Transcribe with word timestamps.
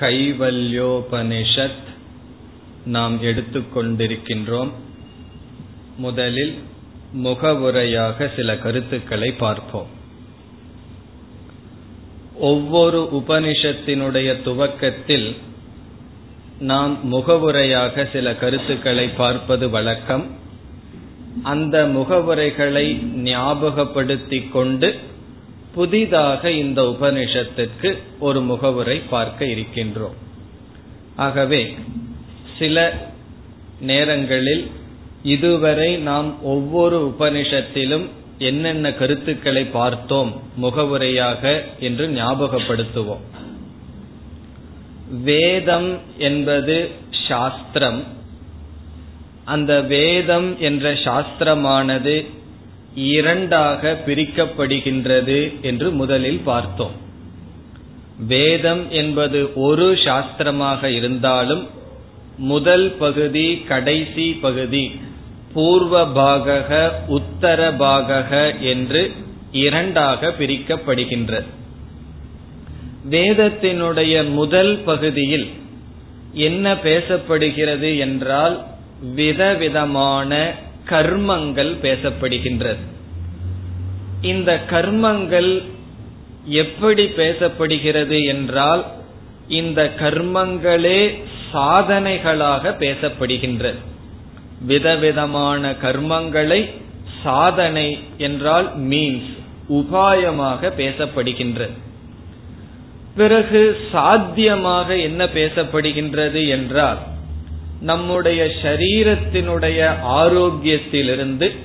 கைவல்யோபனிஷத் 0.00 1.82
நாம் 2.84 3.22
எடுத்துக்கொண்டிருக்கின்றோம். 3.22 4.70
முதலில் 5.96 6.62
முகவுரையாக 7.12 8.30
சில 8.36 8.56
கருத்துக்களை 8.56 9.32
பார்ப்போம். 9.32 9.86
ஒவ்வொரு 12.34 13.08
உபனிஷத்தினுடைய 13.12 14.42
துவக்கத்தில் 14.42 15.36
நாம் 16.58 17.14
முகவுரையாக 17.14 18.08
சில 18.12 18.34
கருத்துக்களை 18.34 19.08
பார்ப்பது 19.08 19.70
வழக்கம். 19.70 20.26
அந்த 21.42 21.86
முகவுரைகளை 21.86 23.02
ஞாபகப்படுத்திக் 23.16 24.50
கொண்டு 24.50 24.98
புதிதாக 25.74 26.50
இந்த 26.50 26.82
உபனிஷத்திற்கு 26.82 27.98
ஒரு 28.18 28.40
முகவுரை 28.40 28.98
பார்க்க 28.98 29.44
இருக்கின்றோம். 29.44 30.16
ஆகவே 31.16 31.74
சில 32.58 33.06
நேரங்களில் 33.80 34.70
இதுவரை 35.22 35.96
நாம் 35.96 36.42
ஒவ்வொரு 36.42 37.14
உபனிஷத்திலும் 37.18 38.08
என்னென்ன 38.38 38.92
கருத்துக்களை 38.92 39.64
பார்த்தோம் 39.64 40.42
முகவுரையாக 40.56 41.62
என்று 41.80 42.08
ஞாபகப்படுத்துவோம். 42.08 43.24
வேதம் 45.22 45.98
என்பது 46.18 46.90
சாஸ்திரம். 47.28 48.04
அந்த 49.44 49.80
வேதம் 49.80 50.60
என்ற 50.60 50.92
சாஸ்திரமானது 50.92 52.26
இரண்டாக 52.94 54.02
பிரிக்கப்படுகின்றது 54.06 55.60
என்று 55.60 55.90
முதலில் 55.90 56.40
பார்த்தோம். 56.44 56.92
வேதம் 58.18 58.90
என்பது 58.90 59.52
ஒரு 59.54 59.92
சாஸ்திரமாக 59.92 60.84
இருந்தாலும் 60.84 61.68
முதல் 62.36 62.90
பகுதி 62.90 63.56
கடைசி 63.56 64.32
பகுதி 64.32 65.00
பூர்வ 65.52 66.06
பாகக 66.06 66.90
உத்தர 67.08 67.70
பாகக 67.70 68.60
என்று 68.60 69.12
இரண்டாக 69.52 70.34
பிரிக்கப்படுகின்றது. 70.38 71.44
வேதத்தினுடைய 73.10 74.30
முதல் 74.30 74.78
பகுதியில் 74.78 75.50
என்ன 76.32 76.74
பேசப்படுகிறது 76.74 77.98
என்றால் 77.98 78.64
விதவிதமான 79.14 80.54
கர்மங்கள் 80.88 81.72
பேசப்படுகின்றது. 81.82 82.82
இந்த 84.22 84.64
கர்மங்கள் 84.70 85.62
எப்படி 86.44 87.04
பேசப்படுகிறது 87.04 88.26
என்றால் 88.26 88.84
இந்த 89.48 89.92
கர்மங்களே 90.00 91.00
சாதனைகளாக 91.52 92.74
பேசப்படுகின்றது. 92.78 93.80
விதவிதமான 94.66 95.70
கர்மங்களை 95.82 96.70
சாதனை 97.22 97.98
என்றால் 98.18 98.80
மீன்ஸ் 98.80 99.32
உபாயமாக 99.70 100.70
பேசப்படுகின்றது. 100.78 101.76
பிறகு 103.16 103.80
சாத்தியமாக 103.92 104.96
என்ன 104.96 105.24
பேசப்படுகின்றது 105.24 106.48
என்றால் 106.48 106.98
நம்முடைய 107.84 108.44
சரீரத்தினுடைய 108.62 109.94
ஆரோக்கியத்திலிருந்து 110.08 111.56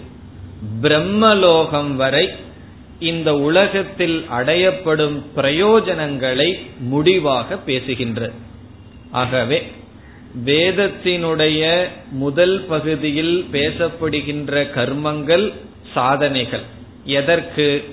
பிரம்மலோகம் 0.81 1.95
வரை 1.95 2.29
இந்த 2.99 3.37
உலகத்தில் 3.37 4.25
அடையப்படும் 4.39 5.21
பிரயோஜனங்களை 5.35 6.59
முடிவாக 6.79 7.55
பேசுகின்றது 7.67 8.31
ஆகவே 9.11 9.71
வேதத்தினுடைய 10.45 11.87
முதல் 12.11 12.65
பகுதியில் 12.65 13.45
பேசப்படுகின்ற 13.51 14.67
கர்மங்கள் 14.75 15.53
சாதனைகள். 15.93 16.63
எதற்கு? 17.05 17.83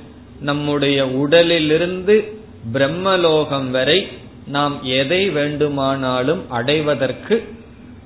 நம்முடைய 0.40 1.06
உடலிலிருந்து 1.08 2.38
பிரம்மலோகம் 2.72 3.70
வரை 3.70 4.08
நாம் 4.46 4.82
எதை 4.82 5.30
வேண்டுமானாலும் 5.30 6.50
அடைவதற்கு 6.50 7.48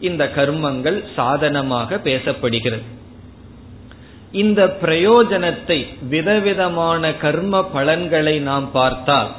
இந்த 0.00 0.25
கர்மங்கள் 0.37 1.05
சாதனமாக 1.16 1.97
பேசப்படுகிறது. 2.05 2.83
இந்த 4.33 4.78
பிரயோஜனத்தை 4.83 5.87
விதவிதமான 6.09 7.12
கர்ம 7.15 7.65
பலன்களை 7.65 8.38
நாம் 8.38 8.72
பார்த்தால் 8.72 9.31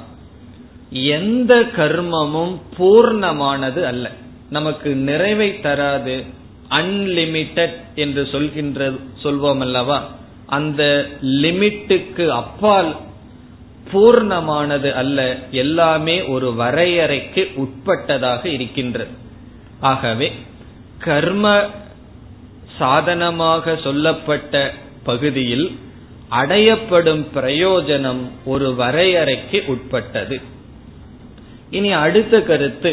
எந்த 0.91 1.59
கர்மமும் 1.77 2.55
பூர்ணமானது 2.77 3.83
அல்ல. 3.83 4.11
நமக்கு 4.49 4.95
நிறைவை 4.95 5.59
தராது 5.59 6.23
அன்லிமிட்டெட் 6.69 7.77
என்று 7.95 8.27
சொல்கின்ற 8.31 8.89
சொல்வோம் 9.23 9.59
அல்லவா? 9.59 10.09
அந்த 10.45 11.05
லிமிட்டுக்கு 11.21 12.27
அப்பால் 12.27 12.95
பூர்ணமானது 13.93 14.93
அல்ல 14.93 15.37
எல்லாமே 15.51 16.23
ஒரு 16.23 16.53
வரையறைக்கு 16.59 17.43
உட்பட்டதாக 17.55 18.45
இருக்கின்றது. 18.45 19.09
ஆகவே 19.79 20.31
கர்ம 21.03 21.69
சாதனமாக 22.77 23.75
சொல்லப்பட்ட 23.83 24.73
பகுதியில் 25.03 25.67
அடையப்படும் 26.31 27.23
பிரயோஜனம் 27.35 28.21
ஒரு 28.45 28.75
வரையறைக்கு 28.77 29.65
உட்பட்டது. 29.65 30.41
இனி 31.69 31.91
அடுத்த 31.91 32.41
கருத்து. 32.41 32.91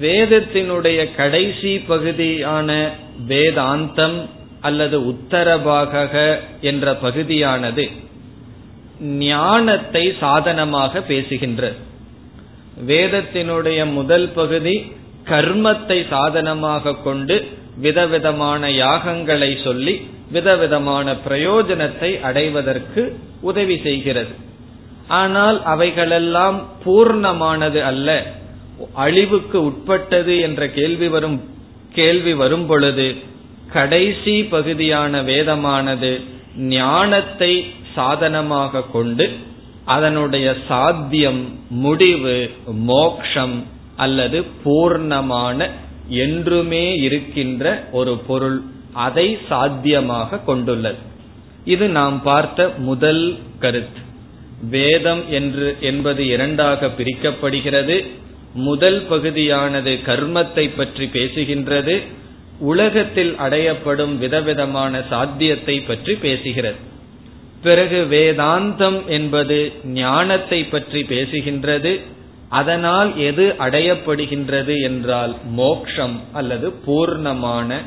வேதத்தினுடைய 0.00 1.14
கடைசி 1.16 1.78
பகுதியான 1.78 2.90
வேதாந்தம் 3.28 4.16
அல்லது 4.60 4.96
உத்தரபாக 5.00 6.36
என்ற 6.60 6.94
பகுதியானது 6.94 7.84
ஞானத்தை 9.00 10.04
சாதனமாக 10.20 10.98
பேசுகின்றது 10.98 11.76
வேதத்தினுடைய 12.86 13.92
முதல் 13.92 14.28
பகுதி 14.28 14.76
கர்மத்தை 15.28 15.98
சாதனமாக 16.08 16.94
கொண்டு 16.94 17.36
விதவிதமான 17.76 18.68
யாகங்களை 18.70 19.62
சொல்லி 19.62 19.94
விதவிதமான 20.32 21.16
பிரயோஜனத்தை 21.28 22.10
அடைவதற்கு 22.20 23.02
உதவி 23.40 23.76
செய்கிறது. 23.82 24.34
ஆனால் 25.08 25.58
அவைகளெல்லாம் 25.64 26.58
பூர்ணமானது 26.84 27.80
அல்ல. 27.82 28.08
அழிவுக்கு 28.94 29.58
உட்பட்டது 29.64 30.40
என்ற 30.40 30.68
கேள்வி 30.68 31.08
வரும் 31.08 31.38
கேள்வி 31.92 32.34
வரும் 32.34 32.66
பொழுது 32.66 33.06
கடைசி 33.72 34.34
பகுதியான 34.44 35.22
வேதமானது 35.22 36.10
ஞானத்தை 36.56 37.52
சாதனமாக 37.94 38.82
கொண்டு 38.92 39.26
அதனுடைய 39.84 40.46
சாத்தியம் 40.68 41.42
முடிவு 41.84 42.36
மோக்ஷம் 42.64 43.56
அல்லது 43.96 44.38
பூர்ணமான 44.64 45.68
என்றுமே 46.08 46.84
இருக்கின்ற 46.98 47.64
ஒரு 47.92 48.14
பொருள் 48.18 48.58
அதை 48.92 49.28
சாத்தியமாக 49.48 50.40
கொண்டுள்ளது. 50.44 51.00
இது 51.64 51.88
நாம் 51.88 52.22
பார்த்த 52.22 52.68
முதல் 52.78 53.24
கருத்து. 53.58 54.00
வேதம் 54.70 55.22
என்று 55.30 55.76
என்பது 55.80 56.22
இரண்டாக 56.26 56.90
பிரிக்கப்படுகிறது. 56.98 57.96
முதல் 58.54 59.00
பகுதியானது 59.08 59.92
கர்மத்தை 60.06 60.70
பற்றி 60.76 61.06
பேசுகின்றது. 61.06 61.96
உலகத்தில் 62.58 63.32
அடையப்படும் 63.34 64.14
விதவிதமான 64.18 65.02
சாத்தியத்தை 65.10 65.76
பற்றி 65.80 66.14
பேசுகிறது. 66.22 66.80
பிறகு 67.62 67.98
வேதாந்தம் 68.10 68.98
என்பது 69.06 69.58
ஞானத்தை 69.84 70.60
பற்றி 70.64 71.00
பேசுகின்றது. 71.02 71.92
அதனால் 72.48 73.16
எது 73.16 73.54
அடையப்படுகின்றது 73.58 74.82
என்றால் 74.82 75.34
மோக்ஷம் 75.50 76.20
அல்லது 76.32 76.72
பூர்ணமான 76.86 77.78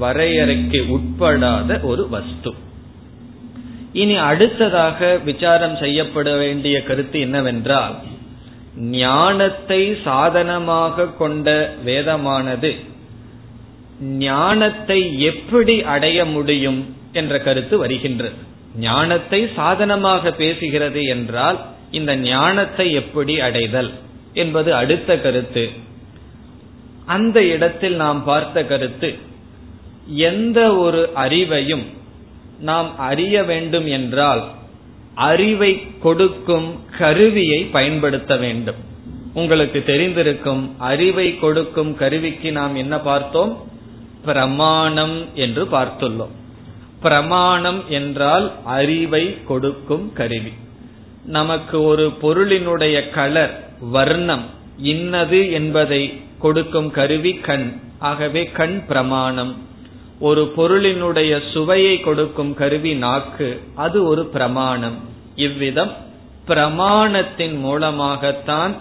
வரையறைக்கு 0.00 0.80
உட்படாத 0.96 1.80
ஒரு 1.80 2.08
வஸ்து. 2.08 2.54
இனி 3.92 4.16
அடுத்ததாக 4.16 5.18
விசாரம் 5.24 5.76
செய்யப்பட 5.76 6.36
வேண்டிய 6.36 6.82
கருத்து 6.82 7.20
என்னவென்றால் 7.20 7.94
ஞானத்தை 8.80 9.96
சாதனமாக 10.04 11.06
கொண்ட 11.06 11.76
வேதமானது 11.84 12.74
ஞானத்தை 14.18 15.22
எப்படி 15.22 15.82
அடைய 15.82 16.24
முடியும் 16.24 16.94
என்ற 17.12 17.38
கருத்து 17.38 17.78
வருகின்றது. 17.78 18.36
ஞானத்தை 18.76 19.48
சாதனமாக 19.54 20.30
பேசுகிறது 20.30 21.06
என்றால் 21.08 21.58
இந்த 21.90 22.16
ஞானத்தை 22.16 22.92
எப்படி 22.92 23.40
அடைதல்? 23.40 23.90
என்பது 24.32 24.74
அடுத்த 24.74 25.18
கருத்து. 25.18 25.70
அந்த 27.06 27.44
இடத்தில் 27.44 27.94
நாம் 27.94 28.24
பார்த்த 28.24 28.64
கருத்து 28.64 29.14
எந்த 30.06 30.76
ஒரு 30.76 31.10
அறிவையும் 31.14 31.84
நாம் 32.58 32.98
அறிய 32.98 33.44
வேண்டும் 33.44 33.86
என்றால் 33.86 34.50
அறிவை 35.14 35.86
கொடுக்கும் 35.98 36.80
கருவியை 36.98 37.64
பயன்படுத்த 37.64 38.36
வேண்டும். 38.36 38.74
உங்களுக்கு 39.34 39.82
தெரிந்திருக்கும் 39.86 40.70
அறிவை 40.78 41.38
கொடுக்கும் 41.38 41.96
கருவிக்கு 41.96 42.52
நாம் 42.52 42.74
என்ன 42.74 42.98
பார்த்தோம்? 42.98 43.68
பிரமாணம் 44.24 45.26
என்று 45.34 45.64
பார்த்துள்ளோம். 45.64 46.30
பிரமாணம் 47.02 47.84
என்றால் 47.88 48.52
அறிவை 48.64 49.44
கொடுக்கும் 49.44 50.12
கருவி. 50.12 50.52
நமக்கு 51.24 51.82
ஒரு 51.82 52.12
பொருளினுடைய 52.22 53.10
கலர் 53.10 53.67
வர்ணம் 53.80 54.44
இன்னது 54.76 55.52
என்பதை 55.52 56.20
கொடுக்கும் 56.38 56.90
கருவி 56.90 57.34
கண். 57.34 57.80
ஆகவே 57.98 58.44
கண் 58.44 58.86
பிரமாணம். 58.86 59.56
ஒரு 60.20 60.52
பொருளினுடைய 60.56 61.50
சுவையை 61.52 62.00
கொடுக்கும் 62.00 62.54
கருவி 62.54 62.94
நாக்கு. 62.94 63.62
அது 63.74 64.04
ஒரு 64.04 64.26
பிரமாணம். 64.26 64.96
இவ்விதம் 65.34 65.92
பிரமாணத்தின் 66.46 67.58
மூலமாகத்தான் 67.58 68.76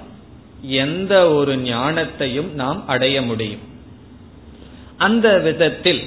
எந்த 0.62 1.30
ஒரு 1.32 1.56
ஞானத்தையும் 1.56 2.52
நாம் 2.52 2.88
அடைய 2.88 3.22
முடியும். 3.22 3.60
அந்த 4.98 5.38
விதத்தில் 5.38 6.02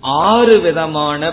ஆறு 0.00 0.60
விதமான 0.60 1.32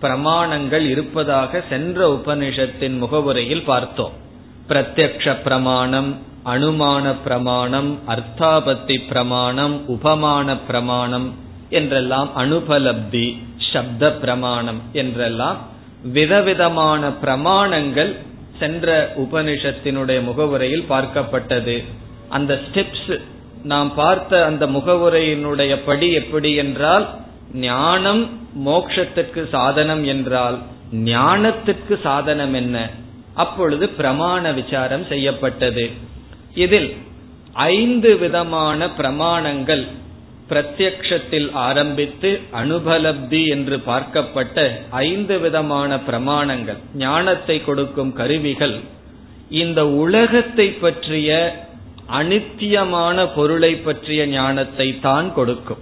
பிரமாணங்கள் 0.00 0.88
இருப்பதாக 0.88 1.64
சென்ற 1.68 2.20
உபனிஷத்தின் 2.24 2.98
முகவுரையில் 2.98 3.62
பார்த்தோம். 3.62 4.21
பிரத்யக்ஷ 4.68 5.34
பிரமாணம் 5.42 6.10
அனுமான 6.44 7.14
பிரமாணம் 7.24 7.98
அர்த்தாபத்தி 8.06 8.96
பிரமாணம் 9.08 9.74
உபமான 9.86 10.56
பிரமாணம் 10.56 11.34
என்றெல்லாம் 11.68 12.30
அனுபலப்தி 12.36 13.26
சப்த 13.72 14.12
பிரமாணம் 14.12 14.80
என்றெல்லாம் 14.92 15.58
விதவிதமான 16.02 17.10
பிரமாணங்கள் 17.22 18.12
சென்ற 18.58 19.14
உபனிஷத்தினுடைய 19.16 20.22
முகவுரையில் 20.22 20.88
பார்க்கப்பட்டது. 20.88 21.84
அந்த 22.28 22.60
ஸ்டெப்ஸ் 22.64 23.20
நாம் 23.62 23.94
பார்த்த 23.94 24.44
அந்த 24.44 24.66
முகவுரையினுடைய 24.66 25.72
படி 25.84 26.12
எப்படி 26.12 26.54
என்றால் 26.54 27.06
ஞானம் 27.52 28.22
மோக்ஷத்திற்கு 28.66 29.42
சாதனம் 29.50 30.04
என்றால் 30.04 30.58
ஞானத்திற்கு 30.92 31.94
சாதனம் 32.02 32.54
என்ன? 32.54 32.76
அப்பொழுது 33.34 33.88
பிரமாண 33.88 34.54
விசாரம் 34.54 35.06
செய்யப்பட்டது. 35.06 35.90
இதில் 36.54 36.96
ஐந்து 37.52 38.18
விதமான 38.18 38.88
பிரமாணங்கள் 38.88 39.86
பிரத்யக்ஷத்தில் 40.48 41.52
ஆரம்பித்து 41.52 42.40
அனுபலப்தி 42.52 43.48
என்று 43.48 43.78
பார்க்கப்பட்ட 43.78 44.70
ஐந்து 44.90 45.40
விதமான 45.40 45.96
பிரமாணங்கள். 45.96 46.76
ஞானத்தை 46.94 47.64
கொடுக்கும் 47.64 48.12
கருவிகள். 48.12 48.80
இந்த 49.48 49.86
உலகத்தை 49.86 50.68
பற்றிய 50.68 51.60
அனித்தியமான 52.10 53.28
பொருளை 53.34 53.74
பற்றிய 53.74 54.26
ஞானத்தை 54.26 55.00
தான் 55.00 55.34
கொடுக்கும். 55.34 55.78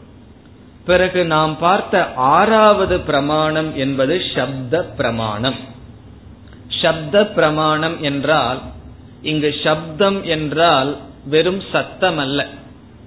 பிறகு 0.85 1.25
நாம் 1.25 1.59
பார்த்த 1.59 2.13
ஆறாவது 2.15 3.01
பிரமாணம் 3.01 3.77
என்பது 3.77 4.23
சப்த 4.35 4.83
பிரமாணம். 4.83 5.70
சப்த 6.83 7.25
பிரமாணம் 7.37 7.97
என்றால் 8.11 8.61
இங்கு 9.31 9.51
சப்தம் 9.65 10.19
என்றால் 10.37 10.91
வெறும் 11.33 11.63
சத்தம் 11.73 12.19
அல்ல 12.25 12.41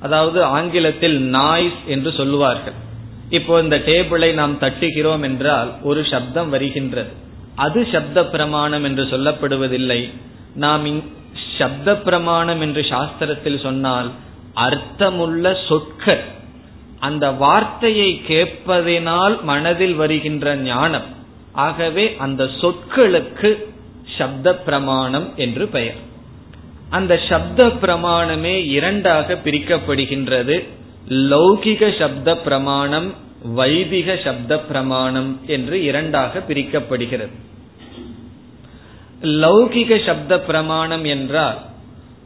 அதாவது 0.06 0.40
ஆங்கிலத்தில் 0.58 1.18
நாய்ஸ் 1.36 1.82
என்று 1.94 2.10
சொல்லுவார்கள். 2.20 2.78
இப்போ 3.38 3.54
இந்த 3.64 3.78
டேபிளை 3.88 4.30
நாம் 4.40 4.56
தட்டுகிறோம் 4.60 5.24
என்றால் 5.30 5.70
ஒரு 5.90 6.02
சப்தம் 6.12 6.50
வருகின்றது. 6.50 7.12
அது 7.66 7.80
சப்த 7.94 8.18
பிரமாணம் 8.36 8.86
என்று 8.90 9.04
சொல்லப்படுவதில்லை. 9.14 10.02
நாம் 10.64 10.86
சப்த 11.58 11.96
பிரமாணம் 12.08 12.62
என்று 12.62 12.82
சாஸ்திரத்தில் 12.92 13.60
சொன்னால் 13.60 14.10
அர்த்தமுள்ள 14.66 15.46
சொற்கள். 15.68 16.24
அந்த 17.00 17.26
வார்த்தையை 17.44 18.10
கேட்பதினால் 18.28 19.36
மனதில் 19.52 19.96
வருகின்ற 19.96 20.56
ஞானம். 20.68 21.08
ஆகவே 21.54 22.16
அந்த 22.18 22.44
சொற்களுக்கு 22.62 23.72
சப்த 24.18 24.56
பிரமாணம் 24.56 25.34
என்று 25.36 25.68
பெயர். 25.68 25.96
அந்த 26.90 27.20
சப்த 27.30 27.68
பிரமாணமே 27.68 28.66
இரண்டாக 28.68 29.34
பிரிக்கப்படுகின்றது. 29.34 30.64
லௌகிக 31.08 32.00
சப்த 32.00 32.36
பிரமாணம் 32.36 33.14
வைதிக 33.56 34.20
சப்த 34.24 34.60
பிரமாணம் 34.60 35.42
என்று 35.46 35.84
இரண்டாக 35.84 36.44
பிரிக்கப்படுகிறது. 36.48 37.32
லௌகிக 39.22 40.06
சப்த 40.06 40.40
பிரமாணம் 40.40 41.04
என்றால் 41.04 41.58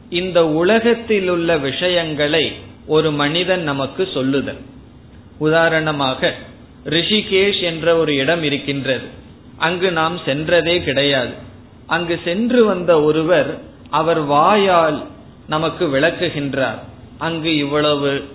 இந்த 0.08 0.46
உலகத்தில் 0.46 1.28
உள்ள 1.28 1.56
விஷயங்களை 1.56 2.52
ஒரு 2.86 3.10
மனிதன் 3.12 3.62
நமக்கு 3.62 4.08
சொல்லுதல். 4.14 4.60
உதாரணமாக 5.38 6.34
ரிஷிகேஷ் 6.84 7.62
என்ற 7.62 7.96
ஒரு 7.96 8.14
இடம் 8.14 8.42
இருக்கின்றது. 8.42 9.06
அங்கு 9.56 9.92
நாம் 9.92 10.18
சென்றதே 10.18 10.84
கிடையாது. 10.84 11.32
அங்கு 11.86 12.20
சென்று 12.24 12.64
வந்த 12.64 13.02
ஒருவர் 13.02 13.60
அவர் 13.90 14.20
வாயால் 14.20 15.06
நமக்கு 15.48 15.86
விளக்குகின்றார். 15.86 16.78
அங்கு 17.18 17.56
இவ்வளவு 17.56 18.28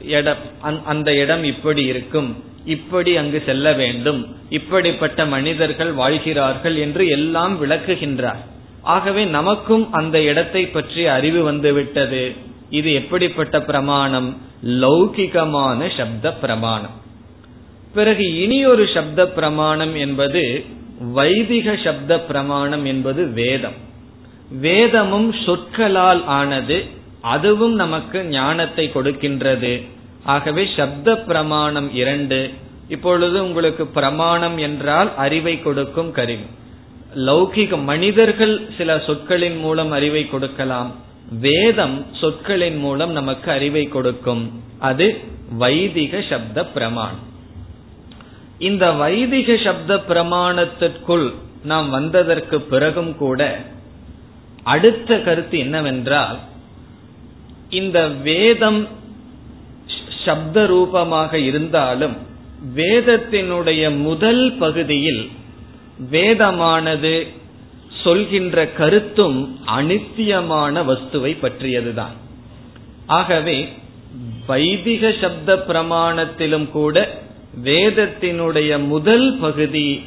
இடம் 0.00 0.36
அந்த 0.84 1.14
இடம் 1.14 1.44
இப்படி 1.44 1.84
இருக்கும். 1.84 2.44
இப்படி 2.64 3.16
அங்கு 3.16 3.42
செல்ல 3.46 3.72
வேண்டும். 3.72 4.36
இப்படிப்பட்ட 4.48 5.26
மனிதர்கள் 5.26 5.92
வாழ்கிறார்கள் 5.92 6.76
என்று 6.76 7.08
எல்லாம் 7.08 7.64
விளக்குகின்றார். 7.64 8.36
ஆகவே 8.82 9.24
நமக்கும் 9.24 9.92
அந்த 9.92 10.22
இடத்தை 10.22 10.66
பற்றி 10.66 11.06
அறிவு 11.06 11.42
வந்துவிட்டது. 11.42 12.32
இது 12.70 12.92
எப்படிப்பட்ட 12.92 13.60
பிரமாணம்? 13.60 14.40
லௌகிகமான 14.66 15.96
சப்த 15.96 16.32
பிரமாணம். 16.32 17.01
பிறகு 17.94 18.40
இனி 18.42 18.66
ஒரு 18.66 18.88
சப்த 18.94 19.28
பிரமாணம் 19.28 19.94
என்பது 19.94 20.64
வைதிக 21.12 21.76
சப்த 21.84 22.20
பிரமாணம் 22.20 22.84
என்பது 22.84 23.26
வேதம். 23.26 23.78
வேதமும் 24.60 25.34
சொற்களால் 25.44 26.24
ஆனது 26.24 26.84
அதுவும் 27.20 27.74
நமக்கு 27.74 28.24
ஞானத்தை 28.24 28.90
கொடுக்கின்றது. 28.94 29.82
ஆகவே 30.24 30.68
சப்த 30.76 31.16
பிரமாணம் 31.18 31.94
இரண்டு 31.94 32.50
இப்பொழுது 32.88 33.44
உங்களுக்கு 33.44 33.86
பிரமாணம் 33.86 34.58
என்றால் 34.58 35.10
அறிவை 35.16 35.62
கொடுக்கும் 35.62 36.12
கருவி. 36.12 36.46
லௌகிக 37.14 37.82
மனிதர்கள் 37.82 38.54
சில 38.78 38.98
சொற்களின் 39.06 39.58
மூலம் 39.58 39.90
அறிவை 39.90 40.28
கொடுக்கலாம். 40.28 40.92
வேதம் 41.40 42.06
சொற்களின் 42.20 42.78
மூலம் 42.78 43.12
நமக்கு 43.12 43.50
அறிவை 43.50 43.84
கொடுக்கும். 43.84 44.62
அது 44.78 45.20
வைதிக 45.58 46.22
சப்த 46.28 46.66
பிரமாணம். 46.66 47.30
இந்த 48.62 48.84
வைதிக 48.92 49.56
சப்த 49.56 49.92
பிரமாணத்திற்குள் 50.08 51.28
நாம் 51.64 51.88
வந்ததற்கு 51.90 52.60
பிறகும் 52.60 53.16
கூட 53.16 53.40
அடுத்த 54.62 55.18
கருத்து 55.18 55.56
என்னவென்றால் 55.58 56.38
இந்த 57.70 57.98
வேதம் 58.26 58.88
சப்த 60.24 60.66
ரூபமாக 60.66 61.38
இருந்தாலும் 61.38 62.16
வேதத்தினுடைய 62.76 63.82
முதல் 64.02 64.44
பகுதியில் 64.58 65.22
வேதமானது 66.10 67.14
சொல்கின்ற 68.02 68.66
கருத்தும் 68.66 69.38
அனித்தியமான 69.78 70.74
வஸ்துவை 70.90 71.32
பற்றியதுதான். 71.40 72.16
ஆகவே 73.06 73.58
வைதிக 74.46 75.12
சப்த 75.20 75.56
பிரமாணத்திலும் 75.68 76.68
கூட 76.70 76.96
வேதத்தினுடைய 77.64 78.86
முதல் 78.86 79.38
பகுதி 79.40 80.02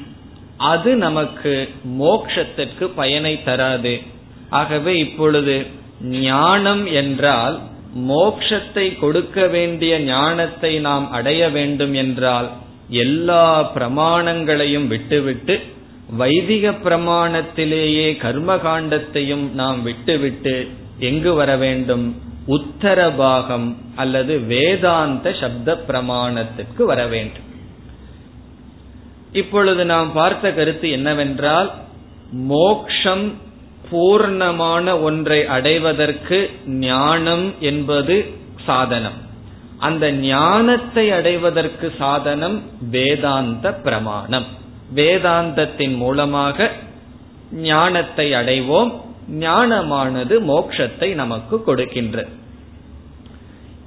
அது 0.58 0.96
நமக்கு 0.96 1.70
மோக்ஷத்திற்கு 2.00 2.90
பயனை 2.96 3.44
தராது. 3.44 4.02
ஆகவே 4.50 5.00
இப்பொழுது 5.00 5.66
ஞானம் 6.02 6.86
என்றால் 6.86 7.60
மோக்ஷத்தை 7.98 9.00
கொடுக்க 9.00 9.48
வேண்டிய 9.48 10.00
ஞானத்தை 10.00 10.80
நாம் 10.80 11.12
அடைய 11.12 11.50
வேண்டும் 11.50 11.94
என்றால் 11.94 12.52
எல்லா 12.90 13.72
பிரமாணங்களையும் 13.75 14.88
விட்டுவிட்டு 14.88 15.60
வைதிக 16.18 16.72
பிரமாணத்திலேயே 16.72 18.08
கர்மகாண்டத்தையும் 18.12 19.52
நாம் 19.52 19.84
விட்டுவிட்டு 19.84 20.68
எங்கு 21.00 21.34
வர 21.34 21.58
வேண்டும்? 21.58 22.25
உத்தரபாகம் 22.48 23.75
அல்லது 23.96 24.40
வேதாந்த 24.40 25.36
சப்த 25.40 25.84
பிரமாணத்திற்கு 25.88 26.84
வர 26.84 27.08
வேண்டும். 27.08 27.44
இப்பொழுது 29.32 29.86
நாம் 29.86 30.12
பார்த்த 30.12 30.54
கருத்து 30.54 30.90
என்னவென்றால் 30.90 31.72
மோக்ஷம் 32.32 33.34
பூர்ணமான 33.92 35.02
ஒன்றை 35.02 35.46
அடைவதற்கு 35.46 36.52
ஞானம் 36.66 37.54
என்பது 37.60 38.34
சாதனம். 38.66 39.24
அந்த 39.78 40.12
ஞானத்தை 40.12 41.12
அடைவதற்கு 41.12 41.94
சாதனம் 41.98 42.64
வேதாந்த 42.90 43.74
பிரமாணம். 43.74 44.46
வேதாந்தத்தின் 44.96 45.96
மூலமாக 45.96 46.72
ஞானத்தை 47.52 48.32
அடைவோம். 48.32 49.05
ஞானமானது 49.29 50.36
மோட்சத்தை 50.39 51.13
நமக்கு 51.13 51.63
கொடுக்கின்றது 51.67 52.27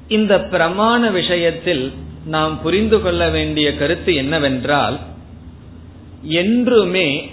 இந்த 0.09 0.41
பிரமாண 0.41 1.11
விஷயத்தில் 1.11 1.93
நாம் 2.27 2.61
புரிந்து 2.63 3.01
கொள்ள 3.01 3.29
வேண்டிய 3.29 3.77
கருத்து 3.77 4.15
என்னவென்றால் 4.15 4.99
என்றுமே 6.23 7.31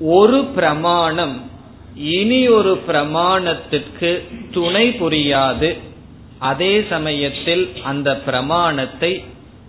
ஒரு 0.00 0.44
பிரமாணம் 0.44 1.50
இனி 1.94 2.48
ஒரு 2.48 2.80
பிரமாணத்திற்கு 2.88 4.22
துணை 4.50 4.88
புரியாது. 4.88 5.78
அதே 6.38 6.84
சமயத்தில் 6.88 7.72
அந்த 7.82 8.16
பிரமாணத்தை 8.16 9.24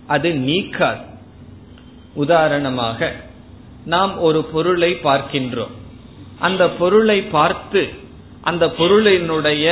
அது 0.06 0.30
நீக்காது. 0.30 1.02
உதாரணமாக 2.14 3.12
நாம் 3.84 4.18
ஒரு 4.18 4.44
பொருளை 4.44 4.94
பார்க்கின்றோம். 4.94 5.74
அந்த 6.38 6.68
பொருளை 6.70 7.22
பார்த்து 7.22 7.82
அந்த 8.42 8.64
பொருளினுடைய 8.78 9.66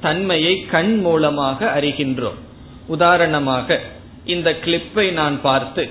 தன்மையை 0.00 0.54
கண் 0.66 0.94
மூலமாக 0.98 1.80
அறிகின்றோம். 1.80 2.38
உதாரணமாக 2.86 3.78
இந்த 4.24 4.58
கிளிப்பை 4.64 5.10
நான் 5.12 5.40
பார்த்து 5.40 5.88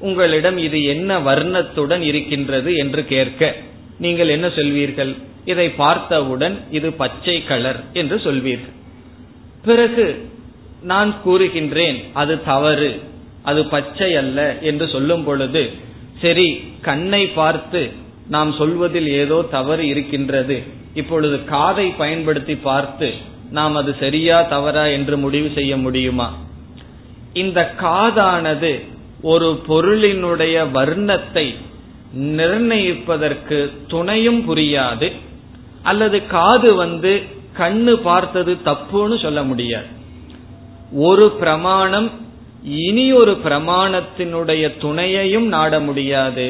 உங்களிடம் 0.00 0.56
இது 0.56 0.84
என்ன 0.84 1.18
வர்ணத்துடன் 1.18 2.00
இருக்கின்றது 2.00 2.76
என்று 2.76 3.04
கேட்க 3.04 3.54
நீங்கள் 3.98 4.28
என்ன 4.28 4.46
சொல்வீர்கள்? 4.48 5.12
இதை 5.44 5.68
பார்த்தவுடன் 5.70 6.56
இது 6.70 6.92
பச்சை 6.92 7.44
கலர் 7.44 7.80
என்று 7.92 8.16
சொல்வீர்கள். 8.16 8.76
பிறகு 9.62 10.28
நான் 10.82 11.14
கூறுகின்றேன் 11.24 11.98
அது 12.12 12.42
தவறு 12.42 12.90
அது 13.42 13.66
பச்சை 13.66 14.14
அல்ல 14.14 14.58
என்று 14.60 14.88
சொல்லும் 14.88 15.24
பொழுது 15.24 15.70
சரி 16.20 16.48
கண்ணை 16.82 17.26
பார்த்து 17.26 17.92
நாம் 18.30 18.52
சொல்வதில் 18.52 19.08
ஏதோ 19.08 19.38
தவறு 19.50 19.86
இருக்கின்றது. 19.86 20.56
இப்பொழுது 20.94 21.36
காதை 21.44 21.86
பயன்படுத்தி 21.86 22.56
பார்த்து 22.56 23.08
நாம் 23.50 23.74
அது 23.76 23.96
சரியா 24.00 24.42
தவறா 24.42 24.84
என்று 24.84 25.16
முடிவு 25.16 25.48
செய்ய 25.54 25.76
முடியுமா? 25.76 26.28
இந்த 27.32 27.74
காதானது 27.80 28.72
ஒரு 29.22 29.48
பொருளினுடைய 29.68 30.56
வர்ணத்தை 30.74 31.46
நிர்ணயிப்பதற்கு 32.16 33.58
துணையும் 33.86 34.40
புரியாது. 34.48 35.08
அல்லது 35.82 36.26
காது 36.26 36.74
வந்து 36.74 37.12
கண்ணு 37.58 37.92
பார்த்தது 37.92 38.52
தப்புன்னு 38.64 39.22
சொல்ல 39.22 39.42
முடியாது. 39.42 39.90
ஒரு 40.92 41.26
பிரமாணம் 41.30 42.10
இனி 42.62 43.12
ஒரு 43.12 43.34
பிரமாணத்தினுடைய 43.44 44.64
துணையையும் 44.80 45.48
நாட 45.56 45.80
முடியாது. 45.80 46.46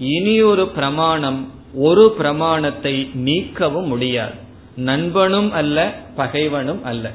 இனி 0.00 0.42
ஒரு 0.42 0.68
பிரமாணம் 0.68 1.50
ஒரு 1.74 2.10
பிரமாணத்தை 2.10 3.10
நீக்கவும் 3.14 3.86
முடியாது. 3.86 4.34
நண்பனும் 4.76 5.52
அல்ல 5.52 6.00
பகைவனும் 6.16 6.84
அல்ல. 6.84 7.10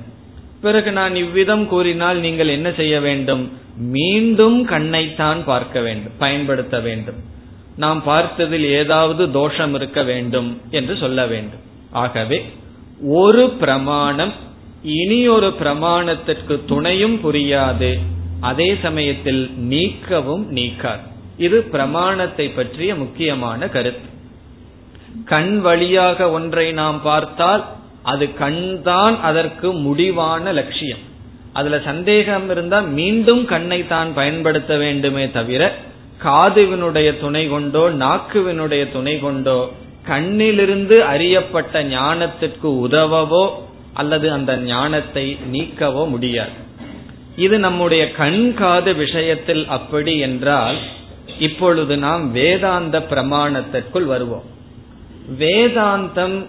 பிறகு 0.61 0.91
நான் 0.91 1.15
இவ்விதம் 1.15 1.67
கூறினால் 1.67 2.17
நீங்கள் 2.17 2.47
என்ன 2.47 2.71
செய்ய 2.71 2.99
வேண்டும்? 2.99 3.51
மீண்டும் 3.77 4.67
கண்ணைத்தான் 4.67 5.43
பார்க்க 5.45 5.81
வேண்டும் 5.81 6.11
பயன்படுத்த 6.17 6.79
வேண்டும். 6.79 7.15
நாம் 7.77 8.03
பார்த்ததில் 8.07 8.63
ஏதாவது 8.63 9.31
தோஷம் 9.31 9.73
இருக்க 9.73 10.03
வேண்டும் 10.03 10.61
என்று 10.69 10.97
சொல்ல 10.97 11.25
வேண்டும். 11.25 11.59
ஆகவே 11.91 12.45
ஒரு 13.03 13.49
பிரமாணம் 13.49 14.33
இனி 14.83 15.27
ஒரு 15.27 15.53
பிரமாணத்திற்கு 15.59 16.65
துணையும் 16.65 17.19
புரியாது. 17.23 17.99
அதே 18.39 18.75
சமயத்தில் 18.81 19.51
நீக்கவும் 19.57 20.55
நீக்காது. 20.55 21.11
இது 21.37 21.57
பிரமாணத்தை 21.73 22.45
பற்றிய 22.49 22.91
முக்கியமான 22.95 23.67
கருத்து. 23.75 24.07
கண் 25.31 25.55
வழியாக 25.61 26.29
ஒன்றை 26.31 26.67
நாம் 26.81 26.99
பார்த்தால் 27.01 27.63
அது 28.11 28.25
கண்தான் 28.39 29.15
அதற்கு 29.21 29.67
முடிவான 29.85 30.53
லட்சியம். 30.59 31.03
அதுல 31.53 31.77
சந்தேகம் 31.89 32.47
இருந்தால் 32.49 32.87
மீண்டும் 32.99 33.43
கண்ணை 33.45 33.79
தான் 33.87 34.09
பயன்படுத்த 34.13 34.73
வேண்டுமே 34.77 35.25
தவிர 35.31 35.63
காதுவினுடைய 36.21 37.09
துணை 37.19 37.43
கொண்டோ 37.47 37.83
நாக்குவினுடைய 38.03 38.83
துணை 38.91 39.15
கொண்டோ 39.19 39.59
கண்ணிலிருந்து 40.07 40.95
அறியப்பட்ட 41.13 41.83
ஞானத்திற்கு 41.93 42.69
உதவவோ 42.85 43.45
அல்லது 43.93 44.27
அந்த 44.37 44.51
ஞானத்தை 44.71 45.25
நீக்கவோ 45.53 46.03
முடியாது. 46.13 46.55
இது 47.35 47.55
நம்முடைய 47.59 48.03
கண் 48.19 48.43
காது 48.53 48.91
விஷயத்தில் 48.95 49.63
அப்படி 49.77 50.13
என்றால் 50.27 50.79
இப்பொழுது 51.39 51.97
நாம் 51.97 52.31
வேதாந்த 52.31 52.99
பிரமாணத்திற்குள் 52.99 54.03
வருவோம். 54.03 54.43
வேதாந்தம் 55.39 56.45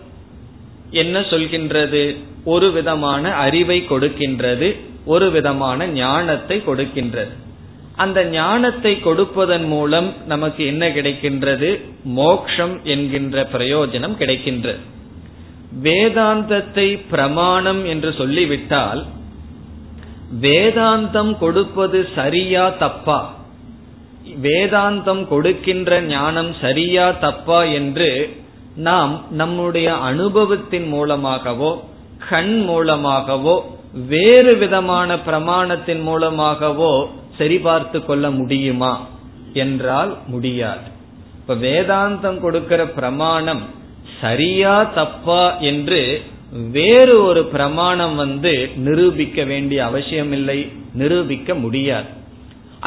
என்ன 0.91 1.21
சொல்கின்றது? 1.21 2.17
ஒரு 2.45 2.73
விதமான 2.73 3.33
அறிவை 3.33 3.87
கொடுக்கின்றது 3.89 4.77
ஒரு 5.05 5.31
விதமான 5.31 5.87
ஞானத்தை 5.87 6.63
கொடுக்கின்றது. 6.67 7.29
அந்த 7.97 8.25
ஞானத்தை 8.25 9.01
கொடுப்பதன் 9.01 9.65
மூலம் 9.65 10.13
நமக்கு 10.27 10.67
என்ன 10.67 10.89
கிடைக்கின்றது? 10.89 11.81
மோக்ஷம் 12.05 12.81
என்கின்ற 12.85 13.49
பிரயோஜனம் 13.53 14.17
கிடைக்கின்றது. 14.19 14.79
வேதாந்தத்தை 15.83 17.01
பிரமாணம் 17.11 17.85
என்று 17.85 18.15
சொல்லிவிட்டால் 18.17 19.07
வேதாந்தம் 20.41 21.39
கொடுப்பது 21.39 22.09
சரியா 22.15 22.69
தப்பா? 22.69 23.44
வேதாந்தம் 24.43 25.27
கொடுக்கின்ற 25.27 26.03
ஞானம் 26.03 26.55
சரியா 26.61 27.11
தப்பா 27.11 27.63
என்று 27.63 28.37
நாம் 28.77 29.25
நம்முடைய 29.31 29.95
அனுபவத்தின் 29.95 30.89
மூலமாகவோ 30.89 31.89
கண் 32.29 32.61
மூலமாகவோ 32.61 33.79
வேறு 34.09 34.57
விதமான 34.57 35.17
பிரமாணத்தின் 35.17 36.03
மூலமாகவோ 36.03 37.09
சரிபார்த்து 37.39 38.05
கொள்ள 38.05 38.31
முடியுமா? 38.31 39.07
என்றால் 39.53 40.17
முடியாது. 40.27 40.89
இப்ப 41.37 41.55
வேதாந்தம் 41.55 42.41
கொடுக்கிற 42.41 42.87
பிரமாணம் 42.87 43.63
சரியா 44.21 44.85
தப்பா 44.85 45.59
என்று 45.59 46.23
வேறு 46.73 47.23
ஒரு 47.23 47.45
பிரமாணம் 47.45 48.15
வந்து 48.15 48.71
நிரூபிக்க 48.77 49.45
வேண்டிய 49.45 49.85
அவசியம் 49.85 50.33
இல்லை 50.33 50.73
நிரூபிக்க 50.95 51.55
முடியாது. 51.55 52.23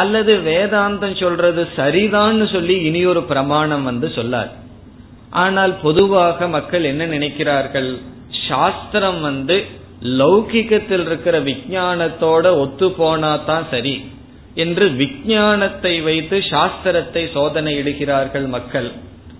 அல்லது 0.01 0.33
வேதாந்தம் 0.47 1.15
சொல்றது 1.21 1.61
சரிதான்னு 1.77 2.45
சொல்லி 2.51 2.75
இனி 2.87 3.01
ஒரு 3.11 3.21
பிரமாணம் 3.31 3.85
வந்து 3.89 4.07
சொல்லார். 4.17 4.51
ஆனால் 5.43 5.73
பொதுவாக 5.85 6.47
மக்கள் 6.55 6.83
என்ன 6.83 7.03
நினைக்கிறார்கள்? 7.05 7.89
சாஸ்திரம் 8.47 9.19
வந்து 9.21 9.57
லௌகிகத்தில் 10.19 11.05
இருக்கிற 11.07 11.35
விஞ்ஞானத்தோட 11.47 12.45
ஒத்து 12.63 12.87
போனா 12.99 13.31
தான் 13.49 13.65
சரி 13.71 13.95
என்று 14.63 14.85
விஞ்ஞானத்தை 14.99 15.93
வைத்து 16.01 16.37
சாஸ்திரத்தை 16.51 17.23
சோதனை 17.33 17.73
இடுகிறார்கள் 17.81 18.47
மக்கள். 18.55 18.89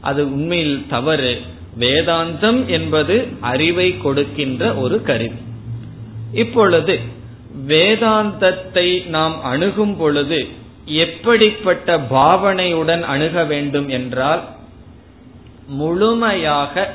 அது 0.01 0.21
உண்மையில் 0.35 0.79
தவறு. 0.89 1.33
வேதாந்தம் 1.79 2.59
என்பது 2.77 3.15
அறிவை 3.51 3.87
கொடுக்கின்ற 3.97 4.63
ஒரு 4.83 4.97
கருவி. 5.09 5.39
இப்பொழுது 6.43 6.95
வேதாந்தத்தை 7.67 9.09
நாம் 9.09 9.35
அணுகும் 9.43 9.95
பொழுது 9.97 10.39
எப்படிப்பட்ட 10.85 11.97
பாவனையுடன் 11.97 13.01
அணுக 13.01 13.43
வேண்டும் 13.43 13.87
என்றால் 13.87 14.43
முழுமையாக 15.67 16.93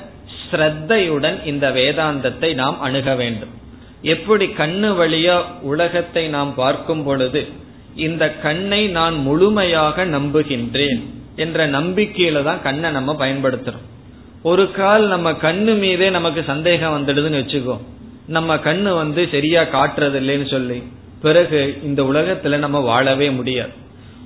ஸ்ரத்தையுடன் 0.51 1.45
இந்த 1.45 1.71
வேதாந்தத்தை 1.71 2.55
நாம் 2.55 2.81
அணுக 2.81 3.15
வேண்டும். 3.15 3.53
எப்படி 4.03 4.47
கண்ணு 4.47 4.91
வழியா 5.01 5.37
உலகத்தை 5.63 6.29
நாம் 6.29 6.55
பார்க்கும் 6.55 7.05
பொழுது 7.05 7.49
இந்த 7.95 8.25
கண்ணை 8.31 8.89
நான் 8.89 9.15
முழுமையாக 9.15 10.05
நம்புகின்றேன் 10.05 11.01
என்ற 11.37 11.67
நம்பிக்கையில 11.69 12.43
தான் 12.43 12.63
கண்ணை 12.63 12.91
நம்ம 12.91 13.17
பயன்படுத்துறோம். 13.19 13.87
ஒரு 14.43 14.71
கால் 14.71 15.07
நம்ம 15.07 15.33
கண்ணு 15.33 15.75
மீதே 15.79 16.11
நமக்கு 16.11 16.43
சந்தேகம் 16.43 16.95
வந்துடுதுன்னு 16.97 17.43
வச்சுக்கோ 17.43 17.77
நம்ம 18.33 18.55
கண்ணு 18.57 18.95
வந்து 18.95 19.29
சரியா 19.31 19.63
காட்டுறது 19.63 20.19
இல்லைன்னு 20.23 20.51
சொல்லி 20.51 20.83
பிறகு 21.23 21.61
இந்த 21.83 22.03
உலகத்துல 22.03 22.57
நம்ம 22.57 22.79
வாழவே 22.81 23.31
முடியாது. 23.31 23.73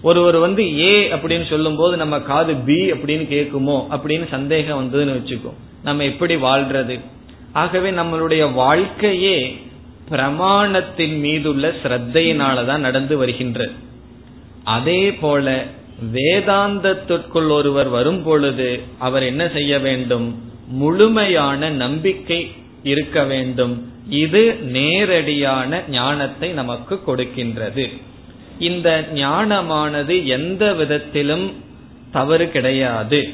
ஒருவர் 0.03 0.37
வந்து 0.37 0.63
ஏ 0.79 1.13
அப்படின்னு 1.13 1.49
சொல்லும் 1.49 1.77
போது 1.77 1.95
நம்ம 1.97 2.21
காது 2.21 2.55
பி 2.55 2.93
அப்படின்னு 2.93 3.25
கேட்குமோ 3.35 3.77
அப்படின்னு 3.91 4.29
சந்தேகம் 4.29 4.81
வந்ததுன்னு 4.81 5.17
வச்சுக்கோ 5.19 5.53
நம்ம 5.83 6.05
எப்படி 6.05 6.35
வாழ்றது? 6.37 7.01
ஆகவே 7.53 7.91
நம்மளுடைய 7.91 8.53
வாழ்க்கையே 8.53 9.39
பிரமாணத்தின் 10.11 11.19
மீதுள்ள 11.19 11.73
ஸ்ரத்தையினாலதான் 11.83 12.85
நடந்து 12.89 13.17
வருகின்றது 13.17 13.73
அதே 14.65 15.03
போல 15.15 15.65
வேதாந்தத்திற்குள் 16.13 17.51
ஒருவர் 17.51 17.89
வரும் 17.89 18.23
பொழுது 18.23 18.69
அவர் 18.99 19.23
என்ன 19.23 19.49
செய்ய 19.49 19.79
வேண்டும்? 19.79 20.27
முழுமையான 20.69 21.71
நம்பிக்கை 21.71 22.41
இருக்க 22.83 23.25
வேண்டும். 23.25 23.75
இது 24.09 24.55
நேரடியான 24.63 25.83
ஞானத்தை 25.89 26.51
நமக்கு 26.51 27.01
கொடுக்கின்றது. 27.07 27.89
இந்த 28.59 29.09
ஞானமானது 29.15 30.27
எந்த 30.27 30.75
விதத்திலும் 30.75 31.53
தவறு 32.13 32.51
கிடையாது. 32.51 33.29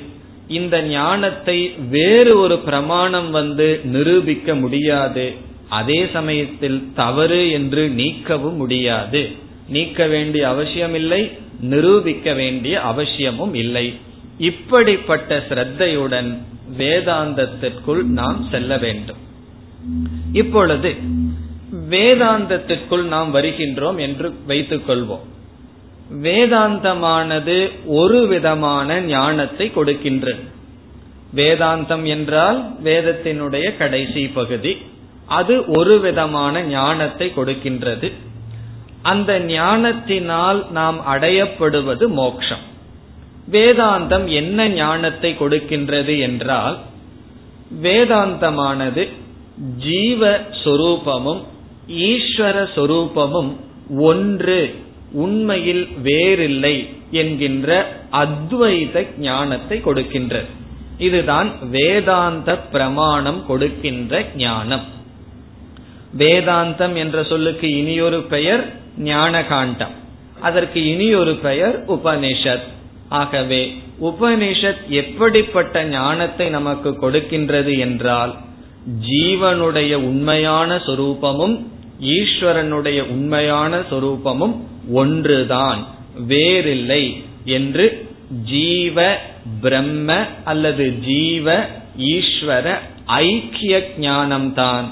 இந்த 0.48 0.82
ஞானத்தை 0.82 1.74
வேறு 1.88 2.38
ஒரு 2.38 2.58
பிரமாணம் 2.58 3.30
வந்து 3.30 3.80
நிரூபிக்க 3.84 4.54
முடியாது. 4.54 5.32
அதே 5.68 6.06
சமயத்தில் 6.12 6.92
தவறு 6.94 7.50
என்று 7.50 7.88
நீக்கவும் 7.88 8.56
முடியாது. 8.56 9.30
நீக்க 9.68 10.06
வேண்டிய 10.06 10.48
அவசியம் 10.48 10.94
இல்லை 10.94 11.30
நிரூபிக்க 11.60 12.32
வேண்டிய 12.32 12.80
அவசியமும் 12.80 13.54
இல்லை. 13.54 13.94
இப்படிப்பட்ட 14.38 15.44
சிரத்தையுடன் 15.48 16.42
வேதாந்தத்திற்குள் 16.78 18.02
நாம் 18.02 18.48
செல்ல 18.50 18.78
வேண்டும். 18.78 19.30
இப்பொழுது 20.32 20.96
வேதாந்தத்திற்குள் 21.90 23.02
நாம் 23.02 23.34
வருகின்றோம் 23.34 23.98
என்று 23.98 24.34
வைத்துக் 24.46 24.90
கொள்வோம். 24.90 25.24
வேதாந்தமானது 26.22 27.70
ஒரு 27.86 28.26
விதமான 28.26 29.00
ஞானத்தை 29.00 29.72
கொடுக்கின்றது. 29.74 30.42
வேதாந்தம் 31.34 32.02
என்றால் 32.02 32.74
வேதத்தினுடைய 32.84 33.76
கடைசி 33.76 34.28
பகுதி. 34.28 34.76
அது 35.26 35.64
ஒரு 35.66 36.00
விதமான 36.00 36.62
ஞானத்தை 36.62 37.32
கொடுக்கின்றது. 37.36 38.12
அந்த 39.02 39.40
ஞானத்தினால் 39.40 40.66
நாம் 40.70 41.00
அடையப்படுவது 41.08 42.06
மோக்ஷம். 42.06 42.70
வேதாந்தம் 43.50 44.24
என்ன 44.24 44.68
ஞானத்தை 44.68 45.36
கொடுக்கின்றது 45.38 46.20
என்றால் 46.20 46.78
வேதாந்தமானது 47.82 49.08
ஜீவ 49.78 50.40
சொரூபமும் 50.64 51.42
ஈஸ்வர 51.88 52.68
சொரூபமும் 52.74 53.56
ஒன்று 53.98 54.74
உண்மையில் 55.12 55.88
வேறில்லை 56.02 56.88
என்கின்ற 57.10 57.96
அத்வைத 58.12 59.18
ஞானத்தை 59.18 59.80
கொடுக்கின்றது 59.84 60.44
இதுதான் 60.98 61.68
வேதாந்த 61.68 62.58
பிரமாணம் 62.58 63.46
கொடுக்கின்ற 63.46 64.26
ஞானம். 64.36 64.82
வேதாந்தம் 66.18 66.94
என்ற 66.94 67.24
சொல்லுக்கு 67.24 67.76
இனியொரு 67.76 68.22
பெயர் 68.22 68.72
ஞானகாண்டம். 68.98 69.94
அதற்கு 70.40 70.86
இனியொரு 70.86 71.34
பெயர் 71.34 71.84
உபனிஷத். 71.90 72.66
ஆகவே 73.08 73.76
உபனிஷத் 74.00 74.86
எப்படிப்பட்ட 74.88 75.84
ஞானத்தை 75.84 76.48
நமக்கு 76.48 76.90
கொடுக்கின்றது 76.90 77.78
என்றால் 77.78 78.36
ஜீவனுடைய 78.86 79.94
உண்மையான 79.94 80.76
சொரூபமும் 80.76 81.62
ஈஸ்வரனுடைய 82.00 83.02
உண்மையான 83.02 83.78
சொரூபமும் 83.78 84.56
ஒன்றுதான் 84.92 85.86
வேறில்லை 86.26 87.22
என்று 87.44 88.06
ஜீவ 88.44 89.16
பிரம்ம 89.60 90.26
அல்லது 90.44 90.98
ஜீவ 91.00 91.66
ஈஸ்வர 91.98 92.74
ஐக்கிய 93.06 93.90
ஞானம்தான் 94.00 94.84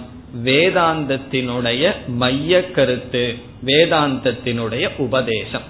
வேதாந்தத்தினுடைய 0.45 1.93
மைய 2.07 2.71
கருத்து 2.71 3.35
வேதாந்தத்தினுடைய 3.65 4.89
உபதேசம். 4.97 5.63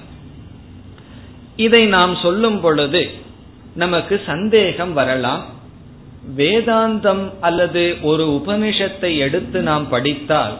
இதை 1.57 1.87
நாம் 1.87 2.17
சொல்லும் 2.17 2.61
பொழுது 2.61 3.11
நமக்கு 3.75 4.21
சந்தேகம் 4.27 4.93
வரலாம். 4.93 5.59
வேதாந்தம் 6.37 7.33
அல்லது 7.41 7.97
ஒரு 8.03 8.43
உபனிஷத்தை 8.45 9.19
எடுத்து 9.19 9.61
நாம் 9.61 9.89
படித்தால் 9.89 10.59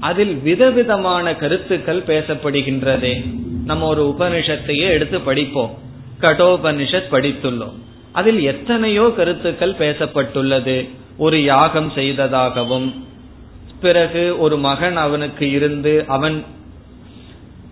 அதில் 0.00 0.34
விதவிதமான 0.34 1.34
கருத்துக்கள் 1.34 2.02
பேசப்படுகின்றதே. 2.02 3.34
நம்ம 3.64 3.86
ஒரு 3.86 4.14
உபனிஷத்தையே 4.18 4.88
எடுத்து 4.88 5.20
படிப்போம். 5.20 5.78
கடோபனிஷத் 6.20 7.10
படித்துள்ளோம். 7.10 7.74
அதில் 8.12 8.42
எத்தனையோ 8.42 9.12
கருத்துக்கள் 9.16 9.72
பேசப்பட்டுள்ளது. 9.72 10.88
ஒரு 11.16 11.44
யாகம் 11.44 11.90
செய்ததாகவும் 11.94 13.06
பிறகு 13.80 14.38
ஒரு 14.38 14.56
மகன் 14.56 14.96
அவனுக்கு 14.96 15.50
இருந்து 15.50 16.04
அவன் 16.06 16.44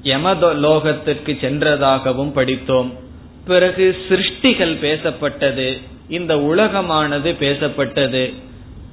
யமலோகத்திற்கு 0.02 1.40
சென்றதாகவும் 1.40 2.32
படித்தோம். 2.32 2.92
பிறகு 3.46 3.96
சிருஷ்டிகள் 4.08 4.74
பேசப்பட்டது. 4.82 5.80
இந்த 6.08 6.36
உலகமானது 6.36 7.34
பேசப்பட்டது. 7.40 8.34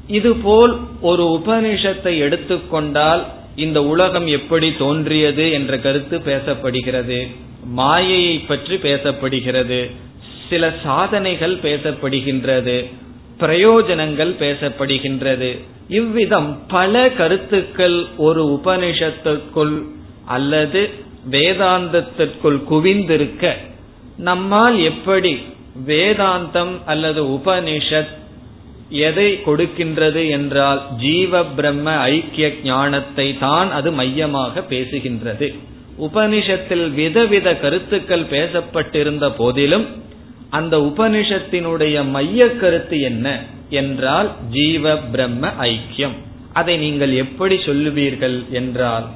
இதுபோல் 0.07 0.79
ஒரு 1.01 1.41
உபனிஷத்தை 1.45 2.17
எடுத்துக்கொண்டால் 2.17 3.25
இந்த 3.55 3.83
உலகம் 3.83 4.27
எப்படி 4.27 4.73
தோன்றியது 4.73 5.51
என்ற 5.51 5.79
கருத்து 5.79 6.19
பேசப்படுகிறது. 6.19 7.27
மாயையை 7.65 8.39
பற்றி 8.39 8.75
பேசப்படுகிறது. 8.75 9.91
சில 10.49 10.73
சாதனைகள் 10.83 11.55
பேசப்படுகின்றது. 11.55 12.85
பிரயோஜனங்கள் 13.39 14.31
பேசப்படுகின்றது. 14.39 15.59
இவ்விதம் 15.87 16.67
பல 16.67 17.11
கருத்துக்கள் 17.11 18.05
ஒரு 18.17 18.61
உபனிஷத்துக்குள் 18.63 19.81
அல்லது 20.25 20.89
வேதாந்தத்திற்குள் 21.31 22.59
குவிந்திருக்க 22.71 23.53
நம்மால் 24.17 24.79
எப்படி 24.79 25.41
வேதாந்தம் 25.87 26.73
அல்லது 26.85 27.21
உபனிஷத் 27.37 28.13
எதை 28.89 29.29
கொடுக்கின்றது 29.45 30.29
என்றால் 30.29 30.81
ஜீவ 30.97 31.43
பிரம்ம 31.57 31.95
ஐக்கிய 31.95 32.47
ஞானத்தை 32.63 33.37
தான் 33.37 33.69
அது 33.71 33.91
மையமாக 33.91 34.63
பேசுகின்றது. 34.69 35.47
உபனிஷத்தில் 35.99 36.85
விதவித 36.93 37.47
கருத்துக்கள் 37.59 38.25
பேசப்பட்டிருந்த 38.25 39.25
போதிலும் 39.37 39.85
அந்த 40.49 40.77
உபனிஷத்தினுடைய 40.77 41.95
மைய 42.09 42.49
கருத்து 42.55 42.97
என்ன 43.01 43.27
என்றால் 43.69 44.29
ஜீவ 44.49 44.95
பிரம்ம 45.13 45.51
ஐக்கியம். 45.61 46.15
அதை 46.53 46.77
நீங்கள் 46.77 47.13
எப்படி 47.13 47.55
சொல்லுவீர்கள் 47.55 48.37
என்றால் 48.49 49.07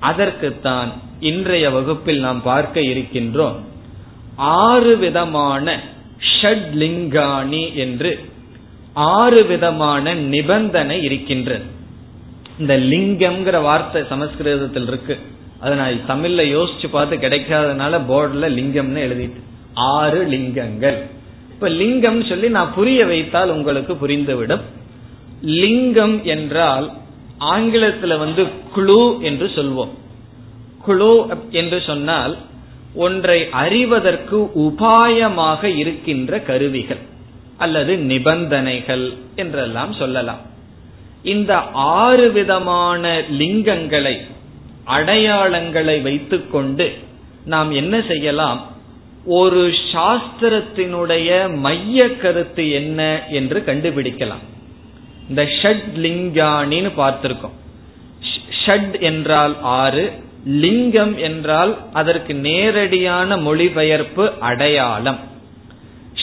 அதற்குத்தான் 0.00 0.90
இன்றைய 1.20 1.70
வகுப்பில் 1.70 2.20
நாம் 2.20 2.42
பார்க்க 2.42 2.80
இருக்கின்றோம். 2.80 3.58
ஆறு 4.36 4.94
விதமான 4.98 5.66
ஷட்லிங்காணி 6.34 7.74
என்று 7.74 8.10
ஆறு 8.92 9.40
விதமான 9.46 10.14
நிபந்தனை 10.14 11.02
இருக்கின்றது 11.02 11.64
இந்த 12.58 12.76
லிங்கம்ங்கிற 12.76 13.62
வார்த்தை 13.62 14.02
சமஸ்கிருதத்தில் 14.08 14.86
இருக்கு. 14.86 15.18
அதை 15.60 15.72
நான் 15.76 16.08
தமிழ்ல 16.08 16.42
யோசிச்சு 16.56 16.88
பார்த்து 16.90 17.16
கிடைக்காதனால 17.16 17.98
போர்டில் 18.10 18.54
லிங்கம்னு 18.58 19.02
எழுதிட்டு. 19.06 19.40
ஆறு 19.74 20.20
லிங்கங்கள். 20.24 20.98
இப்ப 21.50 21.68
லிங்கம் 21.68 22.24
சொல்லி 22.24 22.48
நான் 22.48 22.74
புரிய 22.74 23.06
வைத்தால் 23.06 23.50
உங்களுக்கு 23.50 23.94
புரிந்துவிடும். 23.94 24.64
லிங்கம் 25.42 26.24
என்றால் 26.24 26.92
ஆங்கிலத்துல 27.40 28.18
வந்து 28.18 28.42
குழு 28.74 29.18
என்று 29.20 29.46
சொல்வோம். 29.54 29.94
குழு 30.82 31.26
என்று 31.50 31.80
சொன்னால் 31.80 32.36
ஒன்றை 32.96 33.38
அறிவதற்கு 33.62 34.38
உபாயமாக 34.58 35.64
இருக்கின்ற 35.76 36.40
கருவிகள் 36.40 37.02
அல்லது 37.56 37.92
நிபந்தனைகள் 38.10 39.06
என்றெல்லாம் 39.36 39.92
சொல்லலாம். 39.92 40.42
இந்த 41.22 41.52
ஆறு 41.96 42.26
விதமான 42.32 43.02
லிங்கங்களை 43.38 44.16
அடையாளங்களை 44.86 46.02
வைத்துக்கொண்டு 46.02 46.86
நாம் 47.44 47.70
என்ன 47.70 47.94
செய்யலாம்? 48.08 48.60
ஒரு 49.40 49.62
சாஸ்திரத்தினுடைய 49.92 51.30
மைய 51.54 52.16
கருத்து 52.16 52.64
என்ன 52.70 53.00
என்று 53.30 53.62
கண்டுபிடிக்கலாம். 53.66 54.44
இந்த 55.28 55.42
ஷட் 55.62 55.88
லிங்கானின்னு 55.96 56.92
பார்த்திருக்கோம். 56.96 57.56
ஷட் 58.60 59.00
என்றால் 59.00 59.56
ஆறு 59.60 60.04
லிங்கம் 60.46 61.18
என்றால் 61.18 61.78
அதற்கு 61.92 62.34
நேரடியான 62.34 63.36
மொழிபெயர்ப்பு 63.36 64.32
அடையாளம். 64.40 65.18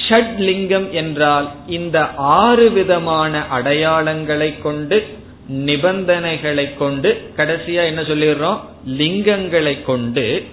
ஷட் 0.09 0.37
லிங்கம் 0.37 0.91
என்றால் 0.91 1.51
இந்த 1.67 2.09
ஆறு 2.15 2.71
விதமான 2.71 3.43
அடையாளங்களை 3.51 4.61
கொண்டு 4.61 5.03
நிபந்தனைகளை 5.49 6.77
கொண்டு 6.77 7.21
கடைசியா 7.37 7.81
என்ன 7.85 8.01
சொல்லிடுறோம்? 8.01 8.59
லிங்கங்களை 8.87 9.83
கொண்டு 9.83 10.43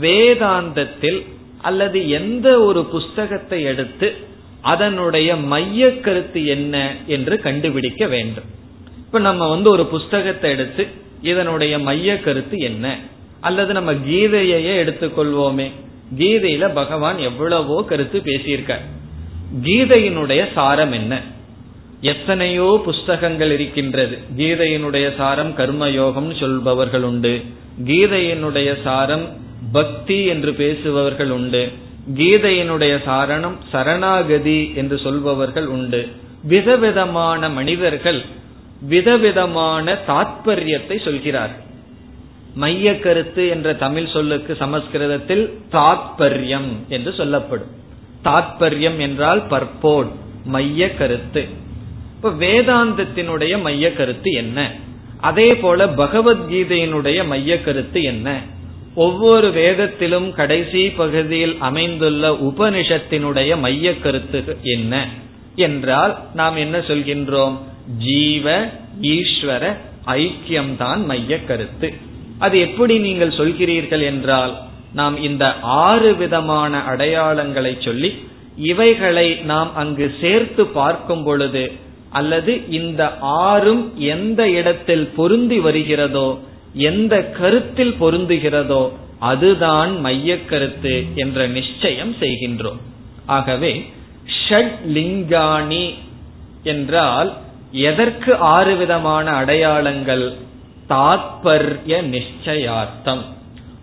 வேதாந்தத்தில் 0.00 1.22
அல்லது 1.62 2.08
எந்த 2.08 2.60
ஒரு 2.60 2.84
புஸ்தகத்தை 2.84 3.62
எடுத்து 3.62 4.14
அதனுடைய 4.60 5.36
மைய 5.36 6.00
கருத்து 6.00 6.46
என்ன 6.46 6.94
என்று 7.06 7.40
கண்டுபிடிக்க 7.40 8.06
வேண்டும். 8.06 8.44
இப்ப 8.98 9.18
நம்ம 9.18 9.48
வந்து 9.48 9.70
ஒரு 9.70 9.86
புஸ்தகத்தை 9.86 10.50
எடுத்து 10.50 11.04
இதனுடைய 11.26 11.78
மைய 11.78 12.20
கருத்து 12.20 12.58
என்ன? 12.58 12.98
அல்லது 13.40 13.72
நம்ம 13.72 13.92
கீதையையே 13.92 14.74
எடுத்துக்கொள்வோமே? 14.84 15.70
கீதையில 16.18 16.74
பகவான் 16.74 17.18
எவ்வளவோ 17.18 17.84
கருத்து 17.88 18.18
பேசியிருக்கார். 18.24 18.84
கீதையினுடைய 19.62 20.42
சாரம் 20.54 20.92
என்ன? 20.92 21.20
எத்தனையோ 22.00 22.80
புஸ்தகங்கள் 22.84 23.52
இருக்கின்றது. 23.52 24.18
கீதையினுடைய 24.36 25.06
சாரம் 25.16 25.52
கர்மயோகம்னு 25.56 26.40
சொல்பவர்கள் 26.40 27.02
உண்டு. 27.02 27.42
கீதையினுடைய 27.84 28.70
சாரம் 28.84 29.26
பக்தி 29.72 30.24
என்று 30.24 30.52
பேசுபவர்கள் 30.54 31.30
உண்டு. 31.30 31.62
கீதையினுடைய 32.14 32.94
சாரணம் 33.06 33.56
சரணாகதி 33.72 34.72
என்று 34.74 34.98
சொல்பவர்கள் 34.98 35.66
உண்டு. 35.66 36.08
விதவிதமான 36.42 37.48
மனிதர்கள் 37.48 38.20
விதவிதமான 38.80 39.98
தாத்பரியத்தை 40.08 41.04
சொல்கிறார்கள் 41.04 41.64
மைய 42.54 42.98
கருத்து 42.98 43.48
என்ற 43.48 43.74
தமிழ் 43.74 44.10
சொல்லுக்கு 44.12 44.54
சமஸ்கிருதத்தில் 44.54 45.60
தாத்பரியம் 45.72 46.86
என்று 46.88 47.12
சொல்லப்படும். 47.12 47.70
தாத்பரியம் 48.24 48.98
என்றால் 48.98 49.46
பற்போட் 49.46 50.10
மைய 50.44 50.94
கருத்து. 50.94 51.46
இப்ப 52.16 52.30
வேதாந்தத்தினுடைய 52.30 53.62
மைய 53.62 53.92
கருத்து 53.92 54.30
என்ன? 54.30 54.72
அதே 55.20 55.56
போல 55.56 55.86
பகவத்கீதையினுடைய 55.86 57.26
மைய 57.26 57.60
கருத்து 57.60 58.02
என்ன? 58.02 58.40
ஒவ்வொரு 58.94 59.52
வேதத்திலும் 59.52 60.32
கடைசி 60.32 60.90
பகுதியில் 60.90 61.56
அமைந்துள்ள 61.58 62.30
உபனிஷத்தினுடைய 62.30 63.58
மைய 63.58 63.98
கருத்து 63.98 64.56
என்ன? 64.62 65.08
என்றால் 65.56 66.18
நாம் 66.34 66.56
என்ன 66.56 66.78
சொல்கின்றோம்? 66.78 67.58
ஜீவ 67.98 68.68
ஈஸ்வர 69.00 69.76
ஐக்கியம்தான் 70.04 71.04
மைய 71.04 71.44
கருத்து 71.44 71.94
அது 72.38 72.60
எப்படி 72.60 72.98
நீங்கள் 72.98 73.28
சொல்கிறீர்கள் 73.28 74.04
என்றால் 74.04 74.56
நாம் 74.92 75.22
இந்த 75.22 75.54
ஆறு 75.60 76.16
விதமான 76.16 76.78
அடையாளங்களை 76.78 77.84
சொல்லி 77.84 78.14
இவைகளை 78.56 79.34
நாம் 79.34 79.74
அங்கு 79.74 80.14
சேர்த்து 80.20 80.66
பார்க்கும் 80.66 81.24
பொழுது 81.24 81.72
அல்லது 82.10 82.68
இந்த 82.68 83.18
ஆறும் 83.20 83.98
எந்த 83.98 84.50
இடத்தில் 84.50 85.06
பொருந்தி 85.16 85.58
வருகிறதோ 85.58 86.38
எந்த 86.74 87.24
கருத்தில் 87.24 87.94
பொருந்துகிறதோ 88.00 88.90
அதுதான் 89.18 90.00
மைய 90.00 90.44
கருத்து 90.44 91.04
என்ற 91.14 91.46
நிச்சயம் 91.46 92.14
செய்கின்றோம். 92.20 92.80
ஆகவே 93.26 93.86
ஷட் 94.48 94.76
லிங்காணி 94.86 95.94
என்றால் 96.62 97.34
எதற்கு 97.80 98.36
ஆறு 98.36 98.76
விதமான 98.76 99.30
அடையாளங்கள்? 99.30 100.32
தாத்பர்ய 100.88 102.02
நிச்சயார்த்தம். 102.14 103.22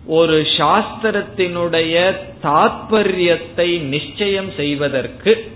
ஒரு 0.06 0.46
சாஸ்திரத்தினுடைய 0.56 2.16
தாத்பரியத்தை 2.42 3.80
நிச்சயம் 3.80 4.52
செய்வதற்கு 4.56 5.52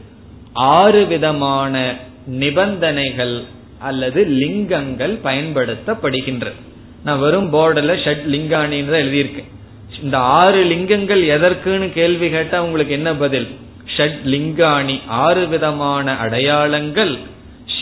ஆறு 0.53 1.07
விதமான 1.07 1.95
நிபந்தனைகள் 2.27 3.45
அல்லது 3.79 4.25
லிங்கங்கள் 4.25 5.19
பயன்படுத்தப்படுகின்றது 5.25 6.59
நான் 7.05 7.19
வெறும் 7.19 7.53
போர்டில் 7.53 8.01
ஷட் 8.05 8.27
லிங்காணின்னு 8.35 8.91
தான் 8.91 9.05
எழுதியிருக்கேன் 9.05 9.51
இந்த 10.03 10.19
ஆறு 10.19 10.65
லிங்கங்கள் 10.65 11.23
எதற்குன்னு 11.27 11.93
கேள்வி 11.93 12.31
கேட்டா 12.31 12.63
உங்களுக்கு 12.63 12.93
என்ன 12.93 13.15
பதில்? 13.15 13.49
ஷட் 13.97 14.21
லிங்காணி. 14.25 15.01
ஆறு 15.07 15.47
விதமான 15.47 16.17
அடையாளங்கள் 16.17 17.19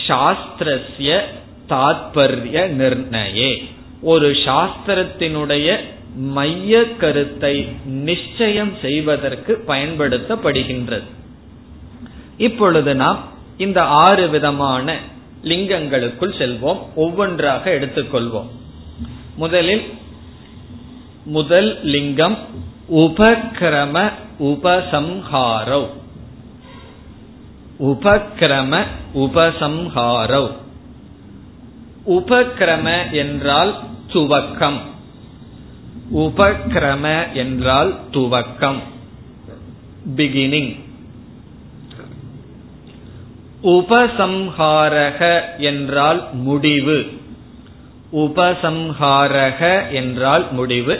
சாஸ்திரஸ்ய 0.07 1.21
தாத்பரிய 1.69 2.67
நிர்ணயே. 2.67 3.63
ஒரு 4.01 4.31
சாஸ்திரத்தினுடைய 4.31 5.79
மைய 6.15 6.95
கருத்தை 6.95 7.67
நிச்சயம் 7.85 8.73
செய்வதற்கு 8.81 9.63
பயன்படுத்தப்படுகின்றது. 9.67 11.07
இப்பொழுது 12.37 12.95
நாம் 12.95 13.19
இந்த 13.57 13.83
ஆறு 13.83 14.29
விதமான 14.29 14.97
லிங்கங்களுக்குள் 15.43 16.35
செல்வோம். 16.39 16.79
ஒவ்வொன்றாக 16.95 17.71
எடுத்துக்கொள்வோம். 17.71 18.47
முதலில் 19.35 19.93
முதல் 21.25 21.83
லிங்கம் 21.83 22.37
உபக்கிரம 22.91 24.11
உபசம்ஹாரவ் 24.39 25.87
உபக்கிரம 27.79 28.85
உபசம்ஹாரவ் 29.15 30.51
உபக்கிரம 32.07 33.11
என்றால் 33.11 33.79
துவக்கம். 34.13 34.79
உபக்கிரம 36.15 37.33
என்றால் 37.33 37.99
துவக்கம். 38.11 38.79
பிகினிங் 40.15 40.79
உபசம்ஹாரக 43.63 45.41
என்றால் 45.57 46.33
முடிவு. 46.33 47.05
உபசம்ஹாரக 48.11 49.91
என்றால் 49.91 50.53
முடிவு. 50.53 50.99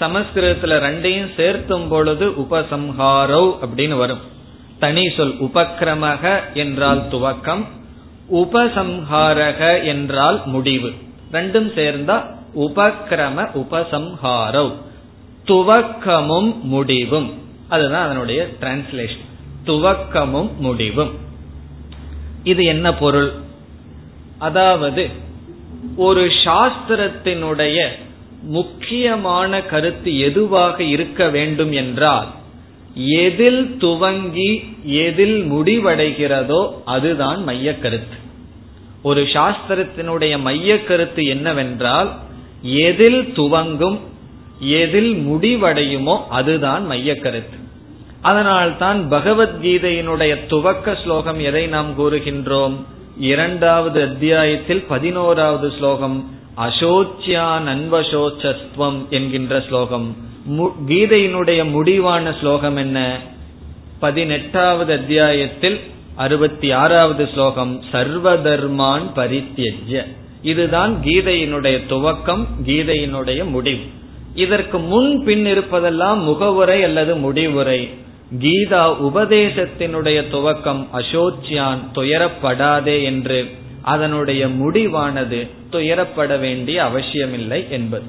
சமஸ்கிருதத்துல 0.00 0.74
ரெண்டையும் 0.78 1.30
சேர்த்தும் 1.36 1.88
பொழுது 1.88 2.30
உபசம்ஹாரவ் 2.30 3.54
அப்படின்னு 3.62 3.96
வரும். 3.96 4.38
தனி 4.80 5.04
சொல் 5.16 5.34
உபக்கிரமக 5.40 6.24
என்றால் 6.54 7.02
துவக்கம் 7.12 7.64
உபசம்ஹாரக 8.32 9.84
என்றால் 9.84 10.42
முடிவு. 10.44 10.92
ரெண்டும் 11.32 11.68
சேர்ந்தா 11.76 12.16
உபக்கிரம 12.56 13.48
உபசம்ஹாரவ் 13.54 14.72
துவக்கமும் 15.46 16.60
முடிவும். 16.62 17.28
அதுதான் 17.68 18.04
அதனுடைய 18.04 18.48
டிரான்ஸ்லேஷன் 18.60 19.28
துவக்கமும் 19.66 20.56
முடிவும். 20.56 21.12
இது 22.44 22.64
என்ன 22.64 22.94
பொருள்? 22.94 23.32
அதாவது 24.38 25.08
ஒரு 25.96 26.32
சாஸ்திரத்தினுடைய 26.44 27.78
முக்கியமான 28.42 29.62
கருத்து 29.62 30.18
எதுவாக 30.20 30.82
இருக்க 30.82 31.28
வேண்டும் 31.28 31.72
என்றால் 31.72 32.28
எதில் 32.94 33.76
துவங்கி 33.78 34.64
எதில் 34.84 35.52
முடிவடைகிறதோ 35.52 36.70
அதுதான் 36.84 37.44
மைய 37.44 37.78
கருத்து 37.78 38.16
ஒரு 39.02 39.22
சாஸ்திரத்தினுடைய 39.22 40.40
மைய 40.40 40.84
கருத்து 40.84 41.24
என்னவென்றால் 41.24 42.10
எதில் 42.62 43.32
துவங்கும் 43.32 44.00
எதில் 44.60 45.14
முடிவடையுமோ 45.14 46.28
அதுதான் 46.28 46.86
மைய 46.86 47.16
கருத்து 47.16 47.58
அதனால்தான் 48.20 49.12
பகவத்கீதையினுடைய 49.12 50.46
துவக்க 50.46 50.98
ஸ்லோகம் 51.02 51.38
எதை 51.38 51.66
நாம் 51.66 51.98
கூறுகின்றோம்? 51.98 52.74
இரண்டாவது 53.18 54.02
அத்தியாயத்தில் 54.02 54.82
பதினோராவது 54.82 55.72
ஸ்லோகம் 55.78 56.30
அசோச்சியா 56.56 57.48
நன்வசோச்சஸ்துவம் 57.66 59.08
என்கின்ற 59.08 59.64
ஸ்லோகம். 59.68 60.16
கீதையினுடைய 60.58 61.70
முடிவான 61.70 62.34
ஸ்லோகம் 62.40 62.76
என்ன? 62.76 63.18
பதினெட்டாவது 63.98 64.92
அத்தியாயத்தில் 64.92 65.80
அறுபத்தி 66.14 66.70
ஆறாவது 66.70 67.28
ஸ்லோகம் 67.32 67.82
சர்வதர்மான் 67.92 69.02
பரித்தியஜ்ய 69.16 70.06
இதுதான் 70.42 70.96
கீதையினுடைய 71.04 71.80
துவக்கம் 71.88 72.46
கீதையினுடைய 72.66 73.48
முடிவு. 73.48 73.80
இதற்கு 74.34 74.78
முன் 74.78 75.24
பின் 75.24 75.46
இருப்பதெல்லாம் 75.46 76.18
முகவுரை 76.18 76.82
அல்லது 76.82 77.16
முடிவுரை. 77.16 77.90
கீதா 78.38 79.10
உபதேசத்தினுடைய 79.12 80.22
துவக்கம் 80.32 80.86
அசோச்சியான் 80.94 81.78
துயரப்படாதே 81.94 83.02
என்று. 83.02 83.50
அதனுடைய 83.82 84.46
முடிவானது 84.46 85.48
துயரப்பட 85.72 86.38
வேண்டிய 86.38 86.84
அவசியமில்லை 86.84 87.64
என்பது. 87.70 88.04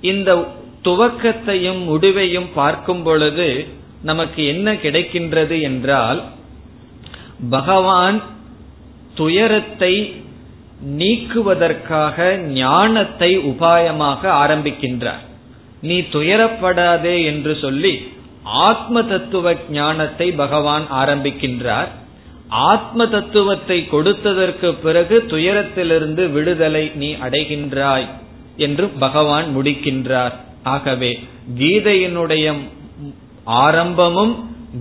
இந்த 0.00 0.46
துவக்கத்தையும் 0.86 1.82
முடிவையும் 1.84 2.48
பார்க்கும் 2.54 3.02
பொழுது 3.02 3.48
நமக்கு 4.02 4.40
என்ன 4.46 4.72
கிடைக்கின்றது 4.84 5.56
என்றால் 5.62 6.20
பகவான் 7.50 8.18
துயரத்தை 9.14 9.94
நீக்குவதற்காக 11.00 12.16
ஞானத்தை 12.54 13.30
உபாயமாக 13.50 14.22
ஆரம்பிக்கின்றார். 14.42 15.22
நீ 15.80 15.96
துயரப்படாதே 16.14 17.16
என்று 17.24 17.52
சொல்லி 17.62 17.94
ஆத்ம 18.68 19.02
தத்துவ 19.02 19.54
ஞானத்தை 19.70 20.26
பகவான் 20.42 20.86
ஆரம்பிக்கின்றார். 21.00 21.90
ஆத்ம 22.70 23.06
தத்துவத்தை 23.06 23.78
கொடுத்ததற்கு 23.90 24.68
பிறகு 24.82 25.16
துயரத்திலிருந்து 25.28 26.24
விடுதலை 26.32 26.84
நீ 26.94 27.10
அடைகின்றாய் 27.26 28.06
என்று 28.66 28.86
பகவான் 29.04 29.48
முடிக்கின்றார். 29.56 30.36
ஆகவே 30.66 31.10
கீதையினுடைய 31.58 32.46
ஆரம்பமும் 33.44 34.34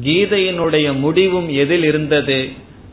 கீதையினுடைய 0.03 0.87
முடிவும் 0.99 1.49
எதில் 1.53 1.83
இருந்தது? 1.83 2.39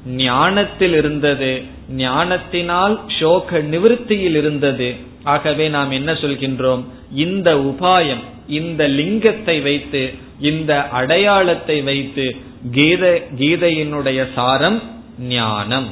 ஞானத்தில் 0.07 0.95
இருந்தது. 0.95 1.51
ஞானத்தினால் 1.91 2.97
சோக 3.21 3.59
நிவிருத்தியில் 3.73 4.37
இருந்தது. 4.37 4.89
ஆகவே 5.25 5.69
நாம் 5.69 5.91
என்ன 5.91 6.13
சொல்கின்றோம்? 6.13 6.83
இந்த 7.15 7.49
உபாயம் 7.71 8.23
இந்த 8.49 8.83
லிங்கத்தை 8.89 9.57
வைத்து 9.63 10.03
இந்த 10.41 10.73
அடையாளத்தை 10.89 11.83
வைத்து 11.83 12.27
கீத 12.73 13.05
கீதையினுடைய 13.39 14.21
சாரம் 14.35 14.81
ஞானம். 15.19 15.89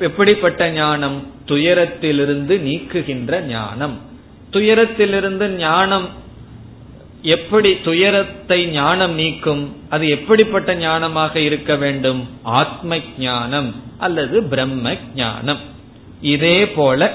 எப்படிப்பட்ட 0.00 0.70
ஞானம்? 0.70 1.18
துயரத்திலிருந்து 1.46 2.54
நீக்குகின்ற 2.68 3.40
ஞானம். 3.48 3.96
துயரத்திலிருந்து 4.54 5.46
ஞானம் 5.58 6.06
எப்படி 7.34 7.70
துயரத்தை 7.88 8.58
ஞானம் 8.70 9.14
நீக்கும் 9.14 9.62
அது 9.90 10.04
எப்படிப்பட்ட 10.16 10.70
ஞானமாக 10.74 11.34
இருக்க 11.48 11.72
வேண்டும்? 11.82 12.20
ஆத்ம 12.60 12.98
ஞானம் 13.18 13.70
அல்லது 13.98 14.36
பிரம்ம 14.52 14.96
ஞானம் 15.14 15.62
இதே 16.34 16.58
போல 16.76 17.10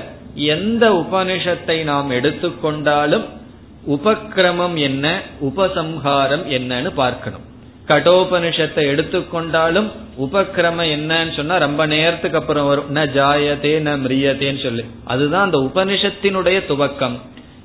எந்த 0.54 0.86
உபனிஷத்தை 1.04 1.78
நாம் 1.84 2.10
எடுத்துக்கொண்டாலும் 2.10 3.28
உபக்கிரமம் 3.96 4.76
என்ன 4.88 5.06
உபசம்ஹாரம் 5.50 6.46
என்னன்னு 6.58 6.92
பார்க்கணும். 6.94 7.46
கடோபனிஷத்தை 7.90 8.84
எடுத்துக்கொண்டாலும் 8.94 9.92
உபக்கிரமம் 10.22 10.90
என்னன்னு 10.96 11.36
சொன்னா 11.36 11.58
ரொம்ப 11.58 11.86
நேரத்துக்கு 11.86 12.38
அப்புறம் 12.38 12.68
வரும். 12.68 12.96
ந 12.96 12.98
ஜாயதே 12.98 13.74
ந 13.88 13.96
மிரியதேன்னு 14.02 14.64
சொல்லு. 14.64 14.86
அதுதான் 15.04 15.46
அந்த 15.46 15.58
உபனிஷத்தினுடைய 15.58 16.62
துவக்கம். 16.68 17.18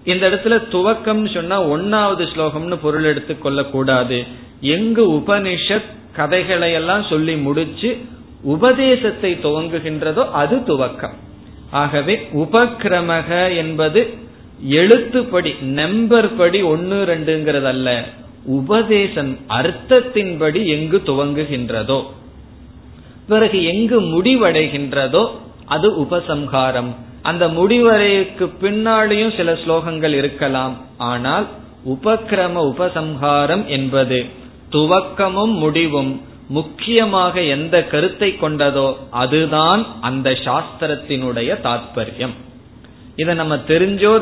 இந்த 0.04 0.28
இடத்துல 0.28 0.62
துவக்கம்னு 0.72 1.34
சொன்னா 1.34 1.64
ஒன்னாவது 1.64 2.26
ஸ்லோகம்னு 2.34 2.74
பொருள் 2.82 3.04
எடுத்துக்கொள்ள 3.04 3.62
கூடாது 3.64 4.24
எங்கு 4.60 5.10
உபனிஷத் 5.10 5.90
கதைகளை 6.12 6.72
எல்லாம் 6.72 7.02
சொல்லி 7.02 7.36
முடிச்சு 7.36 7.98
உபதேசத்தை 8.42 9.38
துவங்குகின்றதோ 9.42 10.30
அது 10.30 10.56
துவக்கம். 10.56 11.14
ஆகவே 11.70 12.28
உபக்கிரமக 12.34 13.56
என்பது 13.56 14.14
எழுத்துப்படி 14.68 15.56
நம்பர் 15.60 16.36
படி 16.36 16.62
ஒன்னு 16.62 17.04
ரெண்டுங்கிறதல்ல. 17.08 18.02
உபதேசம் 18.58 19.32
அர்த்தத்தின்படி 19.58 20.60
எங்கு 20.76 20.98
துவங்குகின்றதோ 21.06 22.00
பிறகு 23.28 23.58
எங்கு 23.64 23.98
முடிவடைகின்றதோ 24.14 25.24
அது 25.74 25.88
உபசம்ஹாரம். 26.04 26.90
அந்த 27.22 27.44
முடிவரைக்கு 27.48 28.46
பின்னாடியும் 28.62 29.36
சில 29.36 29.52
ஸ்லோகங்கள் 29.52 30.14
இருக்கலாம். 30.20 30.74
ஆனால் 31.10 31.46
உபக்கிரம 31.94 32.56
உபசம்ஹாரம் 32.72 33.64
என்பது 33.66 34.18
துவக்கமும் 34.74 35.54
முடிவும் 35.62 36.12
முக்கியமாக 36.48 37.42
எந்த 37.56 37.76
கருத்தை 37.92 38.30
கொண்டதோ 38.40 38.88
அதுதான் 39.22 39.82
அந்த 40.00 40.30
சாஸ்திரத்தினுடைய 40.46 41.50
தாற்பயம் 41.66 42.34
இதை 43.16 43.34
நம்ம 43.34 43.54
தெரிஞ்சோ 43.68 44.12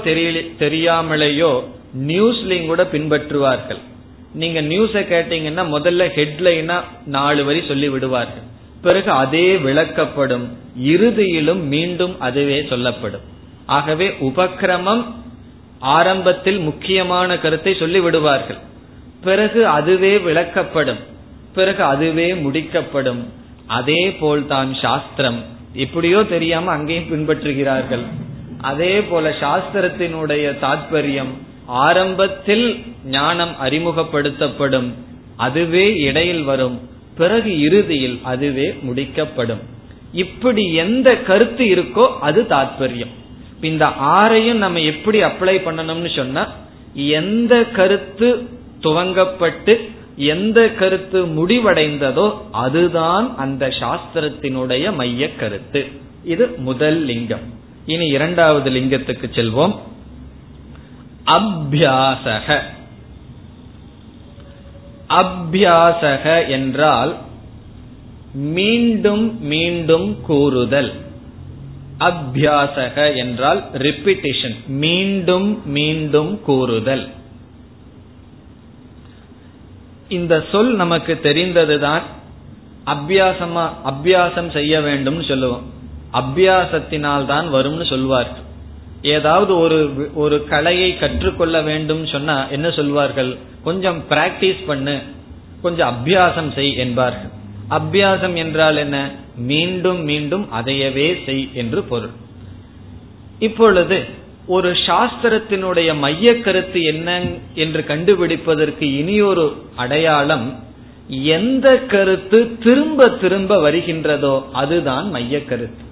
தெரியாமலேயோ 0.62 1.52
நியூஸ்லையும் 2.08 2.66
கூட 2.66 2.82
பின்பற்றுவார்கள். 2.92 3.80
நீங்க 4.34 4.62
நியூஸ 4.62 4.94
கேட்டீங்கன்னா 4.94 5.62
முதல்ல 5.76 6.08
ஹெட்லைனா 6.16 6.80
நாலு 7.06 7.44
வரி 7.44 7.62
சொல்லி 7.68 7.88
விடுவார்கள். 7.88 8.42
பிறகு 8.82 9.10
அதே 9.10 9.56
விளக்கப்படும். 9.56 10.46
இறுதியிலும் 10.82 11.62
மீண்டும் 11.62 12.20
அதுவே 12.20 12.64
சொல்லப்படும். 12.68 13.20
ஆகவே 13.66 14.08
உபக்கிரமம் 14.08 15.04
ஆரம்பத்தில் 15.78 16.58
முக்கியமான 16.58 17.38
கருத்தை 17.38 17.74
சொல்லி 17.74 18.00
விடுவார்கள். 18.00 18.56
பிறகு 19.24 19.66
அதுவே 19.66 20.16
விளக்கப்படும். 20.16 21.00
பிறகு 21.54 21.82
அதுவே 21.82 22.32
முடிக்கப்படும். 22.32 23.24
அதே 23.66 24.10
போல்தான் 24.10 24.74
சாஸ்திரம். 24.74 25.44
எப்படியோ 25.74 26.22
தெரியாம 26.22 26.70
அங்கேயும் 26.70 27.10
பின்பற்றுகிறார்கள். 27.10 28.04
அதே 28.60 29.02
போல 29.02 29.30
சாஸ்திரத்தினுடைய 29.30 30.56
தாற்பயம் 30.62 31.32
ஆரம்பத்தில் 31.72 32.66
ஞானம் 33.04 33.54
அறிமுகப்படுத்தப்படும். 33.64 34.88
அதுவே 35.36 35.84
இடையில் 35.96 36.42
வரும். 36.42 36.78
பிறகு 37.16 37.60
இறுதியில் 37.60 38.18
அதுவே 38.22 38.68
முடிக்கப்படும். 38.86 39.62
இப்படி 40.12 40.64
எந்த 40.74 41.16
கருத்து 41.16 41.64
இருக்கோ 41.64 42.06
அது 42.20 42.42
தாற்பயம் 42.48 43.12
இந்த 43.60 43.84
ஆறையும் 43.86 44.62
நம்ம 44.64 44.80
எப்படி 44.80 45.22
அப்ளை 45.22 45.54
பண்ணணும்னு 45.66 46.16
சொன்னா 46.16 46.42
எந்த 46.94 47.64
கருத்து 47.64 48.28
துவங்கப்பட்டு 48.80 49.74
எந்த 50.16 50.68
கருத்து 50.68 51.26
முடிவடைந்ததோ 51.26 52.26
அதுதான் 52.52 53.36
அந்த 53.36 53.68
சாஸ்திரத்தினுடைய 53.80 54.94
மைய 54.94 55.34
கருத்து. 55.34 55.86
இது 56.24 56.44
முதல் 56.58 56.98
லிங்கம். 57.04 57.46
இனி 57.86 58.06
இரண்டாவது 58.06 58.70
லிங்கத்துக்கு 58.70 59.28
செல்வோம். 59.34 59.74
அபியாசக. 61.26 62.60
அபியாசக 65.08 66.48
என்றால் 66.48 67.16
மீண்டும் 68.32 69.44
மீண்டும் 69.44 70.20
கூறுதல். 70.20 70.92
அபியாசக 71.98 73.16
என்றால் 73.16 73.64
ரிப்பிட்டிஷன் 73.72 74.66
மீண்டும் 74.66 75.66
மீண்டும் 75.66 76.42
கூறுதல். 76.42 77.08
இந்த 80.08 80.44
சொல் 80.52 80.74
நமக்கு 80.74 81.20
தெரிந்ததுதான் 81.22 82.02
அபியாசமா 82.86 83.70
அபியாசம் 83.84 84.50
செய்ய 84.50 84.80
வேண்டும் 84.80 85.22
சொல்லுவோம். 85.22 85.62
அபியாசத்தினால் 86.12 87.26
தான் 87.26 87.54
வரும்னு 87.54 87.88
சொல்வார்கள். 87.88 88.50
ஏதாவது 89.02 89.58
ஒரு 89.58 90.10
ஒரு 90.14 90.44
கலையை 90.44 90.98
கற்றுக்கொள்ள 90.98 91.60
வேண்டும் 91.60 92.06
சொன்னா 92.06 92.48
என்ன 92.48 92.70
சொல்வார்கள்? 92.70 93.36
கொஞ்சம் 93.64 94.02
பிராக்டிஸ் 94.10 94.62
பண்ணு. 94.66 94.98
கொஞ்சம் 95.62 95.96
அபியாசம் 95.96 96.54
செய் 96.54 96.76
என்பார்கள். 96.76 97.30
அபியாசம் 97.70 98.34
என்றால் 98.34 98.76
என்ன? 98.76 99.10
மீண்டும் 99.36 100.04
மீண்டும் 100.04 100.48
அதையவே 100.52 101.24
செய் 101.24 101.48
என்று 101.52 101.82
பொருள். 101.82 102.10
இப்பொழுது 103.38 104.04
ஒரு 104.46 104.72
சாஸ்திரத்தினுடைய 104.72 105.98
மைய 105.98 106.40
கருத்து 106.40 106.82
என்ன 106.82 107.20
என்று 107.54 107.84
கண்டுபிடிப்பதற்கு 107.88 108.82
இனியொரு 108.82 109.56
அடையாளம் 109.76 110.58
எந்த 111.08 111.78
கருத்து 111.78 112.58
திரும்ப 112.58 113.08
திரும்ப 113.08 113.70
வருகின்றதோ 113.70 114.44
அதுதான் 114.52 115.10
மைய 115.10 115.44
கருத்து 115.44 115.90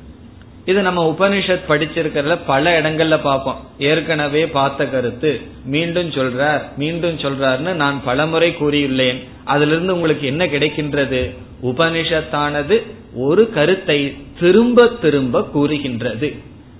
இது 0.70 0.80
நம்ம 0.82 1.16
உபனிஷத் 1.18 1.68
படிச்சிருக்கிறதுல 1.68 2.38
பல 2.46 2.80
இடங்கள்ல 2.80 3.20
பார்ப்போம். 3.22 3.60
ஏற்கனவே 3.78 4.42
பார்த்த 4.46 4.86
கருத்து 4.86 5.40
மீண்டும் 5.64 6.10
சொல்றார் 6.10 6.62
மீண்டும் 6.76 7.18
சொல்றாருன்னு 7.18 7.72
நான் 7.74 8.04
பலமுறை 8.04 8.50
கூறியுள்ளேன். 8.60 9.18
அதிலிருந்து 9.44 9.94
உங்களுக்கு 9.94 10.26
என்ன 10.26 10.46
கிடைக்கின்றது? 10.46 11.22
உபனிஷத்தானது 11.62 12.76
ஒரு 13.14 13.50
கருத்தை 13.50 14.16
திரும்ப 14.40 14.86
திரும்ப 15.02 15.42
கூறுகின்றது. 15.44 16.28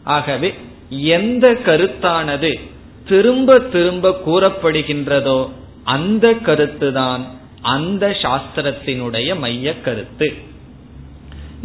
ஆகவே 0.05 0.55
எந்த 0.89 1.53
கருத்தானது 1.67 2.53
திரும்ப 3.09 3.59
திரும்ப 3.59 4.15
கூறப்படுகின்றதோ 4.27 5.39
அந்த 5.85 6.31
கருத்துதான் 6.47 7.25
அந்த 7.63 8.05
சாஸ்திரத்தினுடைய 8.23 9.39
மைய 9.39 9.81
கருத்து. 9.81 10.29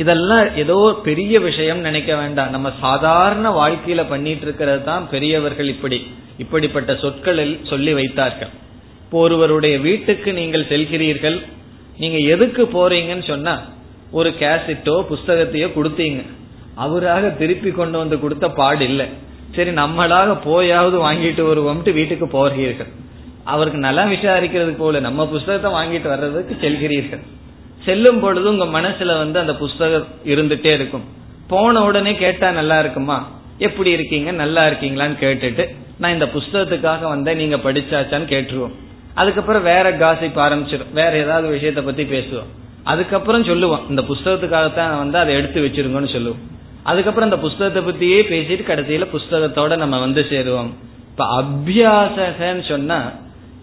இதெல்லாம் 0.02 0.46
ஏதோ 0.62 0.78
பெரிய 1.08 1.34
விஷயம் 1.48 1.82
நினைக்க 1.88 2.12
வேண்டாம். 2.22 2.54
நம்ம 2.56 2.68
சாதாரண 2.86 3.50
வாழ்க்கையில 3.62 4.02
பண்ணிட்டு 4.14 4.46
இருக்கிறது 4.48 4.82
தான் 4.90 5.04
பெரியவர்கள் 5.14 5.70
இப்படி 5.74 6.00
இப்படிப்பட்ட 6.44 6.92
சொற்களில் 7.04 7.54
சொல்லி 7.72 7.92
வைத்தார்கள். 8.00 8.52
இப்போ 9.04 9.20
ஒருவருடைய 9.26 9.76
வீட்டுக்கு 9.88 10.30
நீங்கள் 10.40 10.70
செல்கிறீர்கள் 10.72 11.38
நீங்க 12.02 12.18
எதுக்கு 12.34 12.64
போறீங்கன்னு 12.78 13.26
சொன்னா 13.34 13.54
ஒரு 14.20 14.30
கேசட்டோ 14.42 14.96
புஸ்தகத்தையோ 15.12 15.68
கொடுத்தீங்க. 15.78 16.22
அவராக 16.86 17.30
திருப்பி 17.42 17.72
கொண்டு 17.72 17.98
வந்து 18.02 18.18
கொடுத்த 18.24 18.46
பாடு 18.60 18.84
இல்லை. 18.90 19.08
சரி 19.56 19.72
நம்மளாக 19.82 20.32
போயாவது 20.50 20.98
வாங்கிட்டு 21.06 21.44
வருவோம்ட்டு 21.50 21.92
வீட்டுக்கு 22.00 22.28
போகிறீர்கள். 22.38 22.92
அவருக்கு 23.54 23.80
நல்லா 23.88 24.04
விசாரிக்கிறது 24.14 24.74
போல 24.82 25.00
நம்ம 25.08 25.28
புஸ்தகத்தை 25.34 25.72
வாங்கிட்டு 25.78 26.08
வர்றதுக்கு 26.14 26.54
செல்கிறீர்கள். 26.66 27.24
செல்லும் 27.86 28.20
பொழுது 28.20 28.58
உங்க 28.58 28.82
மனசுல 28.82 29.18
வந்து 29.18 29.40
அந்த 29.40 29.56
புஸ்தகம் 29.56 30.08
இருந்துட்டே 30.26 30.74
இருக்கும். 30.74 31.04
போன 31.48 31.84
உடனே 31.84 32.16
கேட்டா 32.16 32.52
நல்லா 32.52 32.80
இருக்குமா? 32.80 33.28
எப்படி 33.58 33.92
இருக்கீங்க? 33.92 34.32
நல்லா 34.32 34.68
இருக்கீங்களான்னு 34.68 35.18
கேட்டுட்டு 35.20 35.68
நான் 35.98 36.14
இந்த 36.14 36.26
புஸ்தகத்துக்காக 36.26 37.02
வந்தேன் 37.02 37.38
நீங்க 37.38 37.56
படிச்சாச்சான்னு 37.56 38.30
கேட்டுருவோம். 38.30 38.72
அதுக்கப்புறம் 39.14 39.64
வேற 39.64 39.92
காசிப் 39.92 40.40
ஆரம்பிச்சிடும் 40.40 40.94
வேற 40.94 41.18
ஏதாவது 41.18 41.58
விஷயத்த 41.58 41.82
பத்தி 41.86 42.04
பேசுவோம். 42.04 42.50
அதுக்கப்புறம் 42.84 43.44
சொல்லுவோம் 43.44 43.90
இந்த 43.90 44.02
புஸ்தகத்துக்காகத்தான் 44.02 44.98
வந்து 44.98 45.18
அதை 45.18 45.36
எடுத்து 45.36 45.62
வச்சிருங்கன்னு 45.62 46.12
சொல்லுவோம். 46.12 46.54
அதுக்கப்புறம் 46.84 47.32
அந்த 47.32 47.48
புஸ்தகத்தை 47.48 47.84
பத்தியே 47.84 48.22
பேசிட்டு 48.22 48.68
கடைசியில 48.68 49.08
புஸ்தகத்தோட 49.14 49.78
நம்ம 49.78 50.00
வந்து 50.00 50.26
சேருவோம். 50.30 50.70
இப்ப 51.10 51.44
அபியாசகன்னு 51.44 52.68
சொன்னா 52.68 53.12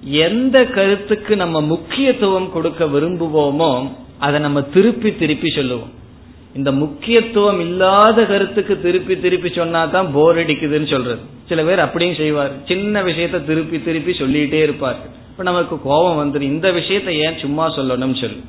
எந்த 0.05 0.65
கருத்துக்கு 0.65 1.37
நம்ம 1.37 1.61
முக்கியத்துவம் 1.61 2.53
கொடுக்க 2.53 2.85
விரும்புவோமோ 2.85 3.91
அதை 4.23 4.41
நம்ம 4.41 4.63
திருப்பி 4.63 5.11
திருப்பி 5.17 5.51
சொல்லுவோம். 5.51 5.91
இந்த 6.55 6.73
முக்கியத்துவம் 6.73 7.61
இல்லாத 7.61 8.25
கருத்துக்கு 8.25 8.81
திருப்பி 8.81 9.21
திருப்பி 9.21 9.49
சொன்னா 9.49 9.85
தான் 9.85 10.13
போர் 10.13 10.37
அடிக்குதுன்னு 10.37 10.91
சொல்றது. 10.91 11.21
சில 11.49 11.63
பேர் 11.63 11.79
அப்படியும் 11.79 12.15
செய்வார். 12.15 12.51
சின்ன 12.67 13.03
விஷயத்த 13.03 13.45
திருப்பி 13.45 13.83
திருப்பி 13.83 14.13
சொல்லிட்டே 14.13 14.63
இருப்பார். 14.63 14.97
இப்ப 15.31 15.43
நமக்கு 15.43 15.83
கோபம் 15.83 16.19
வந்துடும் 16.19 16.51
இந்த 16.55 16.73
விஷயத்த 16.73 17.09
ஏன் 17.09 17.39
சும்மா 17.39 17.77
சொல்லணும்னு 17.77 18.21
சொல்லு. 18.21 18.41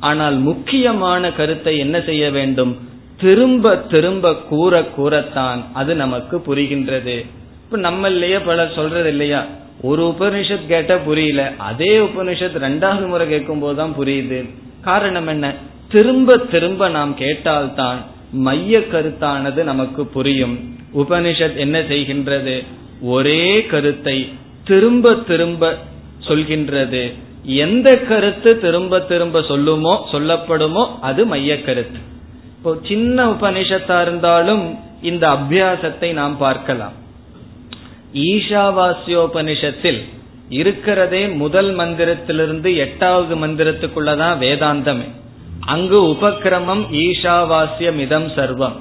ஆனால் 0.00 0.36
முக்கியமான 0.38 1.32
கருத்தை 1.32 1.78
என்ன 1.78 2.00
செய்ய 2.00 2.30
வேண்டும்? 2.30 2.72
திரும்ப 3.20 3.76
திரும்ப 3.76 4.34
கூற 4.36 4.82
கூறத்தான் 4.82 5.64
அது 5.72 5.94
நமக்கு 5.94 6.42
புரிகின்றது. 6.48 7.16
இப்ப 7.64 7.90
நம்மளையே 7.90 8.40
பலர் 8.44 8.72
சொல்றது 8.74 9.08
இல்லையா? 9.08 9.46
ஒரு 9.82 10.14
உபனிஷத் 10.18 10.66
கேட்ட 10.66 10.98
புரியல. 10.98 11.52
அதே 11.58 11.98
உபனிஷத் 11.98 12.58
ரெண்டாவது 12.66 13.06
முறை 13.06 13.28
கேட்கும் 13.28 13.58
போதுதான் 13.58 13.94
புரியுது. 13.98 14.40
காரணம் 14.84 15.26
என்ன? 15.26 15.54
திரும்ப 15.88 16.36
திரும்ப 16.36 16.88
நாம் 16.88 17.16
கேட்டால்தான் 17.18 17.98
மைய 18.46 18.78
கருத்தானது 18.78 19.62
நமக்கு 19.62 20.06
புரியும். 20.06 20.54
உபனிஷத் 20.94 21.56
என்ன 21.56 21.78
செய்கின்றது? 21.80 22.64
ஒரே 23.02 23.66
கருத்தை 23.66 24.16
திரும்ப 24.64 25.14
திரும்ப 25.14 25.78
சொல்கின்றது. 26.28 27.12
எந்த 27.44 27.88
கருத்து 27.98 28.60
திரும்ப 28.60 29.00
திரும்ப 29.00 29.40
சொல்லுமோ 29.40 29.94
சொல்லப்படுமோ 30.12 30.84
அது 31.00 31.26
மைய 31.26 31.62
கருத்து. 31.62 32.00
இப்போ 32.56 32.72
சின்ன 32.82 33.26
உபனிஷத்தா 33.26 34.00
இருந்தாலும் 34.02 34.78
இந்த 35.02 35.28
அபியாசத்தை 35.28 36.12
நாம் 36.12 36.38
பார்க்கலாம். 36.38 36.92
ஈஷாவாசியோபனிஷத்தில் 38.12 40.00
இருக்கிறதே 40.52 41.26
முதல் 41.26 41.76
மந்திரத்திலிருந்து 41.76 42.76
எட்டாவது 42.76 43.46
மந்திரத்துக்குள்ளதான் 43.46 44.38
வேதாந்தமே. 44.38 45.08
அங்கு 45.60 46.02
உபக்கிரமம் 46.02 46.84
ஈஷாவாசியம் 46.92 47.98
இதம் 47.98 48.28
சர்வம். 48.28 48.72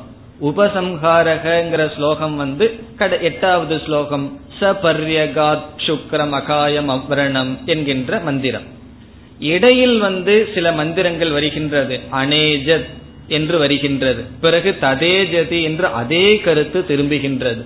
உபசம்ஹாரகங்கிற 0.42 1.96
ஸ்லோகம் 1.96 2.36
வந்து 2.36 2.80
கட 2.96 3.20
எட்டாவது 3.20 3.82
ஸ்லோகம். 3.86 4.40
ச 4.60 4.64
பர்யகாத் 4.64 5.62
சுக்ரம் 5.86 6.30
அகாயம் 6.30 6.90
அவ்ரணம் 6.90 7.64
என்கின்ற 7.66 8.20
மந்திரம். 8.20 8.68
இடையில் 9.40 10.00
வந்து 10.00 10.50
சில 10.54 10.72
மந்திரங்கள் 10.72 11.32
வருகின்றது. 11.32 12.00
அனேஜத் 12.12 12.86
என்று 13.28 13.58
வருகின்றது. 13.58 14.26
பிறகு 14.42 14.76
ததேஜதி 14.82 15.64
என்று 15.64 15.88
அதே 15.88 16.38
கருத்து 16.38 16.86
திரும்புகின்றது. 16.88 17.64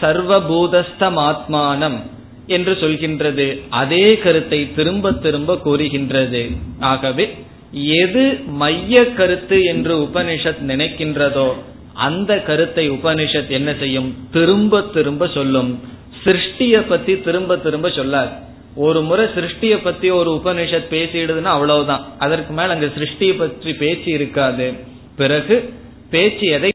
சர்வபூதஸ்தமாத்மானம். 0.00 1.98
என்று 2.46 2.72
சொல்கின்றது. 2.72 3.60
அதே 3.68 4.18
கருத்தை 4.18 4.74
திரும்ப 4.74 5.12
திரும்ப 5.12 5.58
கூறுகின்றது. 5.58 6.50
ஆகவே 6.80 7.34
எது 7.72 8.40
மைய 8.46 9.12
கருத்து 9.12 9.62
என்று 9.62 9.98
உபனிஷத் 9.98 10.64
நினைக்கின்றதோ 10.66 11.52
அந்த 11.92 12.40
கருத்தை 12.40 12.90
உபனிஷத் 12.90 13.48
என்ன 13.48 13.74
செய்யும்? 13.78 14.16
திரும்ப 14.32 14.82
திரும்ப 14.82 15.28
சொல்லும். 15.28 15.80
சிருஷ்டிய 16.24 16.84
பத்தி 16.88 17.20
திரும்ப 17.20 17.56
திரும்ப 17.56 17.88
சொல்லாது. 17.88 18.30
ஒரு 18.76 19.02
முறை 19.02 19.24
சிருஷ்டிய 19.24 19.78
பத்தி 19.82 20.10
ஒரு 20.10 20.40
உபனிஷத் 20.44 20.90
பேசிடுதுன்னா 20.90 21.42
அவ்வளவுதான். 21.42 22.12
அதற்கு 22.18 22.52
மேல 22.52 22.72
அங்க 22.72 22.86
சிருஷ்டிய 22.86 23.38
பற்றி 23.38 23.74
பேச்சு 23.74 24.12
இருக்காது. 24.12 24.72
பிறகு 25.16 25.72
பேச்சு 26.10 26.46
எதை 26.46 26.73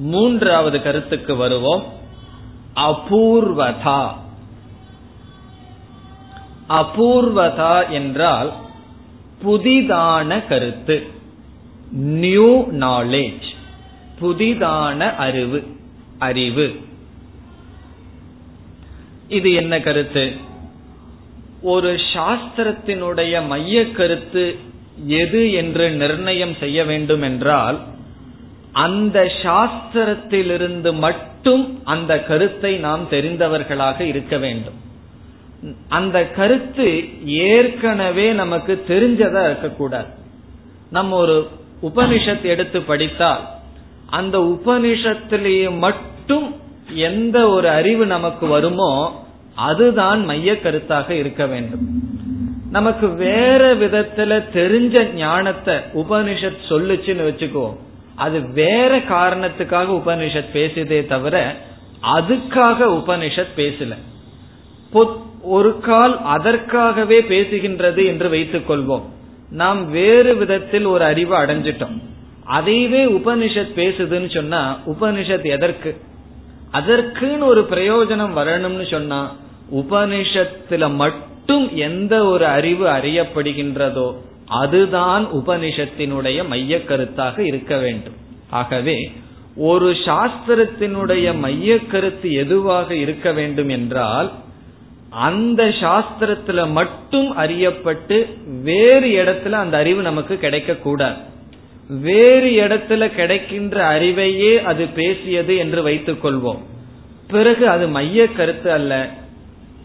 மூன்றாவது 0.00 0.82
கருத்துக்கு 0.82 1.36
வருவோம். 1.36 1.84
அபூர்வதா. 2.76 4.08
அபூர்வதா 6.68 7.90
என்றால் 7.90 8.52
புதிதான 9.44 10.46
கருத்து. 10.46 11.06
நியூ 11.92 12.68
நாலேஜ் 12.70 13.48
புதிதான 14.20 15.14
அறிவு. 15.16 15.76
அறிவு. 16.18 16.80
இது 19.28 19.52
என்ன 19.52 19.80
கருத்து? 19.80 20.32
ஒரு 21.62 22.00
சாஸ்திரத்தினுடைய 22.14 23.46
மைய 23.46 23.90
கருத்து 23.90 24.56
எது 25.06 25.52
என்று 25.52 25.90
நிர்ணயம் 25.90 26.56
செய்ய 26.60 26.84
வேண்டும் 26.84 27.22
என்றால் 27.22 27.80
அந்த 28.72 29.32
சாஸ்திரத்திலிருந்து 29.42 30.98
மட்டும் 30.98 31.80
அந்த 31.84 32.22
கருத்தை 32.22 32.76
நாம் 32.76 33.06
தெரிந்தவர்களாக 33.10 34.00
இருக்க 34.00 34.38
வேண்டும். 34.38 34.74
அந்த 35.88 36.26
கருத்து 36.26 37.08
ஏற்கனவே 37.24 38.32
நமக்கு 38.32 38.84
தெரிஞ்சதா 38.88 39.44
இருக்கக்கூடாது. 39.44 40.08
நம்ம 40.90 41.16
ஒரு 41.16 41.48
உபனிஷத் 41.82 42.42
எடுத்து 42.42 42.82
படித்தால் 42.82 43.48
அந்த 44.06 44.38
உபனிஷத்திலேயே 44.38 45.78
மட்டும் 45.78 46.56
எந்த 46.94 47.48
ஒரு 47.48 47.68
அறிவு 47.68 48.06
நமக்கு 48.06 48.46
வருமோ 48.46 49.24
அதுதான் 49.54 50.24
மைய 50.24 50.52
கருத்தாக 50.52 51.10
இருக்க 51.10 51.46
வேண்டும். 51.46 52.02
நமக்கு 52.70 53.08
வேற 53.08 53.74
விதத்துல 53.74 54.42
தெரிஞ்ச 54.54 55.12
ஞானத்தை 55.12 55.74
உபனிஷத் 55.74 56.56
சொல்லுச்சுன்னு 56.68 57.26
வச்சுக்குவோம். 57.30 57.76
அது 58.20 58.52
வேற 58.52 58.98
காரணத்துக்காக 58.98 59.88
உபனிஷத் 60.00 60.52
பேசுதே 60.52 61.06
தவிர 61.06 61.56
அதுக்காக 62.16 62.78
உபனிஷத் 62.98 63.54
பேசல. 63.56 63.94
ஒரு 65.42 65.80
கால் 65.80 66.20
அதற்காகவே 66.24 67.20
பேசுகின்றது 67.20 68.06
என்று 68.06 68.28
வைத்துக் 68.28 68.70
கொள்வோம். 68.70 69.02
நாம் 69.50 69.90
வேறு 69.90 70.36
விதத்தில் 70.36 70.84
ஒரு 70.84 71.04
அறிவு 71.04 71.34
அடைஞ்சிட்டோம். 71.36 71.96
அதைவே 72.50 73.02
உபனிஷத் 73.18 73.76
பேசுதுன்னு 73.76 74.34
சொன்னா 74.34 74.78
உபனிஷத் 74.86 75.44
எதற்கு? 75.44 75.90
அதற்குன்னு 76.72 77.44
ஒரு 77.44 77.66
பிரயோஜனம் 77.70 78.36
வரணும்னு 78.36 78.90
சொன்னா 78.90 79.20
உபனிஷத்துல 79.74 80.94
மட்டும் 80.94 81.76
எந்த 81.76 82.24
ஒரு 82.24 82.46
அறிவு 82.46 82.86
அறியப்படுகின்றதோ 82.86 84.14
அதுதான் 84.50 85.26
உபனிஷத்தினுடைய 85.26 86.48
மைய 86.48 86.76
கருத்தாக 86.76 87.38
இருக்க 87.38 87.78
வேண்டும். 87.78 88.16
ஆகவே 88.50 89.12
ஒரு 89.56 89.92
சாஸ்திரத்தினுடைய 89.92 91.38
மைய 91.38 91.78
கருத்து 91.86 92.32
எதுவாக 92.32 92.94
இருக்க 92.94 93.32
வேண்டும் 93.32 93.68
என்றால் 93.68 94.32
அந்த 95.10 95.64
சாஸ்திரத்துல 95.64 96.70
மட்டும் 96.70 97.38
அறியப்பட்டு 97.38 98.26
வேறு 98.62 99.06
இடத்துல 99.06 99.50
அந்த 99.50 99.76
அறிவு 99.76 100.02
நமக்கு 100.02 100.36
கிடைக்க 100.36 100.74
கூடாது. 100.74 101.16
வேறு 101.88 102.50
இடத்துல 102.50 103.14
கிடைக்கின்ற 103.14 104.00
அறிவையே 104.00 104.62
அது 104.62 104.86
பேசியது 104.86 105.56
என்று 105.56 105.82
வைத்துக் 105.82 106.26
கொள்வோம். 106.26 106.62
பிறகு 107.28 107.68
அது 107.68 107.88
மைய 107.88 108.26
கருத்து 108.26 108.72
அல்ல. 108.72 109.08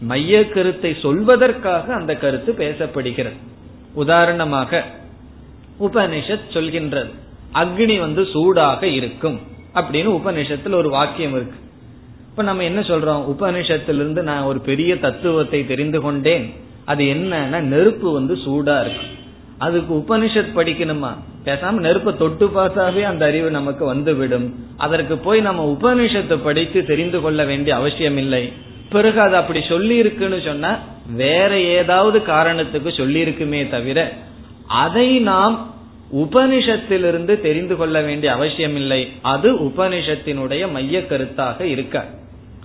மைய 0.00 0.48
கருத்தை 0.48 0.90
சொல்வதற்காக 0.90 1.86
அந்த 1.86 2.14
கருத்து 2.14 2.52
பேசப்படுகிறது. 2.52 3.36
உதாரணமாக 3.96 4.84
உபனிஷத் 5.80 6.52
சொல்கின்றது. 6.52 7.12
அக்னி 7.54 7.98
வந்து 7.98 8.22
சூடாக 8.32 8.86
இருக்கும் 8.86 9.38
அப்படின்னு 9.74 10.10
உபனிஷத்துல 10.18 10.74
ஒரு 10.74 10.90
வாக்கியம் 10.90 11.34
இருக்கு. 11.34 11.58
இப்ப 12.30 12.42
நம்ம 12.42 12.62
என்ன 12.62 12.80
சொல்றோம்? 12.80 13.24
உபனிஷத்திலிருந்து 13.34 14.22
நான் 14.22 14.42
ஒரு 14.42 14.58
பெரிய 14.58 14.98
தத்துவத்தை 14.98 15.66
தெரிந்து 15.66 16.00
கொண்டேன். 16.00 16.46
அது 16.84 17.04
என்னன்னா 17.04 17.60
நெருப்பு 17.60 18.12
வந்து 18.12 18.34
சூடா 18.34 18.76
இருக்கு 18.80 19.06
அதுக்கு 19.58 19.94
உபனிஷத் 19.94 20.56
படிக்கணுமா? 20.56 21.12
பேசாம 21.44 21.70
நெருப்பை 21.70 22.16
தொட்டு 22.16 22.46
பார்த்தாவே 22.46 23.02
அந்த 23.02 23.26
அறிவு 23.26 23.50
நமக்கு 23.50 23.84
வந்துவிடும். 23.84 24.46
அதற்கு 24.76 25.16
போய் 25.18 25.40
நம்ம 25.40 25.76
உபனிஷத்தை 25.80 26.36
படித்து 26.44 26.84
தெரிந்து 26.84 27.20
கொள்ள 27.20 27.44
வேண்டிய 27.44 27.76
அவசியம் 27.76 28.16
இல்லை 28.16 28.52
பிறகு 28.90 29.20
அது 29.20 29.36
அப்படி 29.36 29.60
சொல்லி 29.68 29.96
இருக்குன்னு 29.96 30.40
சொன்னா 30.44 30.78
வேற 31.10 31.60
ஏதாவது 31.60 32.18
காரணத்துக்கு 32.18 32.88
சொல்லியிருக்குமே 32.88 33.70
தவிர 33.70 34.12
அதை 34.66 35.18
நாம் 35.18 35.74
உபனிஷத்திலிருந்து 36.14 37.40
தெரிந்து 37.40 37.76
கொள்ள 37.76 38.00
வேண்டிய 38.00 38.32
அவசியம் 38.32 38.76
இல்லை 38.76 39.12
அது 39.22 39.54
உபனிஷத்தினுடைய 39.54 40.70
மைய 40.70 40.98
கருத்தாக 40.98 41.60
இருக்க. 41.60 42.04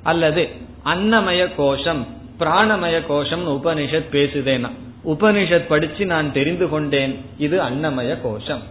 அல்லது 0.04 0.48
அன்னமய 0.86 1.50
கோஷம் 1.56 2.08
பிராணமய 2.40 3.02
கோஷம் 3.08 3.48
உபனிஷத் 3.48 4.12
பேசுதேனா. 4.12 4.70
உபனிஷத் 5.06 5.68
படிச்சு 5.68 6.06
நான் 6.06 6.34
தெரிந்து 6.34 6.70
கொண்டேன் 6.70 7.20
இது 7.38 7.60
அன்னமய 7.62 8.18
கோஷம். 8.22 8.62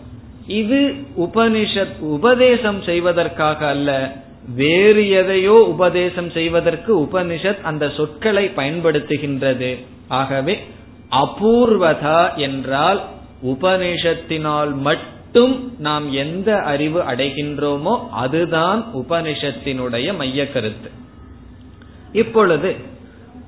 இது 0.46 0.94
உபனிஷத் 1.18 1.98
உபதேசம் 2.00 2.83
செய்வதற்காக 2.83 3.68
அல்ல 3.68 4.12
வேறு 4.48 5.11
எதையோ 5.11 5.53
உபதேசம் 5.53 6.31
செய்வதற்கு 6.31 7.00
உபனிஷத் 7.00 7.61
அந்த 7.62 7.90
சொற்களை 7.96 8.51
பயன்படுத்துகின்றது. 8.57 9.76
ஆகவே 10.09 10.59
அபூர்வதா 11.11 12.36
என்றால் 12.36 13.01
உபனிஷத்தினால் 13.45 14.74
மட்டும் 14.74 15.74
நாம் 15.78 16.12
எந்த 16.12 16.57
அறிவு 16.57 17.01
அடைகின்றோமோ 17.01 18.09
அதுதான் 18.11 18.86
உபனிஷத்தினுடைய 18.95 20.16
மைய 20.16 20.53
கருத்து 20.53 20.91
இப்பொழுது 22.12 22.76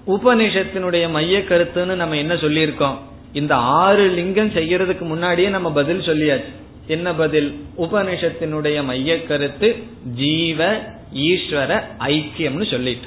உபனிஷத்தினுடைய 0.07 1.11
மைய 1.11 1.39
கருத்துன்னு 1.39 1.95
நம்ம 1.95 2.17
என்ன 2.17 2.35
சொல்லியிருக்கோம்? 2.35 2.97
இந்த 3.33 3.55
ஆறு 3.55 4.09
லிங்கம் 4.09 4.51
செய்யறதுக்கு 4.51 5.01
முன்னாடியே 5.01 5.49
நம்ம 5.49 5.71
பதில் 5.73 6.01
சொல்லியாச்சு. 6.01 6.53
என்ன 6.87 7.15
பதில்? 7.15 7.65
உபனிஷத்தினுடைய 7.79 8.85
மைய 8.85 9.25
கருத்து 9.25 9.77
ஜீவ 10.17 10.81
ஈஸ்வர 11.15 11.81
ஐக்கியம்னு 11.99 12.71
சொல்லிட்டு. 12.71 13.07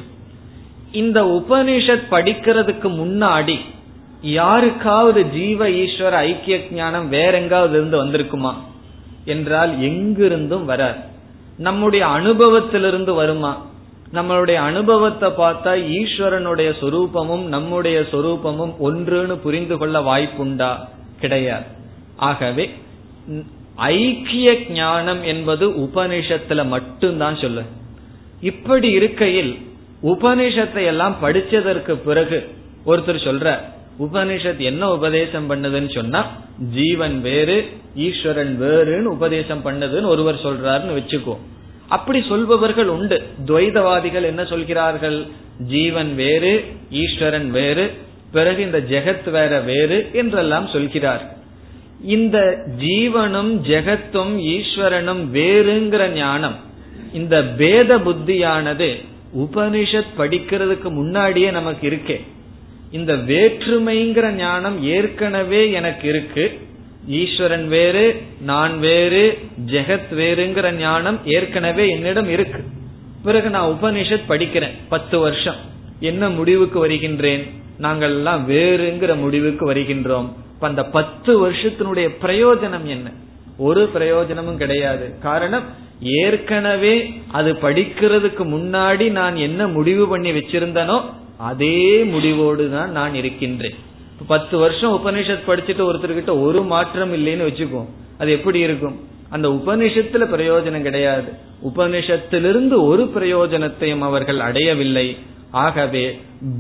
இந்த 0.92 1.24
உபனிஷத் 1.24 2.04
படிக்கிறதுக்கு 2.12 2.88
முன்னாடி 2.88 3.60
யாருக்காவது 4.22 5.26
ஜீவ 5.26 5.70
ஈஸ்வர 5.70 6.10
ஐக்கிய 6.10 6.60
ஞானம் 6.72 7.10
வேற 7.10 7.40
எங்காவது 7.40 7.78
இருந்து 7.78 8.06
வந்திருக்குமா? 8.06 8.54
என்றால் 9.26 9.80
எங்கிருந்தும் 9.80 10.66
வராது. 10.66 10.98
நம்முடைய 11.58 12.06
அனுபவத்திலிருந்து 12.06 13.14
வருமா? 13.14 13.66
நம்மளுடைய 14.14 14.54
அனுபவத்தை 14.54 15.30
பார்த்தா 15.30 15.92
ஈஸ்வரனுடைய 15.92 16.74
சொரூபமும் 16.80 17.44
நம்முடைய 17.44 18.00
சொரூபமும் 18.00 18.76
ஒன்றுன்னு 18.84 19.36
புரிந்து 19.36 19.78
கொள்ள 19.78 20.00
வாய்ப்புண்டா? 20.00 20.76
கிடையாது. 21.20 21.66
ஆகவே 22.16 22.70
ஐக்கிய 23.76 24.58
ஞானம் 24.70 25.24
என்பது 25.24 25.70
உபனிஷத்துல 25.70 26.66
மட்டும்தான் 26.66 27.38
சொல்லு. 27.38 27.62
இப்படி 28.42 28.90
இருக்கையில் 28.90 29.58
உபனிஷத்தை 30.04 30.86
எல்லாம் 30.86 31.18
படிச்சதற்கு 31.22 31.92
பிறகு 31.92 32.50
ஒருத்தர் 32.86 33.26
சொல்ற 33.28 33.60
உபனிஷத் 34.00 34.58
என்ன 34.58 34.92
உபதேசம் 34.92 35.50
பண்ணுதுன்னு 35.50 35.94
சொன்னா 35.94 36.32
ஜீவன் 36.74 37.22
வேறு 37.22 37.68
ஈஸ்வரன் 37.96 38.62
வேறுன்னு 38.62 39.04
உபதேசம் 39.04 39.66
பண்ணுதுன்னு 39.66 40.06
ஒருவர் 40.06 40.36
சொல்றாருன்னு 40.36 41.00
வச்சுக்கோ. 41.00 41.38
அப்படி 41.88 42.24
சொல்பவர்கள் 42.28 42.88
உண்டு. 42.88 43.24
துவைதவாதிகள் 43.46 44.24
என்ன 44.24 44.46
சொல்கிறார்கள்? 44.46 45.26
ஜீவன் 45.60 46.16
வேறு 46.16 46.66
ஈஸ்வரன் 46.90 47.52
வேறு 47.52 47.94
பிறகு 48.32 48.62
இந்த 48.62 48.80
ஜெகத் 48.80 49.30
வேற 49.32 49.60
வேறு 49.60 50.10
என்றெல்லாம் 50.14 50.68
சொல்கிறார். 50.68 51.36
இந்த 52.06 52.64
ஜீவனும் 52.80 53.60
ஜெகத்தும் 53.64 54.38
ஈஸ்வரனும் 54.38 55.26
வேறுங்கிற 55.34 56.08
ஞானம் 56.08 56.56
இந்த 57.14 57.44
பேத 57.44 57.98
புத்தியானது 57.98 59.04
உபனிஷத் 59.38 60.14
படிக்கிறதுக்கு 60.18 60.90
முன்னாடியே 60.90 61.52
நமக்கு 61.52 61.90
இருக்கே. 61.90 62.22
இந்த 62.92 63.16
வேற்றுமைங்கிற 63.16 64.32
ஞானம் 64.32 64.84
ஏற்கனவே 64.84 65.72
எனக்கு 65.72 66.08
இருக்கு. 66.08 66.60
ஈஸ்வரன் 67.08 67.68
வேறு 67.68 68.22
நான் 68.42 68.80
வேறு 68.80 69.40
ஜெகத் 69.66 70.14
வேறுங்கிற 70.16 70.72
ஞானம் 70.72 71.20
ஏற்கனவே 71.26 71.90
என்னிடம் 71.90 72.30
இருக்கு. 72.30 72.64
பிறகு 73.24 73.50
நான் 73.50 73.70
உபனிஷத் 73.70 74.30
படிக்கிறேன் 74.30 74.74
பத்து 74.90 75.20
வருஷம். 75.20 75.56
என்ன 76.00 76.30
முடிவுக்கு 76.30 76.80
வருகின்றேன்? 76.80 77.50
நாங்கள் 77.78 78.10
எல்லாம் 78.10 78.50
வேறுங்கிற 78.50 79.18
முடிவுக்கு 79.18 79.74
வருகின்றோம். 79.74 80.45
அந்த 80.60 80.84
பத்து 80.84 81.50
வருஷத்தினுடைய 81.50 82.10
பிரயோஜனம் 82.22 82.86
என்ன? 82.86 83.12
ஒரு 83.58 83.88
பிரயோஜனமும் 83.88 84.58
கிடையாது. 84.58 85.20
காரணம் 85.20 85.64
ஏற்கனவே 86.02 87.14
அது 87.32 87.54
படிக்கிறதுக்கு 87.54 88.44
முன்னாடி 88.44 89.12
நான் 89.12 89.36
என்ன 89.36 89.68
முடிவு 89.68 90.08
பண்ணி 90.08 90.32
வச்சிருந்தனோ 90.32 91.02
அதே 91.38 92.04
முடிவோடு 92.04 92.72
தான் 92.72 92.92
நான் 92.92 93.16
இருக்கின்றேன். 93.16 93.76
பத்து 94.28 94.58
வருஷம் 94.58 95.06
உபனிஷத் 95.06 95.48
படிச்சுட்டு 95.48 95.88
ஒருத்தர்கிட்ட 95.90 96.42
ஒரு 96.42 96.64
மாற்றம் 96.64 97.14
இல்லைன்னு 97.14 97.48
வச்சுக்கோ 97.50 97.86
அது 98.18 98.32
எப்படி 98.32 98.60
இருக்கும்? 98.60 99.00
அந்த 99.30 99.50
உபனிஷத்துல 99.50 100.26
பிரயோஜனம் 100.34 100.82
கிடையாது. 100.82 101.32
உபனிஷத்திலிருந்து 101.64 102.84
ஒரு 102.84 103.12
பிரயோஜனத்தையும் 103.16 104.00
அவர்கள் 104.00 104.40
அடையவில்லை. 104.40 105.18
ஆகவே 105.64 106.04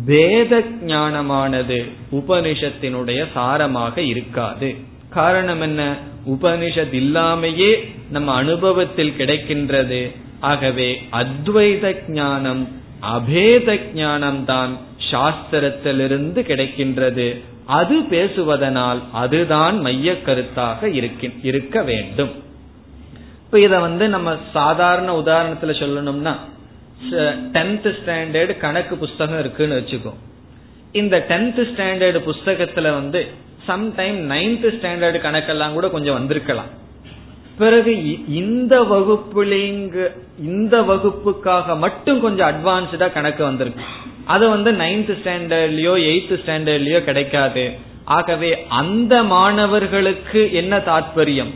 பேத 0.05 0.59
ஞானமானது 0.85 1.77
உபனிஷத்தினுடைய 2.11 3.21
சாரமாக 3.35 3.97
இருக்காது. 3.97 4.69
காரணம் 5.09 5.61
என்ன? 5.61 5.81
உபனிஷத் 6.29 6.95
இல்லாமையே 7.01 7.71
நம்ம 8.09 8.33
அனுபவத்தில் 8.33 9.13
கிடைக்கின்றது. 9.17 10.01
ஆகவே 10.39 10.89
அத்வைத 11.11 11.93
ஞானம் 12.07 12.63
அபேத 13.15 13.79
ஞானம் 13.93 14.45
தான் 14.45 14.77
சாஸ்திரத்திலிருந்து 15.11 16.39
கிடைக்கின்றது. 16.51 17.27
அது 17.65 17.95
பேசுவதனால் 18.11 19.01
அதுதான் 19.13 19.79
மைய 19.79 20.17
கருத்தாக 20.25 20.81
இருக்க 21.43 21.81
வேண்டும். 21.81 22.33
இப்ப 23.45 23.59
இத 23.59 23.79
வந்து 23.79 24.07
நம்ம 24.07 24.29
சாதாரண 24.53 25.07
உதாரணத்துல 25.19 25.73
சொல்லணும்னா 25.81 26.33
டென்த் 27.51 27.95
ஸ்டாண்டர்டு 27.97 28.57
கணக்கு 28.57 28.95
புஸ்தகம் 28.95 29.39
இருக்குன்னு 29.39 29.79
வச்சுக்கோ. 29.79 30.13
இந்த 30.91 31.25
டென்த் 31.27 31.67
ஸ்டாண்டர்டு 31.71 32.29
புஸ்தகத்துல 32.29 32.81
வந்து 32.81 33.27
சம்டைம் 33.67 34.17
நைன்த் 34.31 34.67
ஸ்டாண்டர்டு 34.75 35.19
கணக்கெல்லாம் 35.19 35.73
கூட 35.73 35.89
கொஞ்சம் 35.89 36.13
வந்திருக்கலாம். 36.13 36.83
பிறகு 37.57 38.25
இந்த 38.27 38.81
வகுப்புலிங்க 38.81 40.11
இந்த 40.39 40.81
வகுப்புக்காக 40.81 41.77
மட்டும் 41.77 42.19
கொஞ்சம் 42.19 42.47
அட்வான்ஸ்டா 42.47 43.13
கணக்கு 43.13 43.43
வந்திருக்கு. 43.43 43.83
அது 44.25 44.49
வந்து 44.49 44.71
நைன்த் 44.71 45.17
ஸ்டாண்டர்ட்லயோ 45.23 45.93
எயித்து 46.09 46.39
ஸ்டாண்டர்ட்லயோ 46.45 47.03
கிடைக்காது. 47.03 47.71
ஆகவே 48.03 48.65
அந்த 48.69 49.23
மாணவர்களுக்கு 49.23 50.53
என்ன 50.53 50.77
தாற்பயம் 50.77 51.53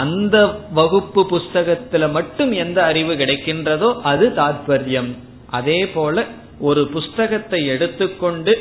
அந்த 0.00 0.36
வகுப்பு 0.72 1.22
புஸ்தகத்துல 1.30 2.04
மட்டும் 2.10 2.52
எந்த 2.64 2.78
அறிவு 2.84 3.14
கிடைக்கின்றதோ 3.14 3.88
அது 4.02 4.26
தாத்பரியம். 4.36 5.10
அதே 5.50 5.80
போல 5.86 6.24
ஒரு 6.60 6.82
புஸ்தகத்தை 6.88 7.60
எடுத்துக்கொண்டு 7.66 8.52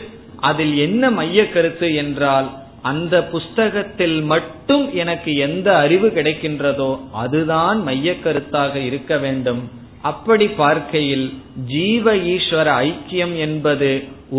அதில் 0.50 0.76
என்ன 0.78 1.12
மைய 1.12 1.42
கருத்து 1.50 1.88
என்றால் 1.96 2.48
அந்த 2.82 3.16
புஸ்தகத்தில் 3.24 4.18
மட்டும் 4.24 4.86
எனக்கு 4.94 5.32
எந்த 5.48 5.68
அறிவு 5.78 6.08
கிடைக்கின்றதோ 6.08 6.92
அதுதான் 7.24 7.80
மைய 7.82 8.16
கருத்தாக 8.24 8.76
இருக்க 8.90 9.18
வேண்டும். 9.18 9.62
அப்படி 10.02 10.48
பார்க்கையில் 10.62 11.28
ஜீவ 11.66 12.16
ஈஸ்வர 12.34 12.68
ஐக்கியம் 12.88 13.36
என்பது 13.38 13.92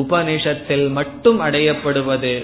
உபனிஷத்தில் 0.02 0.86
மட்டும் 0.90 1.38
அடையப்படுவது 1.40 2.34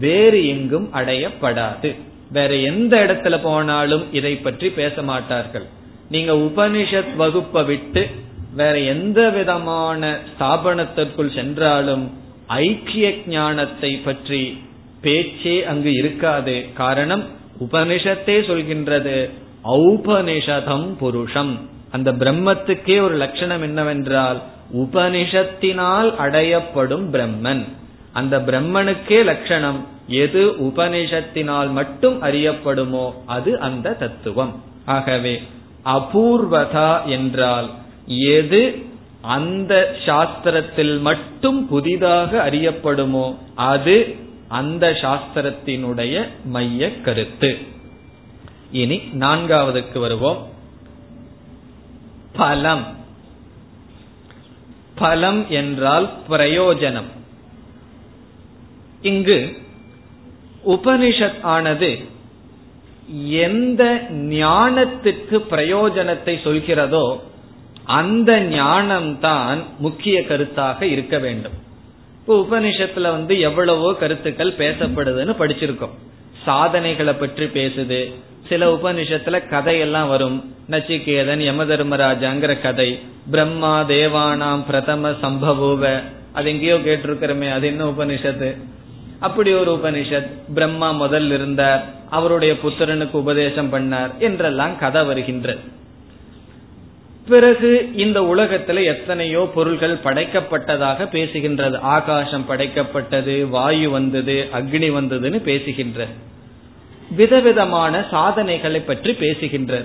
வேறு 0.00 0.40
எங்கும் 0.48 0.88
அடையப்படாது. 0.94 1.90
வேற 2.30 2.54
எந்த 2.54 2.94
இடத்துல 3.04 3.34
போனாலும் 3.42 4.04
இதை 4.12 4.36
பற்றி 4.36 4.68
பேச 4.68 5.02
மாட்டார்கள். 5.02 5.66
நீங்க 6.08 6.32
உபனிஷத் 6.32 7.12
வகுப்பை 7.16 7.64
விட்டு 7.64 8.06
வேற 8.54 8.78
எந்த 8.78 9.30
விதமான 9.30 10.18
ஸ்தாபனத்திற்குள் 10.30 11.34
சென்றாலும் 11.34 12.04
ஐக்கிய 12.46 13.14
ஞானத்தை 13.26 13.92
பற்றி 13.96 14.58
பேச்சே 15.00 15.64
அங்கு 15.64 15.92
இருக்காது. 15.92 16.66
காரணம் 16.74 17.24
உபனிஷத்தே 17.60 18.36
சொல்கின்றது 18.50 19.16
ஔபனிஷதம் 19.64 20.86
புருஷம். 21.00 21.54
அந்த 21.90 22.12
பிரம்மத்துக்கே 22.12 23.00
ஒரு 23.00 23.16
லட்சணம் 23.16 23.62
என்னவென்றால் 23.62 24.38
உபனிஷத்தினால் 24.74 26.08
அடையப்படும் 26.24 27.04
பிரம்மன். 27.12 27.64
அந்த 28.16 28.38
பிரம்மனுக்கே 28.38 29.24
லட்சணம் 29.24 29.86
எது 30.08 30.46
உபனிஷத்தினால் 30.46 31.70
மட்டும் 31.70 32.22
அறியப்படுமோ 32.22 33.12
அது 33.26 33.60
அந்த 33.60 33.94
தத்துவம். 33.94 34.62
ஆகவே 34.84 35.42
அபூர்வதா 35.84 37.04
என்றால் 37.04 37.70
எது 38.06 38.60
அந்த 39.20 39.96
சாஸ்திரத்தில் 40.06 41.00
மட்டும் 41.00 41.68
புதிதாக 41.68 42.48
அறியப்படுமோ 42.50 43.36
அது 43.54 43.96
அந்த 44.48 44.90
சாஸ்திரத்தினுடைய 44.90 46.28
மைய 46.44 47.00
கருத்து. 47.00 47.58
இனி 48.70 48.96
நான்காவதுக்கு 48.96 49.98
வருவோம். 49.98 50.48
பலம். 52.32 52.86
பலம் 54.94 55.44
என்றால் 55.50 56.10
பிரயோஜனம். 56.30 57.10
இங்கு 59.10 59.38
உபனிஷத் 60.74 61.40
ஆனது 61.54 61.90
எந்த 63.46 63.82
ஞானத்துக்கு 64.36 65.36
பிரயோஜனத்தை 65.50 66.34
சொல்கிறதோ 66.46 67.04
அந்த 67.98 68.30
ஞானம்தான் 68.54 69.58
முக்கிய 69.78 70.16
கருத்தாக 70.20 70.80
இருக்க 70.94 71.16
வேண்டும். 71.18 71.56
இப்போ 72.20 72.34
உபனிஷத்துல 72.44 73.10
வந்து 73.16 73.34
எவ்வளவோ 73.40 73.90
கருத்துக்கள் 73.94 74.58
பேசப்படுதுன்னு 74.58 75.34
படிச்சிருக்கோம். 75.42 75.96
சாதனைகளை 76.44 77.14
பற்றி 77.14 77.46
பேசுது. 77.58 78.00
சில 78.48 78.62
உபனிஷத்துல 78.74 79.36
கதையெல்லாம் 79.48 80.08
வரும். 80.08 80.38
நச்சிகேதன் 80.70 81.42
யம 81.48 81.64
தர்மராஜாங்கிற 81.64 82.52
கதை. 82.60 82.90
பிரம்மா 83.30 83.74
தேவானாம் 83.88 84.64
பிரதம 84.66 85.10
சம்பவோவ 85.22 85.84
அது 86.32 86.48
எங்கேயோ 86.50 86.76
கேட்டிருக்கிறோமே 86.86 87.48
அது 87.52 87.66
என்ன 87.66 87.84
உபனிஷத்து? 87.90 88.50
அப்படி 89.20 89.54
ஒரு 89.54 89.74
உபனிஷத் 89.74 90.30
பிரம்மா 90.54 90.90
முதல் 90.90 91.30
இருந்தார் 91.30 91.84
அவருடைய 92.10 92.54
புத்திரனுக்கு 92.54 93.12
உபதேசம் 93.12 93.72
பண்ணார் 93.72 94.18
என்றெல்லாம் 94.18 94.78
கதை 94.78 95.04
வருகின்றது. 95.04 95.58
பிறகு 97.28 97.90
இந்த 97.94 98.20
உலகத்துல 98.20 98.84
எத்தனையோ 98.84 99.50
பொருள்கள் 99.54 99.98
படைக்கப்பட்டதாக 100.04 101.08
பேசுகின்றது. 101.12 101.78
ஆகாசம் 101.78 102.46
படைக்கப்பட்டது 102.48 103.48
வாயு 103.48 103.90
வந்தது 103.90 104.48
அக்னி 104.52 104.90
வந்ததுன்னு 104.90 105.40
பேசுகின்றது. 105.44 106.14
விதவிதமான 107.10 108.04
சாதனைகளை 108.10 108.80
பற்றி 108.80 109.10
பேசுகின்றது. 109.10 109.84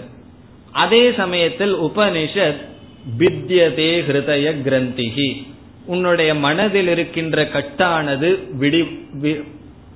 அதே 0.71 1.11
சமயத்தில் 1.11 1.75
உபனிஷத் 1.75 2.61
பித்யதே 3.19 4.03
ஹிருதய 4.09 4.55
கிரந்திகி 4.65 5.50
உன்னுடைய 5.93 6.31
மனதில் 6.45 6.89
இருக்கின்ற 6.93 7.43
கட்டானது 7.55 8.29
விடி 8.61 8.81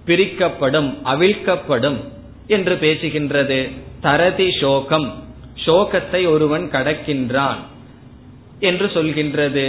பிரிக்கப்படும் 0.07 0.89
அவிழ்க்கப்படும் 1.13 1.99
என்று 2.55 2.75
பேசுகின்றது. 2.81 3.59
தரதி 4.05 4.49
சோகம். 4.61 5.07
சோகத்தை 5.65 6.21
ஒருவன் 6.33 6.65
கடக்கின்றான் 6.73 7.61
என்று 8.69 8.87
சொல்கின்றது. 8.95 9.65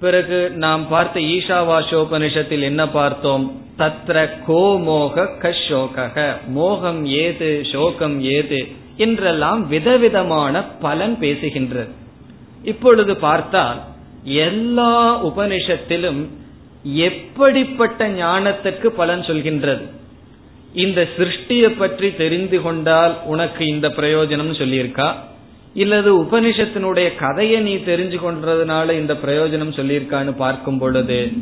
பிறகு 0.00 0.38
நாம் 0.64 0.82
பார்த்த 0.88 1.20
ஈஷாவாசோபனிஷத்தில் 1.34 2.64
என்ன 2.70 2.82
பார்த்தோம்? 2.98 3.46
தத்ர 3.78 4.16
கோ 4.46 4.62
மோக 4.86 5.24
கஷோக 5.42 6.06
மோகம் 6.56 7.00
ஏது 7.22 7.50
சோகம் 7.72 8.16
ஏது 8.36 8.60
என்றெல்லாம் 9.04 9.60
விதவிதமான 9.68 10.62
பலன் 10.84 11.16
பேசுகின்றது. 11.20 11.92
இப்பொழுது 12.64 13.12
பார்த்தால் 13.26 13.80
எல்லா 14.28 15.24
உபனிஷத்திலும் 15.26 16.26
எப்படிப்பட்ட 16.82 18.08
ஞானத்திற்கு 18.08 18.86
பலன் 18.86 19.20
சொல்கின்றது? 19.20 19.82
இந்த 20.72 21.08
சிருஷ்டியை 21.16 21.78
பற்றி 21.78 22.14
தெரிந்து 22.14 22.62
கொண்டால் 22.62 23.16
உனக்கு 23.24 23.66
இந்த 23.66 23.88
பிரயோஜனம் 23.88 24.58
சொல்லியிருக்கா? 24.62 25.14
இல்லது 25.74 26.22
உபனிஷத்தினுடைய 26.22 27.14
கதையை 27.14 27.60
நீ 27.60 27.74
தெரிஞ்சு 27.74 28.18
கொண்டதுனால 28.24 28.92
இந்த 28.92 29.14
பிரயோஜனம் 29.14 29.76
சொல்லியிருக்கான்னு 29.78 30.32
பார்க்கும் 30.36 30.78
பொழுது 30.78 31.32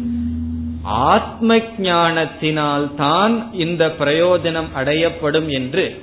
ஆத்ம 0.83 1.59
ஞானத்தினால் 1.79 2.95
தான் 2.95 3.53
இந்த 3.53 3.95
பிரயோஜனம் 3.99 4.69
அடையப்படும் 4.77 5.49
என்று 5.49 6.03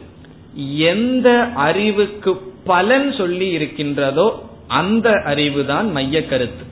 எந்த 0.77 1.43
அறிவுக்கு 1.55 2.33
பலன் 2.63 3.13
சொல்லி 3.13 3.49
இருக்கின்றதோ 3.49 4.51
அந்த 4.67 5.09
அறிவுதான் 5.09 5.91
மைய 5.91 6.25
கருத்து. 6.25 6.65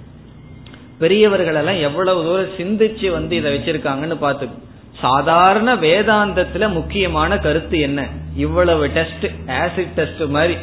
பெரியவர்கள் 1.02 1.56
எல்லாம் 1.56 1.82
எவ்வளவு 1.82 2.24
தூரம் 2.24 2.58
சிந்திச்சு 2.58 3.12
வந்து 3.12 3.36
இதை 3.36 3.56
வச்சிருக்காங்கன்னு 3.56 4.16
பார்த்து. 4.16 4.48
சாதாரண 5.02 5.76
வேதாந்தத்துல 5.76 6.72
முக்கியமான 6.72 7.38
கருத்து 7.38 7.80
என்ன? 7.80 8.08
இவ்வளவு 8.36 8.88
டெஸ்ட் 8.88 9.26
ஆசிட் 9.46 9.94
டெஸ்ட் 9.96 10.20
மாதிரி. 10.20 10.58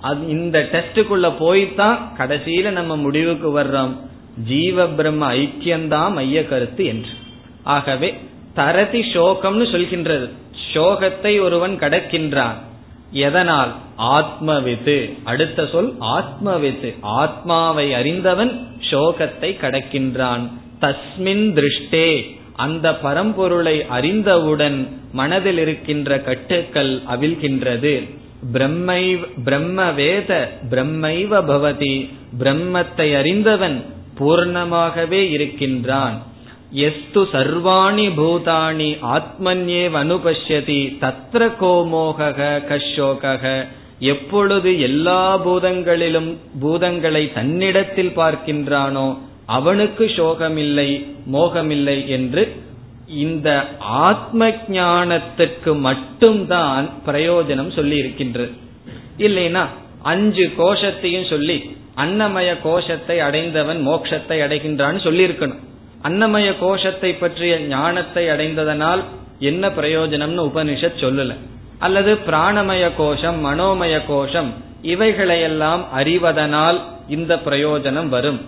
அது 0.00 0.28
இந்த 0.28 0.68
டெஸ்டுக்குள்ள 0.72 1.32
போய்தான் 1.40 1.98
கடைசியில 2.18 2.70
நம்ம 2.70 2.96
முடிவுக்கு 2.96 3.60
வர்றோம். 3.60 3.96
ஜீவ 4.46 4.86
பிரம்ம 4.86 5.34
ஐக்கியம்தான் 5.34 6.12
மைய 6.12 6.46
கருத்து 6.46 6.84
என்று. 6.84 7.10
ஆகவே 7.62 8.14
தரதி 8.54 9.00
சோகம்னு 9.00 9.66
சொல்கின்றது. 9.74 10.30
சோகத்தை 10.72 11.40
ஒருவன் 11.40 11.78
கடக்கின்றான். 11.78 12.54
எதனால்? 13.10 13.74
ஆத்மவித்து. 13.98 15.18
அடுத்த 15.24 15.66
சொல் 15.66 15.94
ஆத்மவித்து. 16.00 16.94
ஆத்மாவை 17.00 17.94
அறிந்தவன் 17.94 18.66
சோகத்தை 18.90 19.56
கடக்கின்றான். 19.56 20.50
தஸ்மின் 20.80 21.54
திருஷ்டே. 21.54 22.36
அந்த 22.56 22.90
பரம்பொருளை 22.90 23.86
அறிந்தவுடன் 23.86 24.88
மனதில் 25.12 25.58
இருக்கின்ற 25.58 26.20
கட்டுக்கள் 26.20 27.00
அவிழ்கின்றது. 27.10 28.08
பிரம்மை 28.52 29.26
பிரம்ம 29.44 29.90
வேத 29.90 30.58
பிரம்மைவ 30.70 31.42
பவதி. 31.42 32.12
பிரம்மத்தை 32.38 33.16
அறிந்தவன் 33.16 33.84
பூர்ணமாகவே 34.18 35.30
இருக்கின்றான். 35.30 36.22
எஸ்து 36.82 37.20
சர்வாணி 37.32 38.06
பூதாணி 38.18 38.90
ஆத்மன்யே 39.16 39.82
அனுபஷ்யதி 40.02 40.80
தத்ர 41.02 41.48
கோமோக 41.60 42.28
கஷோக 42.70 43.42
எப்பொழுது 44.12 44.70
எல்லா 44.80 45.22
பூதங்களிலும் 45.44 46.30
பூதங்களை 46.62 47.22
தன்னிடத்தில் 47.32 48.12
பார்க்கின்றானோ 48.16 49.06
அவனுக்கு 49.56 50.04
சோகமில்லை 50.16 50.90
மோகமில்லை 51.32 51.96
என்று 52.06 52.42
இந்த 53.26 53.48
ஆத்ம 54.08 54.48
ஞானத்திற்கு 54.68 55.72
மட்டும்தான் 55.80 56.86
பிரயோஜனம் 57.06 57.72
சொல்லி 57.74 57.96
இருக்கின்றது 57.96 58.52
இல்லைனா 59.18 59.64
அஞ்சு 60.12 60.46
கோஷத்தையும் 60.58 61.28
சொல்லி 61.28 61.58
அன்னமய 61.96 62.50
கோஷத்தை 62.62 63.16
அடைந்தவன் 63.20 63.80
மோட்சத்தை 63.88 64.38
அடைகின்றான்னு 64.46 65.00
சொல்லியிருக்கணும். 65.06 65.62
அன்னமய 66.04 66.48
கோஷத்தை 66.58 67.10
பற்றிய 67.14 67.58
ஞானத்தை 67.58 68.24
அடைந்ததனால் 68.28 69.02
என்ன 69.50 69.68
பிரயோஜனம்னு 69.68 70.42
உபனிஷத் 70.50 71.02
சொல்லல. 71.02 71.32
அல்லது 71.78 72.12
பிராணமய 72.26 72.84
கோஷம் 72.96 73.38
மனோமய 73.46 73.94
கோஷம் 74.06 74.50
இவைகளையெல்லாம் 74.82 75.82
அறிவதனால் 75.92 76.78
இந்த 77.08 77.34
பிரயோஜனம் 77.46 78.08
வரும். 78.08 78.40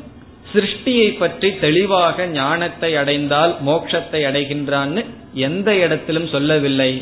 சிருஷ்டியை 0.52 1.08
பற்றி 1.18 1.48
தெளிவாக 1.58 2.26
ஞானத்தை 2.26 2.90
அடைந்தால் 2.96 3.52
மோட்சத்தை 3.66 4.20
அடைகின்றான்னு 4.30 5.04
எந்த 5.48 5.68
இடத்திலும் 5.74 6.28
சொல்லவில்லை. 6.28 6.92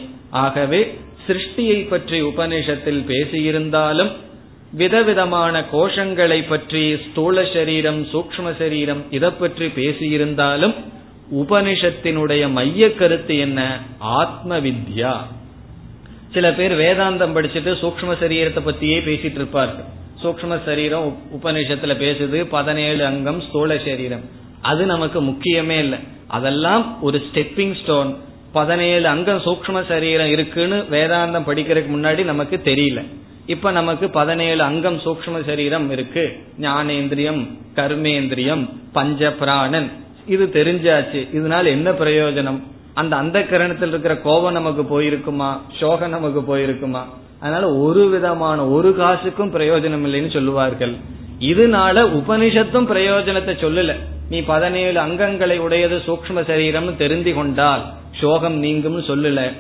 ஆகவே 0.45 0.81
சிருஷ்டியை 1.27 1.89
பற்றி 1.89 2.19
உபனிஷத்தில் 2.23 3.03
பேசியிருந்தாலும் 3.11 4.11
விதவிதமான 4.81 5.55
கோஷங்களை 5.73 6.39
பற்றி 6.49 6.83
ஸ்தூல 7.05 7.45
சரீரம் 7.55 8.01
சூக்ம 8.13 8.53
சரீரம் 8.61 9.03
இதை 9.17 9.31
பற்றி 9.31 9.67
பேசியிருந்தாலும் 9.79 10.75
உபனிஷத்தினுடைய 11.41 12.43
மைய 12.57 12.87
கருத்து 12.95 13.35
என்ன? 13.39 13.61
ஆத்ம 14.21 14.59
வித்யா 14.67 15.15
சில 16.35 16.47
பேர் 16.53 16.75
வேதாந்தம் 16.83 17.35
படிச்சுட்டு 17.37 17.73
சூக்ம 17.83 18.15
சரீரத்தை 18.23 18.61
பத்தியே 18.69 18.99
பேசிட்டு 19.09 19.41
இருப்பார்கள். 19.41 19.89
சூக்ம 20.23 20.59
சரீரம் 20.67 21.09
உபநிஷத்துல 21.37 21.93
பேசுது 22.05 22.39
பதினேழு 22.57 23.03
அங்கம் 23.07 23.41
ஸ்தூல 23.41 23.77
சரீரம். 23.89 24.25
அது 24.71 24.83
நமக்கு 24.87 25.21
முக்கியமே 25.23 25.79
இல்லை. 25.79 25.99
அதெல்லாம் 26.29 26.85
ஒரு 27.03 27.19
ஸ்டெப்பிங் 27.27 27.77
ஸ்டோன் 27.81 28.11
பதினேழு 28.53 29.07
அங்கம் 29.09 29.45
சூக்ம 29.47 29.87
சரீரம் 29.89 30.31
இருக்குன்னு 30.37 30.79
வேதாந்தம் 30.95 31.49
படிக்கிறதுக்கு 31.51 31.93
முன்னாடி 31.97 32.25
நமக்கு 32.25 32.59
தெரியல. 32.71 33.03
இப்ப 33.47 33.71
நமக்கு 33.71 34.11
பதினேழு 34.11 34.63
அங்கம் 34.63 34.99
சூக்ம 34.99 35.45
சரீரம் 35.47 35.91
இருக்கு. 35.91 36.41
ஞானேந்திரியம் 36.61 37.47
கர்மேந்திரியம் 37.75 38.69
பஞ்ச 38.93 39.33
பிராணன் 39.33 39.91
இது 40.27 40.51
தெரிஞ்சாச்சு. 40.53 41.29
இதனால 41.35 41.65
என்ன 41.67 41.91
பிரயோஜனம்? 41.91 42.63
அந்த 42.95 43.17
அந்த 43.17 43.41
கரணத்தில் 43.41 43.89
இருக்கிற 43.89 44.17
கோபம் 44.17 44.53
நமக்கு 44.53 44.83
போயிருக்குமா? 44.83 45.59
சோகம் 45.81 46.11
நமக்கு 46.11 46.57
போயிருக்குமா? 46.57 47.01
அதனால 47.41 47.77
ஒரு 47.77 48.09
விதமான 48.09 48.67
ஒரு 48.67 48.97
காசுக்கும் 48.99 49.55
பிரயோஜனம் 49.55 50.07
இல்லைன்னு 50.07 50.33
சொல்லுவார்கள். 50.33 50.95
இதனால 51.41 52.23
உபனிஷத்தும் 52.23 52.91
பிரயோஜனத்தை 52.93 53.55
சொல்லல. 53.57 53.95
நீ 54.29 54.41
பதினேழு 54.41 55.01
அங்கங்களை 55.01 55.59
உடையது 55.59 55.97
சூக்ம 56.07 56.45
சரீரம் 56.47 56.97
தெரிந்து 56.97 57.35
கொண்டால் 57.35 57.85
சோகம் 58.21 58.59
நீங்கும் 58.59 59.01
சொல்லல. 59.01 59.53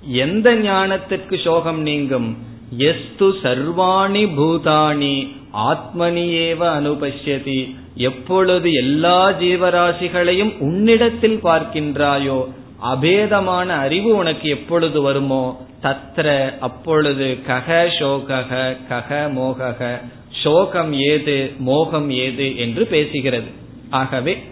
எந்த 0.00 0.54
ஞானத்திற்கு 0.54 1.42
சோகம் 1.44 1.80
நீங்கும்? 1.80 2.48
எஸ்து 2.76 3.28
சர்வாணி 3.42 4.28
பூதானி 4.36 5.28
ஆத்மனியேவ 5.54 6.58
அனுபஷ்யதி. 6.58 7.74
எப்பொழுது 7.94 8.72
எல்லா 8.72 9.30
ஜீவராசிகளையும் 9.30 10.58
உன்னிடத்தில் 10.58 11.40
பார்க்கின்றாயோ 11.44 12.44
அபேதமான 12.92 13.66
அறிவு 13.66 14.16
உனக்கு 14.16 14.48
எப்பொழுது 14.48 15.00
வருமோ? 15.00 15.66
தத்ர 15.82 16.58
அப்பொழுது 16.58 17.38
கக 17.46 17.88
சோகக 17.98 18.76
கக 18.88 19.30
மோகக 19.34 20.00
சோகம் 20.42 20.92
ஏது 20.92 21.52
மோகம் 21.58 22.10
ஏது 22.10 22.58
என்று 22.58 22.88
பேசுகிறது. 22.90 23.50
ஆகவே 23.90 24.42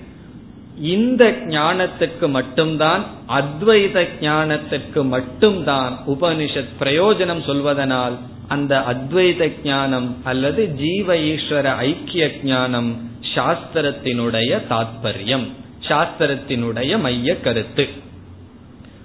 இந்த 0.81 1.24
ஞானத்துக்கு 1.47 2.29
மட்டும்தான் 2.29 3.05
அத்வைத 3.29 4.09
ஞானத்திற்கு 4.20 5.05
மட்டும்தான் 5.05 5.99
உபனிஷத் 6.07 6.74
பிரயோஜனம் 6.81 7.45
சொல்வதனால் 7.47 8.12
அந்த 8.49 8.79
அத்வைத 8.79 9.53
ஞானம் 9.64 10.16
அல்லது 10.24 10.74
ஜீவ 10.74 11.14
ஈஸ்வர 11.14 11.76
ஐக்கிய 11.76 12.31
ஞானம் 12.43 13.11
சாஸ்திரத்தினுடைய 13.35 14.61
தாத்பரியம் 14.70 15.47
சாஸ்திரத்தினுடைய 15.89 17.01
மைய 17.01 17.41
கருத்து. 17.41 17.89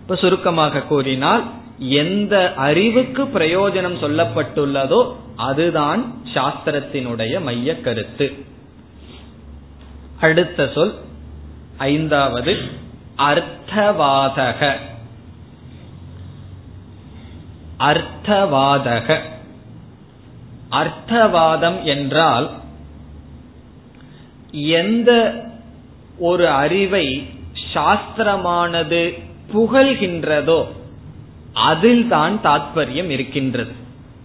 இப்ப 0.01 0.15
சுருக்கமாக 0.15 0.81
கூறினால் 0.81 1.43
எந்த 1.77 2.53
அறிவுக்கு 2.53 3.23
பிரயோஜனம் 3.23 4.01
சொல்லப்பட்டுள்ளதோ 4.01 5.13
அதுதான் 5.35 6.13
சாஸ்திரத்தினுடைய 6.33 7.41
மைய 7.41 7.81
கருத்து. 7.81 8.33
அடுத்த 10.19 10.69
சொல் 10.73 10.93
ஐந்தாவது 11.77 12.57
அர்த்தவாதக. 13.17 14.75
அர்த்தவாதக. 17.79 19.19
அர்த்தவாதம் 20.71 21.83
என்றால் 21.83 22.49
எந்த 24.51 25.33
ஒரு 26.17 26.47
அறிவை 26.47 27.27
சாஸ்திரமானது 27.73 29.23
புகழ்கின்றதோ 29.53 30.65
அதில் 31.53 32.07
தான் 32.07 32.39
தாத்பரியம் 32.43 33.09
இருக்கின்றது. 33.09 33.71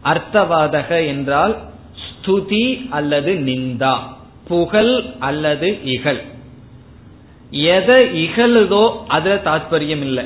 அர்த்தவாதக 0.05 1.07
என்றால் 1.07 1.59
ஸ்துதி 1.95 2.89
அல்லது 2.91 3.33
நிந்தா 3.35 3.99
புகழ் 4.49 5.05
அல்லது 5.19 5.85
இகழ். 5.85 6.37
எதை 7.51 8.01
இகழுதோ 8.25 8.85
அதுல 9.09 9.35
தாற்பயம் 9.35 10.03
இல்லை 10.09 10.25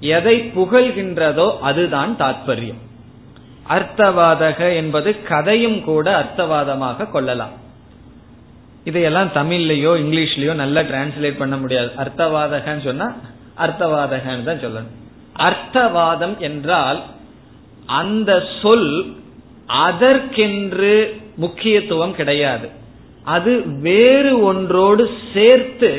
எதை 0.00 0.36
புகழ்கின்றதோ 0.56 1.58
அதுதான் 1.60 2.16
தாற்பயம் 2.18 2.80
அர்த்தவாதக 3.68 4.74
என்பது 4.74 5.22
கதையும் 5.22 5.84
கூட 5.84 6.06
அர்த்தவாதமாக 6.22 7.10
கொள்ளலாம். 7.10 7.52
இதையெல்லாம் 8.84 9.30
தமிழ்லயோ 9.34 9.92
இங்கிலீஷ்லயோ 10.02 10.54
நல்லா 10.54 10.80
டிரான்ஸ்லேட் 10.80 11.38
பண்ண 11.38 11.56
முடியாது. 11.56 11.90
அர்த்தவாதகன்னு 11.96 12.84
சொன்னா 12.84 13.08
அர்த்தவாதகன்னு 13.64 14.44
தான் 14.44 14.64
சொல்லணும். 14.64 14.96
அர்த்தவாதம் 15.48 16.38
என்றால் 16.38 17.02
அந்த 17.86 18.30
சொல் 18.62 18.90
அதற்கென்று 19.66 20.96
முக்கியத்துவம் 21.36 22.14
கிடையாது. 22.14 22.68
அது 23.24 23.52
வேறு 23.80 24.42
ஒன்றோடு 24.42 25.10
சேர்த்து 25.32 25.90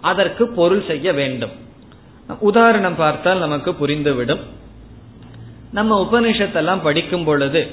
அதற்கு 0.00 0.48
பொருள் 0.48 0.84
செய்ய 0.86 1.12
வேண்டும். 1.12 1.50
உதாரணம் 2.38 2.96
பார்த்தால் 2.96 3.38
நமக்கு 3.38 3.70
புரிந்துவிடும். 3.70 4.40
நம்ம 5.72 6.08
உபனிஷத்தெல்லாம் 6.10 6.82
படிக்கும் 6.82 7.24
பொழுது 7.24 7.70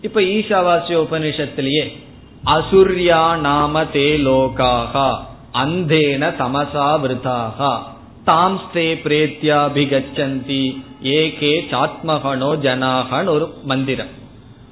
இப்ப 0.00 0.20
ஈசாவாசிய 0.20 1.06
உபனிஷத்திலேயே 1.06 1.96
அசுர்யா 2.44 3.36
நாம 3.36 3.84
தே 3.84 4.08
லோகாகா 4.26 5.18
அந்தேன 5.52 6.32
தமசா 6.38 6.88
விருதாகா 7.00 7.78
தாம்ஸ்தே 8.26 8.98
பிரேத்யாபிகச்சந்தி 9.04 10.82
ஏகே 11.02 11.52
சாத்மகனோ 11.70 12.50
ஜனாகன் 12.62 13.28
ஒரு 13.28 13.54
மந்திரம். 13.64 14.06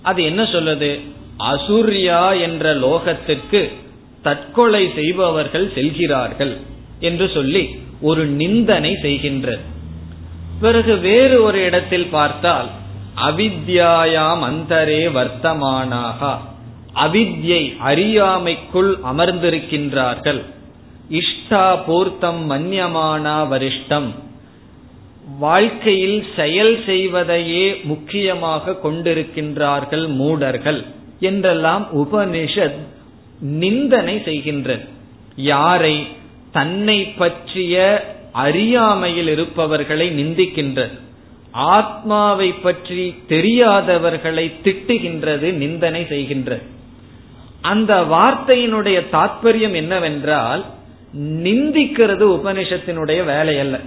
அது 0.03 0.25
என்ன 0.25 0.43
சொல்லுது? 0.43 1.01
அசுர்யா 1.39 2.41
என்ற 2.41 2.75
லோகத்துக்கு 2.75 3.73
தற்கொலை 4.27 4.85
செய்பவர்கள் 4.99 5.66
செல்கிறார்கள் 5.77 6.55
என்று 7.09 7.27
சொல்லி 7.37 7.64
ஒரு 8.09 8.22
நிந்தனை 8.41 8.93
செய்கின்றது. 9.05 9.64
பிறகு 10.61 10.93
வேறு 11.07 11.37
ஒரு 11.47 11.59
இடத்தில் 11.68 12.09
பார்த்தால் 12.11 12.68
அவித்யாயாம் 13.29 14.43
அந்தரே 14.51 15.03
வர்த்தமானாக 15.16 16.20
அவித்யை 17.05 17.62
அறியாமைக்குள் 17.89 18.93
அமர்ந்திருக்கின்றார்கள். 19.11 20.41
இஷ்டா 21.18 21.66
பூர்த்தம் 21.87 22.41
மன்யமானா 22.51 23.37
வரிஷ்டம் 23.51 24.09
வாழ்க்கையில் 25.41 26.20
செயல் 26.37 26.77
செய்வதையே 26.87 27.66
முக்கியமாக 27.91 28.74
கொண்டிருக்கின்றார்கள் 28.83 30.05
மூடர்கள் 30.18 30.81
என்றெல்லாம் 31.29 31.85
உபனிஷத் 32.03 32.79
நிந்தனை 33.41 34.16
செய்கின்றது 34.16 34.84
யாரை? 35.37 36.07
தன்னை 36.53 37.05
பற்றிய 37.05 38.05
அறியாமையில் 38.32 39.28
இருப்பவர்களை 39.28 40.11
நிந்திக்கின்றது 40.11 40.91
ஆத்மாவை 41.53 42.53
பற்றி 42.53 43.14
தெரியாதவர்களை 43.28 44.53
திட்டுகின்றது 44.64 45.53
நிந்தனை 45.53 46.03
செய்கின்றது 46.03 46.62
அந்த 47.61 48.01
வார்த்தையினுடைய 48.01 49.01
தாற்பயம் 49.12 49.74
என்னவென்றால் 49.74 50.64
நிந்திக்கிறது 51.18 52.24
உபனிஷத்தினுடைய 52.39 53.24
வேலை 53.24 53.59
அல்ல 53.59 53.78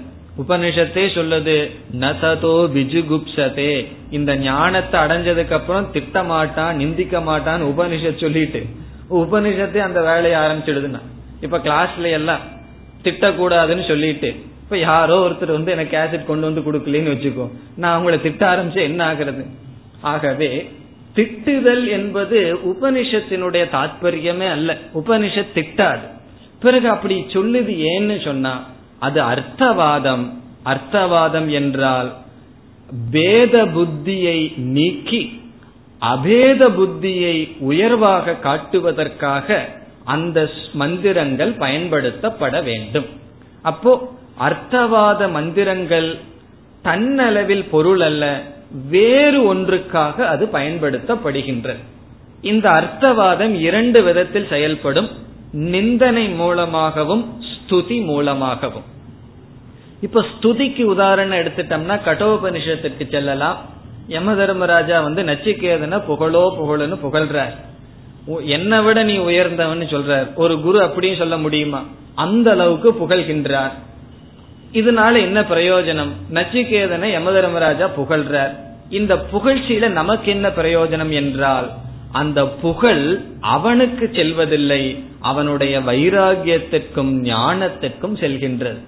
உபனிஷத்தே 0.47 1.03
சொல்லுது 1.15 1.71
நசதோ 1.99 2.55
விஜுகுப்சதே 2.75 3.85
இந்த 4.11 4.35
ஞானத்தை 4.35 4.99
அடைஞ்சதுக்கு 4.99 5.51
அப்புறம் 5.51 5.91
திட்ட 5.91 6.23
மாட்டான் 6.23 6.77
நிந்திக்க 6.77 7.21
மாட்டான் 7.21 7.61
உபனிஷத் 7.61 8.19
சொல்லிட்டு. 8.19 8.65
உபனிஷத்தே 9.09 9.77
அந்த 9.77 10.01
வேலையை 10.01 10.39
ஆரம்பிச்சிடுதுன்னா. 10.39 10.99
இப்ப 11.41 11.57
கிளாஸ்ல 11.57 12.11
எல்லாம் 12.11 12.39
திட்டக்கூடாதுன்னு 13.03 13.87
சொல்லிட்டு 13.87 14.27
இப்ப 14.63 14.77
யாரோ 14.77 15.27
ஒருத்தர் 15.27 15.51
வந்து 15.51 15.71
எனக்கு 15.71 15.97
கேசட் 15.97 16.25
கொண்டு 16.25 16.53
வந்து 16.53 16.71
கொடுக்கலன்னு 16.71 17.15
வச்சுக்கோ 17.15 17.49
நான் 17.75 18.05
அவங்கள 18.05 18.21
திட்ட 18.21 18.55
ஆரம்பிச்சு 18.55 18.81
என்ன 18.81 19.05
ஆகிறது? 19.05 19.45
ஆகவே 20.01 20.69
திட்டுதல் 21.15 21.89
என்பது 21.89 22.57
உபனிஷத்தினுடைய 22.65 23.69
தாற்பயமே 23.69 24.49
அல்ல. 24.49 24.77
உபனிஷத் 24.93 25.55
திட்டாது. 25.55 26.07
பிறகு 26.59 26.89
அப்படி 26.89 27.25
சொல்லுது 27.29 27.85
ஏன்னு 27.91 28.23
சொன்னா 28.23 28.65
அது 28.99 29.21
அர்த்தவாதம். 29.21 30.33
அர்த்தவாதம் 30.65 31.49
என்றால் 31.49 32.13
பேத 33.11 33.65
புத்தியை 33.65 34.57
நீக்கி 34.57 35.38
அபேத 36.01 36.69
புத்தியை 36.69 37.57
உயர்வாக 37.59 38.35
காட்டுவதற்காக 38.43 39.65
அந்த 40.03 40.49
மந்திரங்கள் 40.73 41.51
பயன்படுத்தப்பட 41.51 42.63
வேண்டும். 42.63 43.05
அப்போ 43.61 44.13
அர்த்தவாத 44.39 45.31
மந்திரங்கள் 45.31 46.17
தன்னளவில் 46.83 47.69
பொருள் 47.69 48.01
அல்ல 48.01 48.41
வேறு 48.89 49.55
ஒன்றுக்காக 49.55 50.25
அது 50.25 50.45
பயன்படுத்தப்படுகின்றது. 50.45 51.81
இந்த 52.41 52.69
அர்த்தவாதம் 52.69 53.59
இரண்டு 53.59 54.03
விதத்தில் 54.03 54.47
செயல்படும். 54.49 55.09
நிந்தனை 55.51 56.29
மூலமாகவும் 56.29 57.41
ஸ்துதி 57.49 58.03
மூலமாகவும். 58.03 58.83
இப்ப 60.01 60.25
ஸ்துதிக்கு 60.31 60.83
உதாரணம் 60.83 61.37
எடுத்துட்டோம்னா 61.37 61.99
கட்டோபனிஷத்துக்கு 62.05 63.09
செல்லலாம். 63.09 63.77
யம 64.09 64.35
தர்மராஜா 64.35 65.01
வந்து 65.01 65.23
நச்சிகேதனை 65.23 66.03
புகழோ 66.05 66.57
புகழன்னு 66.59 66.97
புகழ்றார். 67.03 67.55
என்னை 68.45 68.79
விட 68.79 69.03
நீ 69.03 69.17
உயர்ந்தவன் 69.17 69.79
சொல்றார். 69.79 70.33
ஒரு 70.35 70.61
குரு 70.61 70.81
அப்படியும் 70.83 71.17
சொல்ல 71.17 71.37
முடியுமா? 71.37 71.83
அந்த 72.15 72.51
அளவுக்கு 72.51 72.91
புகழ்கின்றார். 72.91 73.71
இதனால 74.73 75.21
என்ன 75.21 75.41
பிரயோஜனம்? 75.41 76.11
நச்சிகேதனை 76.33 77.11
யம 77.11 77.31
தர்மராஜா 77.31 77.89
புகழ்றார். 77.97 78.55
இந்த 78.89 79.15
புகழ்ச்சியில 79.15 79.89
நமக்கு 79.89 80.31
என்ன 80.31 80.47
பிரயோஜனம் 80.47 81.09
என்றால் 81.09 81.69
அந்த 82.11 82.47
புகழ் 82.47 83.19
அவனுக்கு 83.41 84.11
செல்வதில்லை 84.13 85.03
அவனுடைய 85.19 85.79
வைராகியத்திற்கும் 85.79 87.13
ஞானத்திற்கும் 87.23 88.17
செல்கின்றது. 88.17 88.79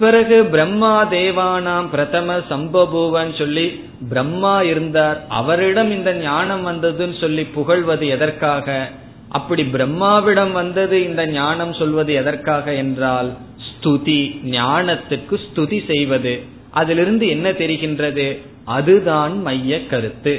பிறகு 0.00 0.44
பிரம்மா 0.44 0.94
தேவானாம் 1.10 1.88
பிரதம 1.90 2.36
சம்பபூவன் 2.50 3.30
சொல்லி 3.38 3.66
பிரம்மா 4.08 4.62
இருந்தார். 4.62 5.18
அவரிடம் 5.28 5.90
இந்த 5.90 6.14
ஞானம் 6.14 6.64
வந்ததுன்னு 6.66 7.20
சொல்லி 7.20 7.44
புகழ்வது 7.44 8.06
எதற்காக? 8.08 8.88
அப்படி 9.28 9.64
பிரம்மாவிடம் 9.64 10.52
வந்தது 10.52 10.96
இந்த 11.04 11.26
ஞானம் 11.26 11.72
சொல்வது 11.72 12.12
எதற்காக 12.14 12.74
என்றால் 12.74 13.30
ஸ்துதி 13.66 14.20
ஞானத்துக்கு 14.50 15.36
ஸ்துதி 15.44 15.78
செய்வது. 15.86 16.34
அதிலிருந்து 16.70 17.28
என்ன 17.28 17.50
தெரிகின்றது? 17.50 18.26
அதுதான் 18.64 19.42
மைய 19.42 19.86
கருத்து. 19.86 20.34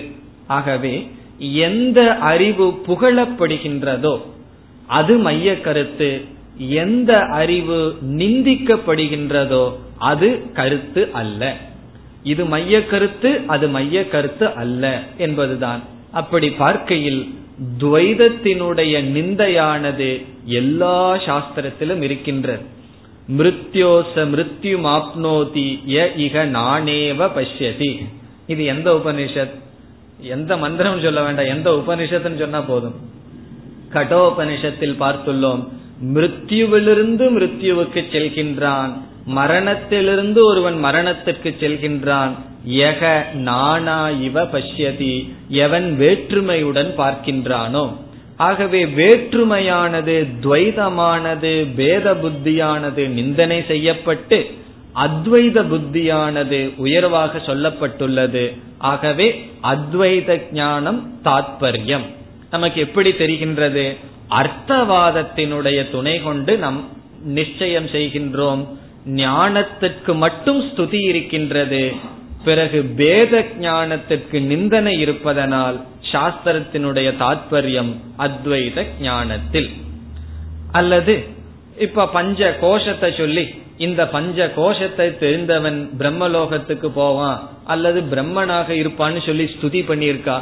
ஆகவே 0.47 0.93
எந்த 1.68 1.99
அறிவு 2.32 2.68
புகழப்படுகின்றதோ 2.88 4.16
அது 4.88 5.14
மைய 5.18 5.62
கருத்து. 5.62 6.12
எந்த 6.70 7.20
அறிவு 7.20 7.97
நிந்திக்கப்படுகின்றதோ 8.07 9.74
அது 9.97 10.51
கருத்து 10.53 11.09
அல்ல. 11.12 11.57
இது 12.24 12.45
மைய 12.45 12.86
கருத்து 12.86 13.39
அது 13.47 13.68
மைய 13.68 14.07
கருத்து 14.07 14.53
அல்ல 14.53 15.03
என்பதுதான். 15.18 15.82
அப்படி 16.12 16.49
பார்க்கையில் 16.49 17.34
துவைதத்தினுடைய 17.80 18.93
நிந்தையானது 19.01 20.26
எல்லா 20.45 21.16
சாஸ்திரத்திலும் 21.16 22.01
இருக்கின்றது. 22.01 22.64
மிருத்யோச 23.38 24.16
மிருத்யு 24.16 24.78
மாப்னோதி 24.88 25.80
ய 25.88 26.07
இக 26.18 26.45
நானேவ 26.45 27.30
பஷ்யதி. 27.36 28.05
இது 28.47 28.66
எந்த 28.66 28.93
உபனிஷத்? 28.93 29.59
எந்த 30.20 30.57
மந்திரம் 30.57 31.01
சொல்ல 31.01 31.24
வேண்டாம் 31.24 31.45
எந்த 31.45 31.72
உபனிஷத்துன்னு 31.72 32.39
சொன்னா 32.39 32.62
போதும். 32.62 32.95
கடோபனிஷத்தில் 33.93 34.95
பார்த்துள்ளோம். 34.99 35.68
மிருத்யுவிலிருந்து 36.03 37.29
மிருத்யுவுக்கு 37.29 38.03
செல்கின்றான். 38.11 38.93
மரணத்திலிருந்து 39.25 40.45
ஒருவன் 40.45 40.79
மரணத்திற்கு 40.79 41.55
செல்கின்றான். 41.59 42.31
எக 42.65 43.25
நானா 43.33 44.09
இவ 44.09 44.43
பஷ்யதி. 44.43 45.29
எவன் 45.49 45.97
வேற்றுமையுடன் 45.99 46.93
பார்க்கின்றானோ. 46.97 47.95
ஆகவே 48.37 48.85
வேற்றுமையானது 48.85 50.27
துவைதமானது 50.41 51.67
பேத 51.75 52.13
புத்தியானது 52.13 53.07
நிந்தனை 53.07 53.63
செய்யப்பட்டு 53.67 54.51
அத்வைத 54.95 55.63
புத்தியானது 55.67 56.75
உயர்வாக 56.77 57.37
சொல்லப்பட்டுள்ளது. 57.37 58.57
ஆகவே 58.77 59.49
அத்வைத 59.63 60.41
ஞானம் 60.51 61.13
தாத்பரியம். 61.23 62.05
நமக்கு 62.51 62.81
எப்படி 62.81 63.09
தெரிகின்றது? 63.09 63.97
அர்த்தவாதத்தினுடைய 64.39 65.91
துணை 65.91 66.21
கொண்டு 66.23 66.57
நம் 66.57 66.88
நிச்சயம் 67.23 67.86
செய்கின்றோம். 67.86 68.61
ஞானத்திற்கு 69.05 70.13
மட்டும் 70.15 70.59
ஸ்துதி 70.61 70.99
இருக்கின்றது. 71.07 71.91
பிறகு 72.43 72.84
பேத 72.84 73.45
ஞானத்திற்கு 73.59 74.41
நிந்தனை 74.41 74.99
இருப்பதனால் 74.99 75.77
சாஸ்திரத்தினுடைய 76.11 77.09
தாற்பயம் 77.23 77.91
அத்வைத 78.17 78.86
ஞானத்தில். 79.01 79.69
அல்லது 80.71 81.23
இப்ப 81.79 82.07
பஞ்ச 82.07 82.57
கோஷத்தை 82.61 83.13
சொல்லி 83.17 83.45
இந்த 83.77 84.07
பஞ்ச 84.07 84.49
கோஷத்தை 84.49 85.17
தெரிந்தவன் 85.17 85.79
பிரம்மலோகத்துக்கு 85.99 86.88
போவான் 86.88 87.39
அல்லது 87.65 88.01
பிரம்மனாக 88.01 88.69
இருப்பான்னு 88.82 89.25
சொல்லி 89.25 89.45
ஸ்துதி 89.55 89.82
பண்ணியிருக்கா? 89.91 90.38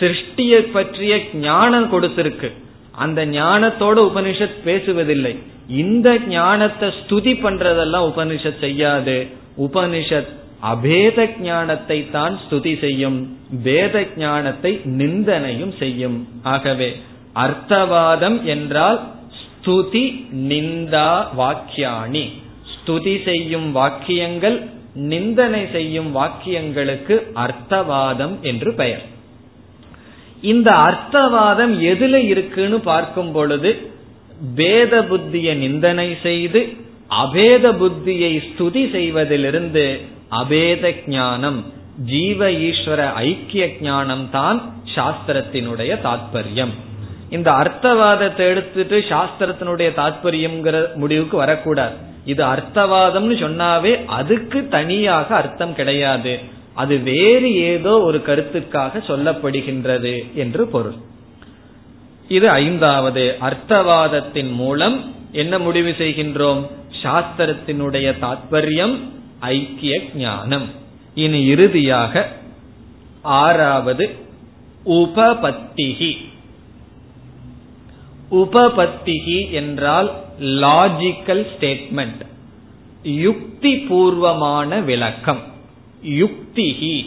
சிருஷ்டியை 0.00 0.60
பற்றிய 0.72 1.20
ஞானம் 1.34 1.88
கொடுத்திருக்கு. 1.92 2.50
அந்த 2.96 3.26
ஞானத்தோட 3.26 3.96
உபனிஷத் 4.10 4.58
பேசுவதில்லை. 4.64 5.38
இந்த 5.68 6.18
ஞானத்தை 6.18 6.88
ஸ்துதி 6.88 7.32
பண்றதெல்லாம் 7.44 8.06
உபனிஷத் 8.10 8.58
செய்யாது. 8.58 9.26
உபனிஷத் 9.58 10.28
அபேத 10.62 11.40
ஞானத்தை 11.40 12.10
தான் 12.10 12.38
ஸ்துதி 12.50 12.78
செய்யும். 12.78 13.36
வேத 13.62 14.06
ஞானத்தை 14.16 14.80
நிந்தனையும் 14.84 15.74
செய்யும். 15.78 16.28
ஆகவே 16.42 16.96
அர்த்தவாதம் 17.34 18.42
என்றால் 18.42 19.00
ஸ்துதி 19.40 20.26
நிந்தா 20.34 21.26
வாக்கியாணி. 21.38 22.32
ஸ்துதி 22.74 23.24
செய்யும் 23.24 23.72
வாக்கியங்கள் 23.72 24.68
நிந்தனை 24.94 25.66
செய்யும் 25.72 26.16
வாக்கியங்களுக்கு 26.16 27.14
அர்த்தவாதம் 27.34 28.40
என்று 28.40 28.74
பெயர். 28.74 29.02
இந்த 30.52 30.70
அர்த்தவாதம் 30.88 31.74
எதுல 31.92 32.16
இருக்குன்னு 32.32 32.78
பார்க்கும் 32.90 33.32
பொழுது 33.36 33.70
பேத 34.58 34.94
புத்தியை 35.10 35.52
நிந்தனை 35.64 36.08
செய்து 36.26 36.60
அபேத 37.22 37.66
புத்தியை 37.82 38.32
ஸ்துதி 38.46 38.82
செய்வதிலிருந்து 38.96 39.84
அபேத 40.40 40.92
ஞானம் 41.16 41.60
ஜீவ 42.10 42.48
ஈஸ்வர 42.68 43.00
ஐக்கிய 43.28 43.64
ஞானம் 43.88 44.24
தான் 44.36 44.58
சாஸ்திரத்தினுடைய 44.94 45.92
தாத்பரியம். 46.06 46.72
இந்த 47.36 47.48
அர்த்தவாதத்தை 47.62 48.44
எடுத்துட்டு 48.52 48.96
சாஸ்திரத்தினுடைய 49.12 49.90
தாத்பரியம்ங்கிற 50.00 50.78
முடிவுக்கு 51.02 51.36
வரக்கூடாது. 51.42 51.94
இது 52.32 52.42
அர்த்தவாதம்னு 52.54 53.36
சொன்னாவே 53.44 53.92
அதுக்கு 54.18 54.60
தனியாக 54.76 55.28
அர்த்தம் 55.42 55.74
கிடையாது. 55.78 56.34
அது 56.74 56.98
வேறு 56.98 57.54
ஏதோ 57.54 58.00
ஒரு 58.00 58.22
கருத்துக்காக 58.26 59.02
சொல்லப்படுகின்றது 59.08 60.32
என்று 60.34 60.66
பொருள். 60.66 60.94
இது 62.28 62.48
ஐந்தாவது. 62.48 63.36
அர்த்தவாதத்தின் 63.40 64.52
மூலம் 64.52 65.14
என்ன 65.32 65.58
முடிவு 65.58 65.90
செய்கின்றோம்? 65.90 66.66
சாஸ்திரத்தினுடைய 67.02 68.14
தாற்பயம் 68.20 68.98
ஐக்கிய 69.38 70.02
ஞானம். 70.14 70.68
இனி 71.14 71.44
இறுதியாக 71.44 72.32
ஆறாவது. 73.22 74.10
உபபத்திகி. 74.86 76.16
உபபத்திகி 78.30 79.50
என்றால் 79.50 80.12
லாஜிக்கல் 80.40 81.46
ஸ்டேட்மெண்ட் 81.60 82.22
யுக்தி 83.02 83.76
பூர்வமான 83.76 84.80
விளக்கம். 84.80 85.52
யுக்திகி 86.04 87.06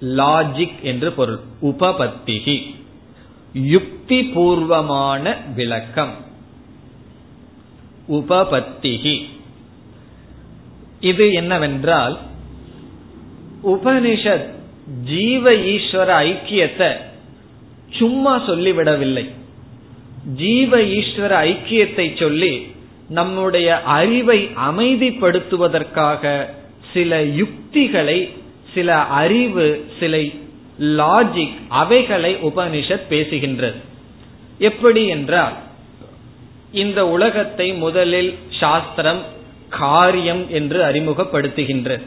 லாஜிக் 0.00 0.80
என்று 0.82 1.12
பொருள். 1.12 1.40
உபபத்திகி 1.62 2.74
யுக்தி 3.52 4.22
பூர்வமான 4.24 5.36
விளக்கம். 5.54 6.14
உபபத்திகி 8.08 9.24
இது 11.00 11.32
என்னவென்றால் 11.32 12.18
உபனிஷத் 13.64 14.48
ஜீவ 15.04 15.50
ஈஸ்வர 15.50 16.10
ஐக்கியத்தை 16.26 16.96
சும்மா 17.92 18.48
சொல்லிவிடவில்லை. 18.48 19.30
ஜீவ 20.36 20.78
ஈஸ்வர 20.78 21.32
ஐக்கியத்தை 21.50 22.18
சொல்லி 22.18 22.66
நம்முடைய 23.08 23.82
அறிவை 23.82 24.48
அமைதிப்படுத்துவதற்காக 24.68 26.46
சில 26.92 27.22
யுக்திகளை 27.22 28.30
சில 28.74 28.94
அறிவு 28.98 29.88
சில 30.00 30.16
லாஜிக் 30.80 31.56
அவைகளை 31.68 32.34
உபனிஷத் 32.34 33.10
பேசுகின்றது. 33.10 33.76
எப்படி 34.58 35.06
என்றால் 35.06 35.52
இந்த 36.72 37.08
உலகத்தை 37.08 37.72
முதலில் 37.72 38.34
சாஸ்திரம் 38.60 39.22
காரியம் 39.68 40.50
என்று 40.50 40.82
அறிமுகப்படுத்துகின்றது. 40.82 42.02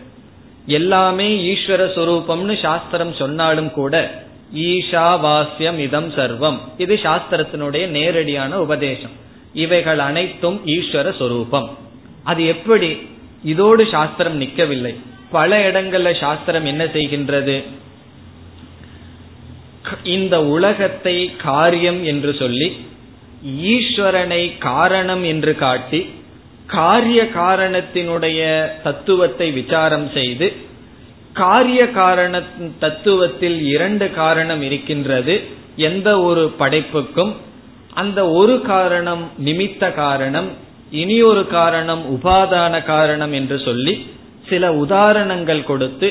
எல்லாமே 0.66 1.54
ஈஸ்வர 1.54 1.82
சுரூபம்னு 1.96 2.62
சாஸ்திரம் 2.62 3.14
சொன்னாலும் 3.14 3.72
கூட 3.72 4.24
ஈஷாவாஸ்யம் 4.56 5.78
இதம் 5.78 6.12
சர்வம். 6.12 6.58
இது 6.78 7.00
சாஸ்திரத்தினுடைய 7.04 7.88
நேரடியான 7.88 8.62
உபதேசம். 8.62 9.16
இவைகள் 9.54 10.00
அனைத்தும் 10.00 10.62
ஈஸ்வர 10.66 11.18
சொரூபம். 11.18 11.78
அது 12.24 12.46
எப்படி 12.46 13.08
இதோடு 13.52 13.84
சாஸ்திரம் 13.94 14.38
நிற்கவில்லை. 14.42 14.94
பல 15.32 15.58
இடங்கள்ல 15.68 16.10
சாஸ்திரம் 16.20 16.68
என்ன 16.72 16.84
செய்கின்றது? 16.96 17.56
இந்த 20.18 20.36
உலகத்தை 20.56 21.18
காரியம் 21.50 22.00
என்று 22.04 22.32
சொல்லி 22.42 22.70
ஈஸ்வரனை 23.74 24.44
காரணம் 24.70 25.24
என்று 25.32 25.54
காட்டி 25.56 26.00
காரிய 26.68 27.22
காரணத்தினுடைய 27.34 28.40
தத்துவத்தை 28.84 29.48
விசாரம் 29.52 30.08
செய்து 30.14 30.48
காரிய 31.34 31.82
காரண 32.00 32.36
தத்துவத்தில் 32.84 33.58
இரண்டு 33.74 34.06
காரணம் 34.14 34.62
இருக்கின்றது. 34.62 35.36
எந்த 35.90 36.10
ஒரு 36.28 36.44
படைப்புக்கும் 36.60 37.34
அந்த 38.02 38.20
ஒரு 38.40 38.56
காரணம் 38.72 39.24
நிமித்த 39.46 39.92
காரணம் 39.94 40.50
இனி 41.00 41.18
ஒரு 41.22 41.44
காரணம் 41.48 42.04
உபாதான 42.16 42.84
காரணம் 42.84 43.34
என்று 43.34 43.58
சொல்லி 43.60 43.94
சில 44.50 44.64
உதாரணங்கள் 44.76 45.62
கொடுத்து 45.64 46.08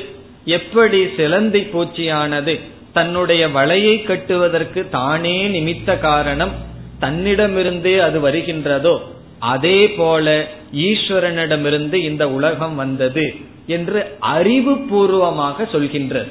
எப்படி 0.57 1.01
சிலந்தி 1.17 1.61
பூச்சியானது 1.73 2.55
தன்னுடைய 2.93 3.43
வலையை 3.49 3.97
கட்டுவதற்கு 4.03 4.81
தானே 4.89 5.37
நிமித்த 5.49 5.99
காரணம் 5.99 6.55
தன்னிடமிருந்தே 7.01 7.95
அது 7.99 8.19
வருகின்றதோ 8.29 8.95
அதே 9.53 9.79
போல 9.91 10.27
ஈஸ்வரனிடமிருந்து 10.89 11.97
இந்த 12.11 12.25
உலகம் 12.31 12.75
வந்தது 12.75 13.25
என்று 13.67 14.01
அறிவு 14.35 14.75
பூர்வமாக 14.89 15.67
சொல்கின்றது. 15.73 16.31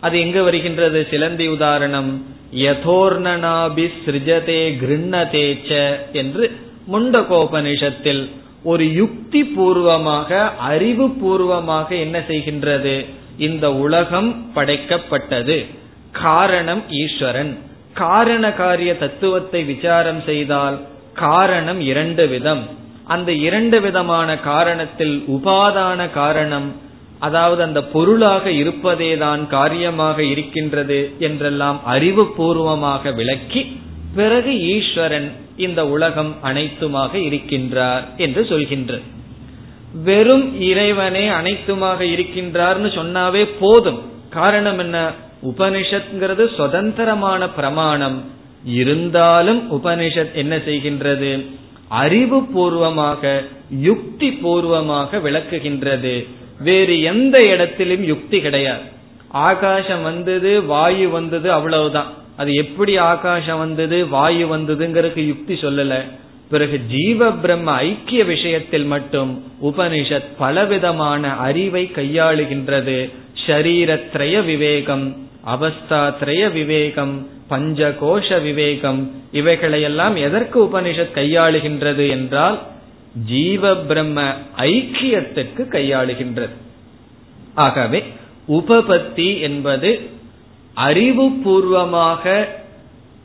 அது 0.00 0.16
எங்கு 0.20 0.42
வருகின்றது? 0.42 1.00
சிலந்தி 1.10 1.46
உதாரணம் 1.48 2.10
யதோர்ணனாபி 2.56 3.86
சிருஜதே 4.04 4.60
கிருண்ணதேச்ச 4.82 5.70
என்று 6.12 6.44
முண்டகோபனிஷத்தில் 6.92 8.30
ஒரு 8.62 8.92
யுக்தி 8.92 9.44
பூர்வமாக 9.44 10.48
அறிவு 10.58 11.08
பூர்வமாக 11.08 11.94
என்ன 11.94 12.18
செய்கின்றது? 12.18 13.06
இந்த 13.38 13.74
உலகம் 13.74 14.50
படைக்கப்பட்டது. 14.54 15.66
காரணம் 16.12 16.82
ஈஸ்வரன். 16.88 17.58
காரண 17.94 18.52
காரிய 18.52 18.96
தத்துவத்தை 18.96 19.64
விசாரம் 19.64 20.22
செய்தால் 20.26 20.80
காரணம் 21.12 21.80
இரண்டு 21.80 22.28
விதம். 22.28 22.64
அந்த 23.04 23.32
இரண்டு 23.32 23.80
விதமான 23.80 24.34
காரணத்தில் 24.34 25.16
உபாதான 25.30 26.10
காரணம் 26.10 26.68
அதாவது 27.18 27.62
அந்த 27.62 27.82
பொருளாக 27.84 28.50
இருப்பதேதான் 28.50 29.46
காரியமாக 29.46 30.22
இருக்கின்றது 30.22 31.14
என்றெல்லாம் 31.18 31.84
அறிவு 31.84 32.26
பூர்வமாக 32.26 33.10
விளக்கி 33.10 33.80
பிறகு 34.16 34.60
ஈஸ்வரன் 34.60 35.32
இந்த 35.56 35.88
உலகம் 35.88 36.36
அனைத்துமாக 36.44 37.18
இருக்கின்றார் 37.18 38.02
என்று 38.16 38.46
சொல்கின்ற. 38.46 38.98
வெறும் 40.04 40.60
இறைவனே 40.60 41.28
அனைத்துமாக 41.28 42.04
இருக்கின்றார்னு 42.04 42.88
சொன்னாவே 42.98 43.48
போதும். 43.60 44.02
காரணம் 44.30 44.78
என்ன? 44.78 45.10
உபனிஷத்ங்கிறது 45.42 46.54
சுதந்திரமான 46.54 47.50
பிரமாணம். 47.50 48.24
இருந்தாலும் 48.64 49.72
உபனிஷத் 49.72 50.32
என்ன 50.32 50.56
செய்கின்றது? 50.56 51.46
அறிவு 51.88 52.44
பூர்வமாக 52.44 53.44
யுக்தி 53.80 54.32
பூர்வமாக 54.32 55.18
விளக்குகின்றது. 55.18 56.26
வேறு 56.60 57.02
எந்த 57.02 57.46
இடத்திலும் 57.46 58.04
யுக்தி 58.04 58.40
கிடையாது. 58.40 58.82
ஆகாசம் 59.28 60.02
வந்தது 60.02 60.64
வாயு 60.64 61.10
வந்தது 61.10 61.52
அவ்வளவுதான். 61.52 62.24
அது 62.36 62.54
எப்படி 62.54 62.96
ஆகாசம் 62.96 63.58
வந்தது 63.58 64.08
வாயு 64.08 64.56
வந்ததுங்கிறதுக்கு 64.56 65.26
யுக்தி 65.26 65.54
சொல்லல. 65.54 65.94
பிறகு 66.50 66.80
ஜீவ 66.88 67.32
பிரம்ம 67.32 67.72
ஐக்கிய 67.72 68.24
விஷயத்தில் 68.24 68.84
மட்டும் 68.84 69.44
உபனிஷத் 69.62 70.28
பலவிதமான 70.38 71.32
அறிவை 71.36 71.90
கையாளுகின்றது. 71.94 73.10
ஷரீரத்ரய 73.46 74.44
விவேகம் 74.44 75.28
அவஸ்தாத்ரய 75.46 76.52
விவேகம் 76.52 77.28
பஞ்ச 77.48 77.94
கோஷ 78.00 78.42
விவேகம் 78.42 79.00
இவைகளையெல்லாம் 79.32 80.16
எதற்கு 80.16 80.64
உபனிஷத் 80.64 81.14
கையாளுகின்றது 81.14 82.08
என்றால் 82.08 82.58
ஜீவ 83.26 83.76
பிரம்ம 83.76 84.34
ஐக்கியத்துக்கு 84.56 85.64
கையாளுகின்றது. 85.70 86.54
ஆகவே 87.54 88.04
உபபத்தி 88.48 89.40
என்பது 89.40 89.90
அறிவுபூர்வமாக 90.76 92.44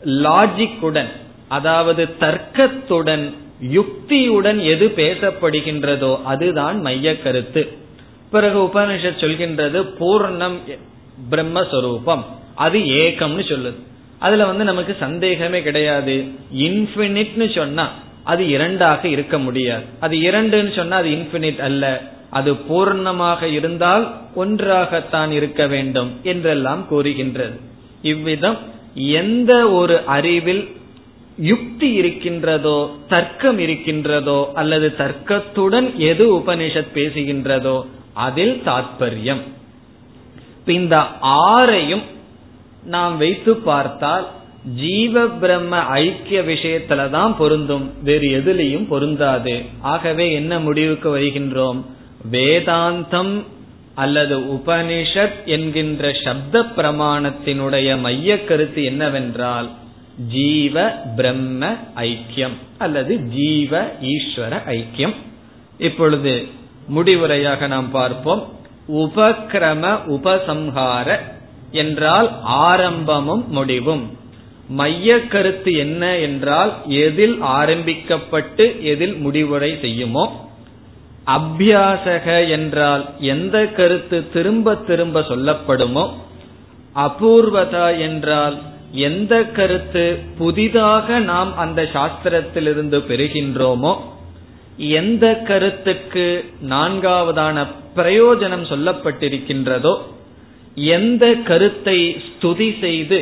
லாஜிக்குடன் 0.06 1.10
அதாவது 1.48 2.10
தர்க்கத்துடன் 2.20 3.34
யுக்தியுடன் 3.72 4.64
எது 4.64 4.88
பேசப்படுகின்றதோ 4.96 6.24
அதுதான் 6.24 6.82
மைய 6.82 7.22
கருத்து 7.22 7.72
பிறகு 8.32 8.62
உபனிஷத் 8.62 9.22
சொல்கின்றது 9.24 9.86
பூர்ணம் 10.00 10.80
பிரம்மஸ்வரூபம். 11.32 12.24
அது 12.56 12.80
ஏகம்னு 12.80 13.44
சொல்லுது. 13.52 13.74
அதுல 14.20 14.46
வந்து 14.46 14.64
நமக்கு 14.64 14.96
சந்தேகமே 15.00 15.62
கிடையாது. 15.62 16.26
இன்பினிட்னு 16.56 17.56
சொன்னா 17.56 17.92
அது 18.24 18.48
இரண்டாக 18.48 19.08
இருக்க 19.08 19.40
முடியாது. 19.40 19.84
அது 20.00 20.18
இரண்டுன்னு 20.18 20.76
சொன்னா 20.76 20.98
அது 20.98 21.10
இன்பினிட் 21.10 21.60
அல்ல. 21.60 22.02
அது 22.32 22.52
பூர்ணமாக 22.70 23.42
இருந்தால் 23.44 24.06
ஒன்றாகத்தான் 24.36 25.32
இருக்க 25.32 25.62
வேண்டும் 25.68 26.12
என்றெல்லாம் 26.24 26.84
கூறுகின்றது. 26.88 27.60
இவ்விதம் 28.02 28.58
எந்த 28.94 29.52
ஒரு 29.70 29.96
அறிவில் 30.06 30.64
யுக்தி 31.38 31.90
இருக்கின்றதோ 31.92 32.78
தர்க்கம் 33.08 33.60
இருக்கின்றதோ 33.60 34.40
அல்லது 34.54 34.88
தர்க்கத்துடன் 34.98 35.88
எது 35.96 36.26
உபனிஷத் 36.36 36.94
பேசுகின்றதோ 36.96 37.78
அதில் 38.14 38.62
தாத்பரியம். 38.66 39.42
இந்த 40.66 40.96
ஆறையும் 41.22 42.04
நாம் 42.86 43.18
வைத்து 43.18 43.56
பார்த்தால் 43.56 44.26
ஜீவ 44.76 45.28
பிரம்ம 45.28 45.78
ஐக்கிய 45.78 46.40
விஷயத்துலதான் 46.42 47.34
பொருந்தும். 47.38 47.86
வேறு 48.04 48.28
எதுலையும் 48.40 48.88
பொருந்தாது. 48.88 49.56
ஆகவே 49.82 50.26
என்ன 50.32 50.60
முடிவுக்கு 50.60 51.10
வருகின்றோம்? 51.18 51.80
வேதாந்தம் 52.32 53.44
அல்லது 53.96 54.40
உபனிஷத் 54.40 55.46
என்கின்ற 55.46 56.12
சப்த 56.24 56.60
பிரமாணத்தினுடைய 56.60 58.00
மைய 58.00 58.44
கருத்து 58.44 58.84
என்னவென்றால் 58.84 59.70
ஜீவ 60.28 60.90
பிரம்ம 61.16 61.76
ஐக்கியம் 61.96 62.56
அல்லது 62.78 63.28
ஜீவ 63.28 63.82
ஈஸ்வர 64.02 64.54
ஐக்கியம். 64.68 65.16
இப்பொழுது 65.78 66.48
முடிவுரையாக 66.96 67.68
நாம் 67.68 67.92
பார்ப்போம். 67.92 68.54
உபக்கிரம 68.90 69.84
உபசம்ஹார 70.08 71.20
என்றால் 71.72 72.40
ஆரம்பமும் 72.42 73.52
முடிவும். 73.52 74.18
மைய 74.68 75.20
கருத்து 75.28 75.74
என்ன 75.74 76.18
என்றால் 76.18 76.74
எதில் 76.88 77.42
ஆரம்பிக்கப்பட்டு 77.42 78.84
எதில் 78.84 79.16
முடிவுரை 79.16 79.78
செய்யுமோ 79.82 80.50
அபியாசக 81.28 82.26
என்றால் 82.50 83.04
எந்த 83.26 83.58
கருத்து 83.72 84.18
திரும்ப 84.32 84.76
திரும்ப 84.88 85.22
சொல்லப்படுமோ 85.22 86.06
அபூர்வதா 86.96 87.88
என்றால் 88.00 88.56
எந்த 89.02 89.34
கருத்து 89.52 90.06
புதிதாக 90.38 91.20
நாம் 91.24 91.56
அந்த 91.56 91.82
சாஸ்திரத்திலிருந்து 91.94 92.98
பெறுகின்றோமோ 93.08 93.94
எந்த 94.96 95.26
கருத்துக்கு 95.44 96.26
நான்காவதான 96.70 97.66
பிரயோஜனம் 97.96 98.66
சொல்லப்பட்டிருக்கின்றதோ 98.70 99.94
எந்த 100.96 101.26
கருத்தை 101.44 101.98
ஸ்துதி 102.28 102.70
செய்து 102.80 103.20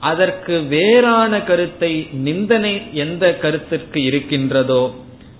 அதற்கு 0.00 0.54
வேறான 0.66 1.38
கருத்தை 1.44 1.92
நிந்தனை 2.20 2.74
எந்த 2.96 3.26
கருத்திற்கு 3.42 3.98
இருக்கின்றதோ 4.04 4.82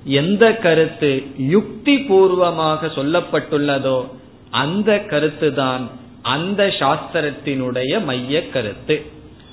எந்த 0.06 0.54
கருத்து 0.54 1.22
யுக்தி 1.36 1.98
பூர்வமாக 1.98 2.86
சொல்லப்பட்டுள்ளதோ 2.86 4.06
அந்த 4.50 4.98
கருத்து 4.98 5.54
தான் 5.54 5.90
அந்த 6.22 6.66
சாஸ்திரத்தினுடைய 6.66 8.04
மைய 8.04 8.48
கருத்து. 8.48 9.02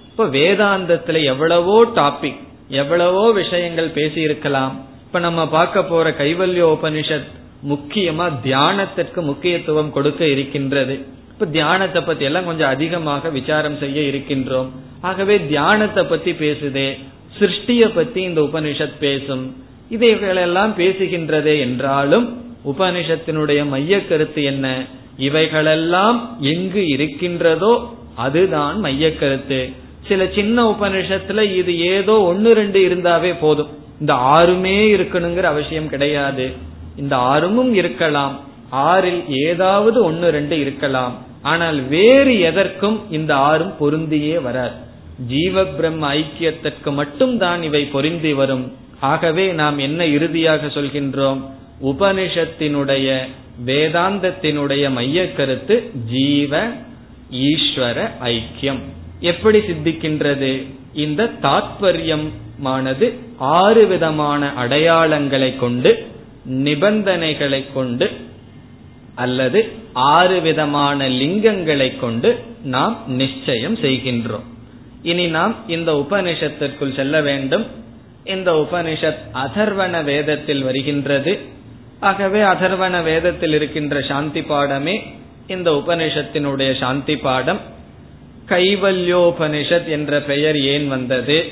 இப்ப 0.10 0.26
வேதாந்தத்துல 0.26 1.24
எவ்வளவோ 1.24 1.86
டாபிக் 1.86 2.42
எவ்வளவோ 2.68 3.32
விஷயங்கள் 3.32 3.90
பேசி 3.90 4.22
இருக்கலாம் 4.22 4.86
இப்ப 5.06 5.20
நம்ம 5.20 5.48
பார்க்க 5.48 5.84
போற 5.84 6.10
கைவல்ய 6.10 6.78
உபனிஷத் 6.78 7.30
முக்கியமா 7.70 8.32
தியானத்திற்கு 8.44 9.22
முக்கியத்துவம் 9.22 9.92
கொடுக்க 9.92 10.26
இருக்கின்றது. 10.26 11.06
இப்ப 11.32 11.46
தியானத்தை 11.46 12.02
பத்தி 12.02 12.26
எல்லாம் 12.26 12.46
கொஞ்சம் 12.46 12.70
அதிகமாக 12.70 13.30
விசாரம் 13.30 13.78
செய்ய 13.78 14.02
இருக்கின்றோம். 14.02 14.70
ஆகவே 15.02 15.40
தியானத்தை 15.40 16.04
பத்தி 16.04 16.32
பேசுதே 16.32 17.00
சிருஷ்டிய 17.40 17.92
பத்தி 17.96 18.22
இந்த 18.22 18.42
உபனிஷத் 18.42 18.98
பேசும். 19.00 19.63
இவைகளெல்லாம் 19.90 20.74
பேசுகின்றதே 20.78 21.60
என்றாலும் 21.60 22.42
உபனிஷத்தினுடைய 22.66 23.68
மைய 23.68 24.08
கருத்து 24.08 24.44
என்ன? 24.44 24.86
இவைகளெல்லாம் 25.18 26.38
எங்கு 26.40 26.88
இருக்கின்றதோ 26.88 27.94
அதுதான் 28.16 28.80
மைய 28.80 29.16
கருத்து 29.16 29.70
சில 30.08 30.26
சின்ன 30.36 30.70
உபனிஷத்துல 30.70 31.56
இது 31.56 31.80
ஏதோ 31.80 32.22
ஒன்னு 32.22 32.54
ரெண்டு 32.54 32.80
இருந்தாவே 32.88 33.36
போதும். 33.40 33.68
இந்த 34.00 34.14
ஆறுமே 34.14 34.78
இருக்கணுங்கிற 34.96 35.42
அவசியம் 35.42 35.90
கிடையாது. 35.90 36.52
இந்த 36.98 37.16
ஆறுமும் 37.16 37.74
இருக்கலாம். 37.74 38.40
ஆறில் 38.70 39.24
ஏதாவது 39.28 40.04
ஒன்னு 40.04 40.32
ரெண்டு 40.32 40.60
இருக்கலாம். 40.60 41.18
ஆனால் 41.42 41.88
வேறு 41.88 42.40
எதற்கும் 42.40 43.02
இந்த 43.12 43.36
ஆறும் 43.36 43.74
பொருந்தியே 43.80 44.40
வராது. 44.40 44.74
ஜீவ 45.28 45.66
பிரம்ம 45.66 46.14
ஐக்கியத்திற்கு 46.14 46.92
மட்டும் 46.92 47.38
தான் 47.38 47.64
இவை 47.64 47.86
பொருந்தி 47.86 48.34
வரும். 48.34 48.72
ஆகவே 49.04 49.46
நாம் 49.52 49.78
என்ன 49.78 50.06
இறுதியாக 50.06 50.68
சொல்கின்றோம்? 50.68 51.40
உபனிஷத்தினுடைய 51.84 53.08
வேதாந்தத்தினுடைய 53.66 54.84
மைய 54.92 55.34
கருத்து 55.34 55.76
ஜீவ 56.12 56.68
ஈஸ்வர 57.32 57.98
ஐக்கியம். 58.24 58.82
எப்படி 59.20 59.60
சித்திக்கின்றது? 59.60 60.52
இந்த 60.94 61.30
தாத்பரியமானது 61.42 63.08
ஆறு 63.38 63.88
விதமான 63.88 64.52
அடையாளங்களை 64.64 65.50
கொண்டு 65.58 65.92
நிபந்தனைகளை 66.64 67.62
கொண்டு 67.74 68.08
அல்லது 69.16 69.60
ஆறு 69.94 70.42
விதமான 70.42 71.10
லிங்கங்களை 71.10 71.90
கொண்டு 72.00 72.30
நாம் 72.64 72.98
நிச்சயம் 73.08 73.78
செய்கின்றோம். 73.78 74.48
இனி 75.04 75.26
நாம் 75.28 75.56
இந்த 75.68 75.92
உபனிஷத்திற்குள் 75.92 76.96
செல்ல 76.96 77.22
வேண்டும். 77.22 77.66
இந்த 78.26 78.52
உபனிஷத் 78.54 79.18
அதர்வன 79.34 80.04
வேதத்தில் 80.04 80.64
வருகின்றது. 80.64 81.40
ஆகவே 82.00 82.40
அதர்வன 82.40 83.04
வேதத்தில் 83.04 83.54
இருக்கின்ற 83.54 84.02
சாந்தி 84.02 84.42
பாடமே 84.42 85.02
இந்த 85.48 85.72
உபனிஷத்தினுடைய 85.72 86.80
சாந்தி 86.80 87.18
பாடம். 87.18 87.60
கைவல்யோபனிஷத் 88.48 89.88
என்ற 89.88 90.22
பெயர் 90.22 90.60
ஏன் 90.60 90.88
வந்தது? 90.88 91.52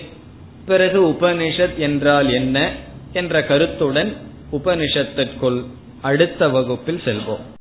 பிறகு 0.65 1.07
உபனிஷத் 1.07 1.75
என்றால் 1.75 2.33
என்ன? 2.33 2.71
என்ற 3.13 3.43
கருத்துடன் 3.43 4.15
உபனிஷத்திற்குள் 4.51 5.63
அடுத்த 6.01 6.49
வகுப்பில் 6.49 7.01
செல்வோம். 7.05 7.60